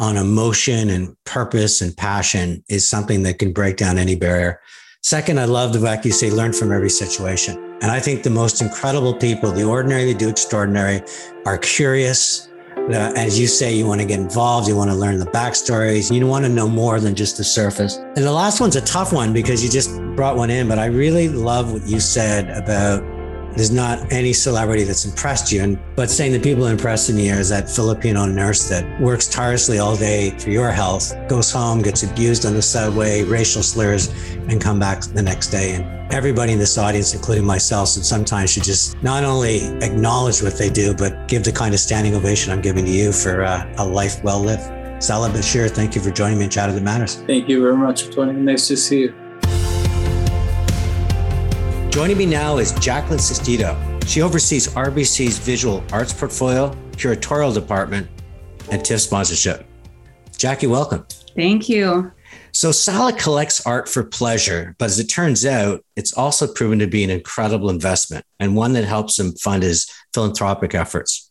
on 0.00 0.16
emotion 0.16 0.90
and 0.90 1.14
purpose 1.24 1.80
and 1.80 1.96
passion 1.96 2.64
is 2.68 2.88
something 2.88 3.22
that 3.22 3.38
can 3.38 3.52
break 3.52 3.76
down 3.76 3.98
any 3.98 4.16
barrier. 4.16 4.60
Second, 5.02 5.38
I 5.38 5.44
love 5.44 5.72
the 5.72 5.80
fact 5.80 6.04
you 6.04 6.12
say 6.12 6.30
learn 6.30 6.52
from 6.52 6.72
every 6.72 6.90
situation. 6.90 7.56
And 7.80 7.90
I 7.90 8.00
think 8.00 8.22
the 8.22 8.30
most 8.30 8.60
incredible 8.60 9.14
people, 9.14 9.52
the 9.52 9.64
ordinary 9.64 10.12
that 10.12 10.18
do 10.18 10.28
extraordinary, 10.28 11.02
are 11.46 11.58
curious, 11.58 12.48
Uh, 12.90 13.12
as 13.14 13.38
you 13.38 13.46
say, 13.46 13.72
you 13.74 13.86
want 13.86 14.00
to 14.00 14.06
get 14.06 14.18
involved, 14.18 14.66
you 14.66 14.74
want 14.74 14.90
to 14.90 14.96
learn 14.96 15.18
the 15.18 15.26
backstories, 15.26 16.10
you 16.10 16.26
want 16.26 16.44
to 16.44 16.48
know 16.48 16.68
more 16.68 16.98
than 16.98 17.14
just 17.14 17.36
the 17.36 17.44
surface. 17.44 17.98
And 18.16 18.24
the 18.24 18.32
last 18.32 18.60
one's 18.60 18.74
a 18.74 18.80
tough 18.80 19.12
one 19.12 19.32
because 19.32 19.62
you 19.62 19.68
just 19.70 19.90
brought 20.16 20.36
one 20.36 20.50
in, 20.50 20.66
but 20.66 20.78
I 20.78 20.86
really 20.86 21.28
love 21.28 21.72
what 21.72 21.86
you 21.86 22.00
said 22.00 22.48
about 22.50 23.02
there's 23.54 23.70
not 23.70 24.12
any 24.12 24.32
celebrity 24.32 24.84
that's 24.84 25.04
impressed 25.04 25.52
you. 25.52 25.62
And, 25.62 25.78
but 25.96 26.10
saying 26.10 26.32
the 26.32 26.40
people 26.40 26.66
impressing 26.66 27.18
you 27.18 27.32
is 27.32 27.48
that 27.48 27.68
Filipino 27.68 28.26
nurse 28.26 28.68
that 28.68 29.00
works 29.00 29.26
tirelessly 29.26 29.78
all 29.78 29.96
day 29.96 30.30
for 30.38 30.50
your 30.50 30.70
health, 30.70 31.14
goes 31.28 31.50
home, 31.50 31.82
gets 31.82 32.02
abused 32.02 32.46
on 32.46 32.54
the 32.54 32.62
subway, 32.62 33.22
racial 33.22 33.62
slurs, 33.62 34.08
and 34.48 34.60
come 34.60 34.78
back 34.78 35.02
the 35.02 35.22
next 35.22 35.48
day. 35.48 35.74
And 35.74 36.12
everybody 36.12 36.52
in 36.52 36.58
this 36.58 36.78
audience, 36.78 37.14
including 37.14 37.44
myself, 37.44 37.96
and 37.96 38.04
sometimes 38.04 38.50
should 38.50 38.64
just 38.64 39.00
not 39.02 39.24
only 39.24 39.66
acknowledge 39.82 40.42
what 40.42 40.56
they 40.56 40.70
do, 40.70 40.94
but 40.94 41.28
give 41.28 41.44
the 41.44 41.52
kind 41.52 41.74
of 41.74 41.80
standing 41.80 42.14
ovation 42.14 42.52
I'm 42.52 42.60
giving 42.60 42.84
to 42.84 42.90
you 42.90 43.12
for 43.12 43.42
uh, 43.44 43.72
a 43.78 43.86
life 43.86 44.22
well 44.22 44.40
lived. 44.40 44.62
Salah 45.02 45.30
Bashir, 45.30 45.70
thank 45.70 45.94
you 45.94 46.00
for 46.00 46.10
joining 46.10 46.38
me 46.38 46.44
in 46.44 46.50
Chatter 46.50 46.72
That 46.72 46.82
Matters. 46.82 47.16
Thank 47.26 47.48
you 47.48 47.62
very 47.62 47.76
much, 47.76 48.10
Tony. 48.10 48.32
Nice 48.32 48.68
to 48.68 48.76
see 48.76 49.00
you. 49.00 49.19
Joining 51.90 52.16
me 52.16 52.24
now 52.24 52.58
is 52.58 52.70
Jacqueline 52.74 53.18
Sestito. 53.18 53.76
She 54.06 54.22
oversees 54.22 54.68
RBC's 54.68 55.38
visual 55.38 55.82
arts 55.92 56.12
portfolio, 56.12 56.70
curatorial 56.92 57.52
department, 57.52 58.08
and 58.70 58.84
TIFF 58.84 59.00
sponsorship. 59.00 59.66
Jackie, 60.38 60.68
welcome. 60.68 61.04
Thank 61.34 61.68
you. 61.68 62.12
So 62.52 62.70
Salah 62.70 63.12
collects 63.12 63.66
art 63.66 63.88
for 63.88 64.04
pleasure, 64.04 64.76
but 64.78 64.84
as 64.84 65.00
it 65.00 65.08
turns 65.08 65.44
out, 65.44 65.84
it's 65.96 66.12
also 66.12 66.46
proven 66.46 66.78
to 66.78 66.86
be 66.86 67.02
an 67.02 67.10
incredible 67.10 67.70
investment 67.70 68.24
and 68.38 68.54
one 68.54 68.72
that 68.74 68.84
helps 68.84 69.18
him 69.18 69.32
fund 69.32 69.64
his 69.64 69.90
philanthropic 70.14 70.76
efforts. 70.76 71.28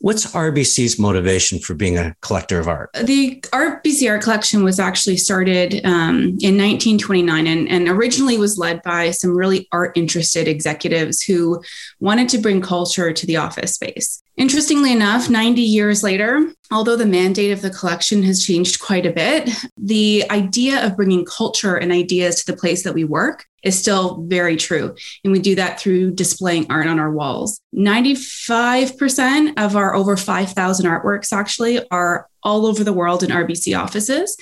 What's 0.00 0.32
RBC's 0.32 0.98
motivation 0.98 1.58
for 1.58 1.74
being 1.74 1.98
a 1.98 2.14
collector 2.20 2.60
of 2.60 2.68
art? 2.68 2.90
The 2.92 3.40
RBC 3.52 4.08
Art 4.08 4.22
Collection 4.22 4.62
was 4.62 4.78
actually 4.78 5.16
started 5.16 5.84
um, 5.84 6.38
in 6.40 6.56
1929 6.56 7.46
and, 7.48 7.68
and 7.68 7.88
originally 7.88 8.38
was 8.38 8.58
led 8.58 8.80
by 8.82 9.10
some 9.10 9.36
really 9.36 9.66
art 9.72 9.96
interested 9.96 10.46
executives 10.46 11.20
who 11.22 11.60
wanted 11.98 12.28
to 12.28 12.38
bring 12.38 12.62
culture 12.62 13.12
to 13.12 13.26
the 13.26 13.38
office 13.38 13.74
space. 13.74 14.22
Interestingly 14.38 14.92
enough, 14.92 15.28
90 15.28 15.60
years 15.60 16.04
later, 16.04 16.52
although 16.70 16.94
the 16.94 17.04
mandate 17.04 17.50
of 17.50 17.60
the 17.60 17.70
collection 17.70 18.22
has 18.22 18.46
changed 18.46 18.78
quite 18.78 19.04
a 19.04 19.10
bit, 19.10 19.50
the 19.76 20.24
idea 20.30 20.86
of 20.86 20.96
bringing 20.96 21.24
culture 21.24 21.74
and 21.74 21.90
ideas 21.90 22.36
to 22.36 22.52
the 22.52 22.56
place 22.56 22.84
that 22.84 22.94
we 22.94 23.02
work 23.02 23.46
is 23.64 23.76
still 23.76 24.22
very 24.28 24.56
true. 24.56 24.94
And 25.24 25.32
we 25.32 25.40
do 25.40 25.56
that 25.56 25.80
through 25.80 26.12
displaying 26.12 26.70
art 26.70 26.86
on 26.86 27.00
our 27.00 27.10
walls. 27.10 27.60
95% 27.74 29.54
of 29.56 29.74
our 29.74 29.96
over 29.96 30.16
5,000 30.16 30.86
artworks 30.86 31.32
actually 31.32 31.80
are 31.90 32.28
all 32.44 32.64
over 32.64 32.84
the 32.84 32.92
world 32.92 33.24
in 33.24 33.30
RBC 33.30 33.76
offices. 33.76 34.36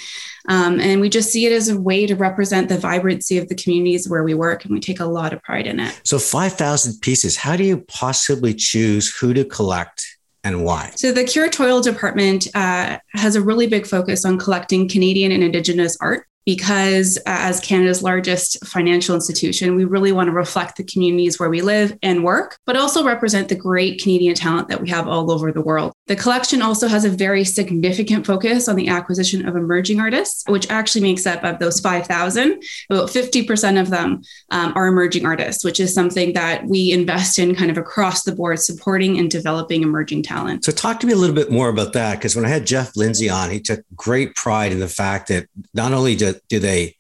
Um, 0.49 0.81
and 0.81 1.01
we 1.01 1.09
just 1.09 1.31
see 1.31 1.47
it 1.47 1.53
as 1.53 1.69
a 1.69 1.81
way 1.81 2.07
to 2.07 2.15
represent 2.15 2.69
the 2.69 2.79
vibrancy 2.79 3.39
of 3.39 3.49
the 3.49 3.55
communities 3.55 4.09
where 4.09 4.23
we 4.23 4.35
work. 4.35 4.65
And 4.65 4.73
we 4.73 4.81
take 4.81 5.01
a 5.01 5.05
lot 5.05 5.33
of 5.33 5.43
pride 5.43 5.67
in 5.67 5.81
it. 5.81 6.01
So, 6.05 6.19
5,000 6.19 7.01
pieces. 7.01 7.37
How 7.37 7.57
do 7.57 7.65
you 7.65 7.79
possibly 7.89 8.55
choose 8.55 9.15
who 9.17 9.35
to 9.35 9.45
collect? 9.45 10.07
and 10.45 10.65
why? 10.65 10.93
So, 10.95 11.11
the 11.11 11.25
curatorial 11.25 11.83
department 11.83 12.47
uh, 12.55 12.99
has 13.15 13.35
a 13.35 13.43
really 13.43 13.67
big 13.67 13.85
focus 13.85 14.25
on 14.25 14.39
collecting 14.39 14.89
Canadian 14.89 15.33
and 15.33 15.43
Indigenous 15.43 15.97
art 16.01 16.27
because 16.47 17.19
uh, 17.19 17.23
as 17.27 17.59
Canada's 17.59 18.05
largest 18.05 18.65
financial 18.65 19.17
institution, 19.17 19.75
we 19.75 19.85
really 19.85 20.13
want 20.13 20.29
to 20.29 20.33
reflect 20.33 20.77
the 20.77 20.85
communities 20.85 21.41
where 21.41 21.51
we 21.51 21.61
live 21.61 21.99
and 22.03 22.23
work, 22.23 22.57
but 22.65 22.77
also 22.77 23.05
represent 23.05 23.49
the 23.49 23.55
great 23.57 24.01
Canadian 24.01 24.35
talent 24.35 24.69
that 24.69 24.81
we 24.81 24.89
have 24.89 25.09
all 25.09 25.31
over 25.33 25.51
the 25.51 25.61
world. 25.61 25.93
The 26.07 26.15
collection 26.15 26.63
also 26.63 26.87
has 26.87 27.05
a 27.05 27.11
very 27.11 27.45
significant 27.45 28.25
focus 28.25 28.69
on 28.69 28.77
the 28.77 28.87
acquisition 28.87 29.47
of 29.49 29.57
emerging 29.57 29.99
artists, 29.99 30.45
which 30.47 30.71
actually 30.71 31.01
makes 31.01 31.27
up 31.27 31.43
of 31.43 31.59
those 31.59 31.81
5,000, 31.81 32.63
about 32.91 33.11
50% 33.11 33.81
of 33.81 33.91
them 33.91 34.23
um, 34.51 34.73
are 34.77 34.87
emerging 34.87 35.27
artists, 35.27 35.65
which 35.65 35.81
is 35.81 35.93
something 35.93 36.33
that 36.35 36.65
we 36.67 36.93
invest 36.93 37.41
in 37.41 37.57
kind 37.57 37.73
of 37.73 37.77
across 37.77 38.23
the 38.23 38.33
board, 38.33 38.61
supporting 38.61 39.19
and 39.19 39.33
developing 39.33 39.83
emerging 39.83 40.23
talent. 40.23 40.65
So, 40.65 40.71
talk 40.71 41.01
to 41.01 41.09
me 41.09 41.13
a 41.13 41.17
little 41.17 41.35
bit 41.35 41.51
more 41.51 41.69
about 41.69 41.93
that, 41.95 42.19
because 42.19 42.37
when 42.37 42.45
I 42.45 42.49
had 42.49 42.67
Jeff 42.67 42.97
Lindsay 42.97 43.29
on, 43.29 43.51
he 43.51 43.59
took 43.59 43.81
great 43.97 44.37
pride 44.37 44.71
in 44.71 44.79
the 44.79 44.89
fact 44.89 45.27
that 45.29 45.49
not 45.75 45.93
only 45.93 46.15
do 46.49 46.59
they 46.59 46.97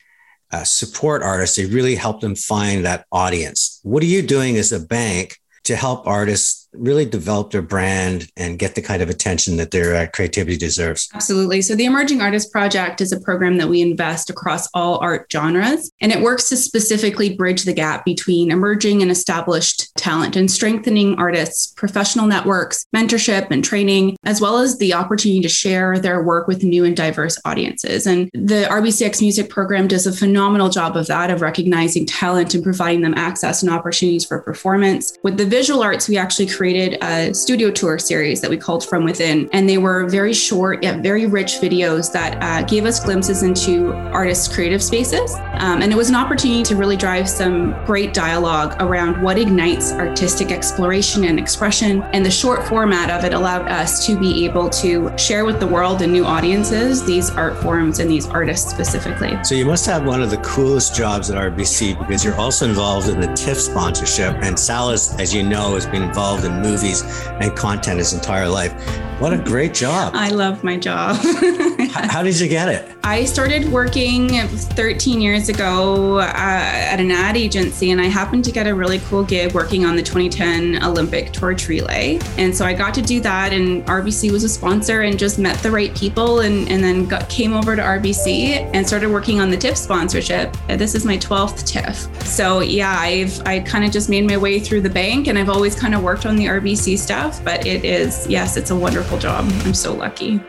uh, 0.52 0.64
support 0.64 1.22
artists? 1.22 1.56
They 1.56 1.66
really 1.66 1.94
help 1.94 2.20
them 2.20 2.34
find 2.34 2.84
that 2.84 3.06
audience. 3.10 3.80
What 3.82 4.02
are 4.02 4.06
you 4.06 4.22
doing 4.22 4.56
as 4.56 4.72
a 4.72 4.80
bank 4.80 5.38
to 5.64 5.76
help 5.76 6.06
artists 6.06 6.65
really 6.78 7.04
develop 7.04 7.50
their 7.50 7.62
brand 7.62 8.30
and 8.36 8.58
get 8.58 8.74
the 8.74 8.82
kind 8.82 9.02
of 9.02 9.08
attention 9.08 9.56
that 9.56 9.70
their 9.70 9.94
uh, 9.94 10.06
creativity 10.12 10.56
deserves. 10.56 11.08
Absolutely. 11.14 11.62
So, 11.62 11.74
the 11.74 11.84
Emerging 11.84 12.20
Artist 12.20 12.52
Project 12.52 13.00
is 13.00 13.12
a 13.12 13.20
program 13.20 13.56
that 13.58 13.68
we 13.68 13.80
invest 13.80 14.30
across 14.30 14.68
all 14.74 14.98
art 14.98 15.26
genres, 15.30 15.90
and 16.00 16.12
it 16.12 16.20
works 16.20 16.48
to 16.48 16.56
specifically 16.56 17.34
bridge 17.34 17.64
the 17.64 17.72
gap 17.72 18.04
between 18.04 18.50
emerging 18.50 19.02
and 19.02 19.10
established 19.10 19.94
talent 19.96 20.36
and 20.36 20.50
strengthening 20.50 21.18
artists' 21.18 21.72
professional 21.76 22.26
networks, 22.26 22.86
mentorship, 22.94 23.50
and 23.50 23.64
training, 23.64 24.16
as 24.24 24.40
well 24.40 24.58
as 24.58 24.78
the 24.78 24.94
opportunity 24.94 25.40
to 25.40 25.48
share 25.48 25.98
their 25.98 26.22
work 26.22 26.46
with 26.46 26.62
new 26.62 26.84
and 26.84 26.96
diverse 26.96 27.38
audiences. 27.44 28.06
And 28.06 28.30
the 28.32 28.66
RBCX 28.68 29.20
Music 29.20 29.48
Program 29.48 29.88
does 29.88 30.06
a 30.06 30.12
phenomenal 30.12 30.68
job 30.68 30.96
of 30.96 31.06
that, 31.06 31.30
of 31.30 31.40
recognizing 31.40 32.06
talent 32.06 32.54
and 32.54 32.62
providing 32.62 33.02
them 33.02 33.14
access 33.14 33.62
and 33.62 33.72
opportunities 33.72 34.24
for 34.24 34.40
performance. 34.40 35.16
With 35.22 35.36
the 35.36 35.46
visual 35.46 35.82
arts, 35.82 36.08
we 36.08 36.16
actually 36.16 36.46
create 36.46 36.65
created 36.66 36.98
a 37.00 37.32
studio 37.32 37.70
tour 37.70 37.96
series 37.96 38.40
that 38.40 38.50
we 38.50 38.56
called 38.56 38.84
From 38.84 39.04
Within. 39.04 39.48
And 39.52 39.68
they 39.68 39.78
were 39.78 40.08
very 40.08 40.32
short, 40.32 40.82
yet 40.82 41.00
very 41.00 41.24
rich 41.24 41.58
videos 41.62 42.12
that 42.12 42.42
uh, 42.42 42.66
gave 42.66 42.86
us 42.86 42.98
glimpses 42.98 43.44
into 43.44 43.92
artists' 43.92 44.52
creative 44.52 44.82
spaces. 44.82 45.32
Um, 45.58 45.82
and 45.82 45.92
it 45.92 45.96
was 45.96 46.08
an 46.08 46.14
opportunity 46.14 46.62
to 46.64 46.76
really 46.76 46.96
drive 46.96 47.28
some 47.28 47.72
great 47.84 48.14
dialogue 48.14 48.76
around 48.80 49.22
what 49.22 49.38
ignites 49.38 49.92
artistic 49.92 50.50
exploration 50.50 51.24
and 51.24 51.38
expression. 51.38 52.02
And 52.12 52.24
the 52.24 52.30
short 52.30 52.66
format 52.66 53.10
of 53.10 53.24
it 53.24 53.32
allowed 53.32 53.68
us 53.68 54.06
to 54.06 54.18
be 54.18 54.44
able 54.44 54.68
to 54.70 55.16
share 55.16 55.44
with 55.44 55.60
the 55.60 55.66
world 55.66 56.02
and 56.02 56.12
new 56.12 56.24
audiences 56.24 57.04
these 57.04 57.30
art 57.30 57.56
forms 57.62 57.98
and 57.98 58.10
these 58.10 58.26
artists 58.26 58.70
specifically. 58.70 59.38
So 59.44 59.54
you 59.54 59.66
must 59.66 59.86
have 59.86 60.04
one 60.04 60.22
of 60.22 60.30
the 60.30 60.38
coolest 60.38 60.94
jobs 60.94 61.30
at 61.30 61.36
RBC 61.36 61.98
because 61.98 62.24
you're 62.24 62.36
also 62.36 62.68
involved 62.68 63.08
in 63.08 63.20
the 63.20 63.32
TIFF 63.34 63.58
sponsorship. 63.58 64.34
And 64.42 64.58
Salas, 64.58 65.18
as 65.18 65.34
you 65.34 65.42
know, 65.42 65.74
has 65.74 65.86
been 65.86 66.02
involved 66.02 66.44
in 66.44 66.60
movies 66.60 67.02
and 67.40 67.56
content 67.56 67.98
his 67.98 68.12
entire 68.12 68.48
life. 68.48 68.72
What 69.18 69.32
a 69.32 69.38
great 69.38 69.72
job. 69.72 70.12
I 70.14 70.28
love 70.28 70.62
my 70.62 70.76
job. 70.76 71.16
How 71.90 72.22
did 72.22 72.38
you 72.38 72.48
get 72.48 72.68
it? 72.68 72.96
I 73.02 73.24
started 73.24 73.66
working 73.72 74.28
13 74.46 75.22
years 75.22 75.45
ago 75.48 76.18
uh, 76.18 76.22
at 76.22 77.00
an 77.00 77.10
ad 77.10 77.36
agency, 77.36 77.90
and 77.90 78.00
I 78.00 78.06
happened 78.06 78.44
to 78.46 78.52
get 78.52 78.66
a 78.66 78.74
really 78.74 78.98
cool 79.00 79.22
gig 79.22 79.52
working 79.52 79.84
on 79.84 79.96
the 79.96 80.02
2010 80.02 80.82
Olympic 80.82 81.32
torch 81.32 81.68
relay. 81.68 82.18
And 82.38 82.54
so 82.54 82.64
I 82.64 82.74
got 82.74 82.94
to 82.94 83.02
do 83.02 83.20
that, 83.20 83.52
and 83.52 83.84
RBC 83.86 84.30
was 84.30 84.44
a 84.44 84.48
sponsor 84.48 85.02
and 85.02 85.18
just 85.18 85.38
met 85.38 85.58
the 85.58 85.70
right 85.70 85.94
people, 85.96 86.40
and, 86.40 86.68
and 86.68 86.82
then 86.82 87.06
got, 87.06 87.28
came 87.28 87.52
over 87.52 87.76
to 87.76 87.82
RBC 87.82 88.70
and 88.74 88.86
started 88.86 89.10
working 89.10 89.40
on 89.40 89.50
the 89.50 89.56
TIFF 89.56 89.76
sponsorship. 89.76 90.56
This 90.68 90.94
is 90.94 91.04
my 91.04 91.18
12th 91.18 91.66
TIFF. 91.66 92.26
So 92.26 92.60
yeah, 92.60 92.96
I've 92.98 93.40
I 93.46 93.60
kind 93.60 93.84
of 93.84 93.90
just 93.90 94.08
made 94.08 94.26
my 94.26 94.36
way 94.36 94.58
through 94.58 94.82
the 94.82 94.90
bank, 94.90 95.26
and 95.28 95.38
I've 95.38 95.50
always 95.50 95.74
kind 95.74 95.94
of 95.94 96.02
worked 96.02 96.26
on 96.26 96.36
the 96.36 96.46
RBC 96.46 96.98
stuff, 96.98 97.42
but 97.44 97.66
it 97.66 97.84
is, 97.84 98.26
yes, 98.28 98.56
it's 98.56 98.70
a 98.70 98.76
wonderful 98.76 99.18
job. 99.18 99.44
I'm 99.64 99.74
so 99.74 99.94
lucky. 99.94 100.40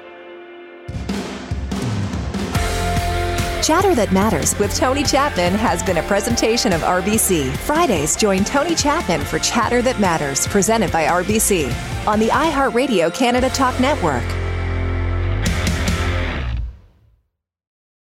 Chatter 3.68 3.93
That 3.95 4.13
Matters 4.13 4.57
with 4.59 4.74
Tony 4.74 5.03
Chapman 5.03 5.53
has 5.55 5.84
been 5.84 5.97
a 5.97 6.03
presentation 6.03 6.72
of 6.72 6.80
RBC. 6.84 7.53
Fridays, 7.57 8.15
join 8.15 8.45
Tony 8.45 8.74
Chapman 8.74 9.20
for 9.20 9.39
Chatter 9.39 9.82
That 9.82 9.99
Matters, 9.99 10.47
presented 10.47 10.89
by 10.89 11.07
RBC 11.07 11.68
on 12.07 12.18
the 12.18 12.30
iHeartRadio 12.30 13.13
Canada 13.13 13.49
Talk 13.49 13.78
Network. 13.82 14.24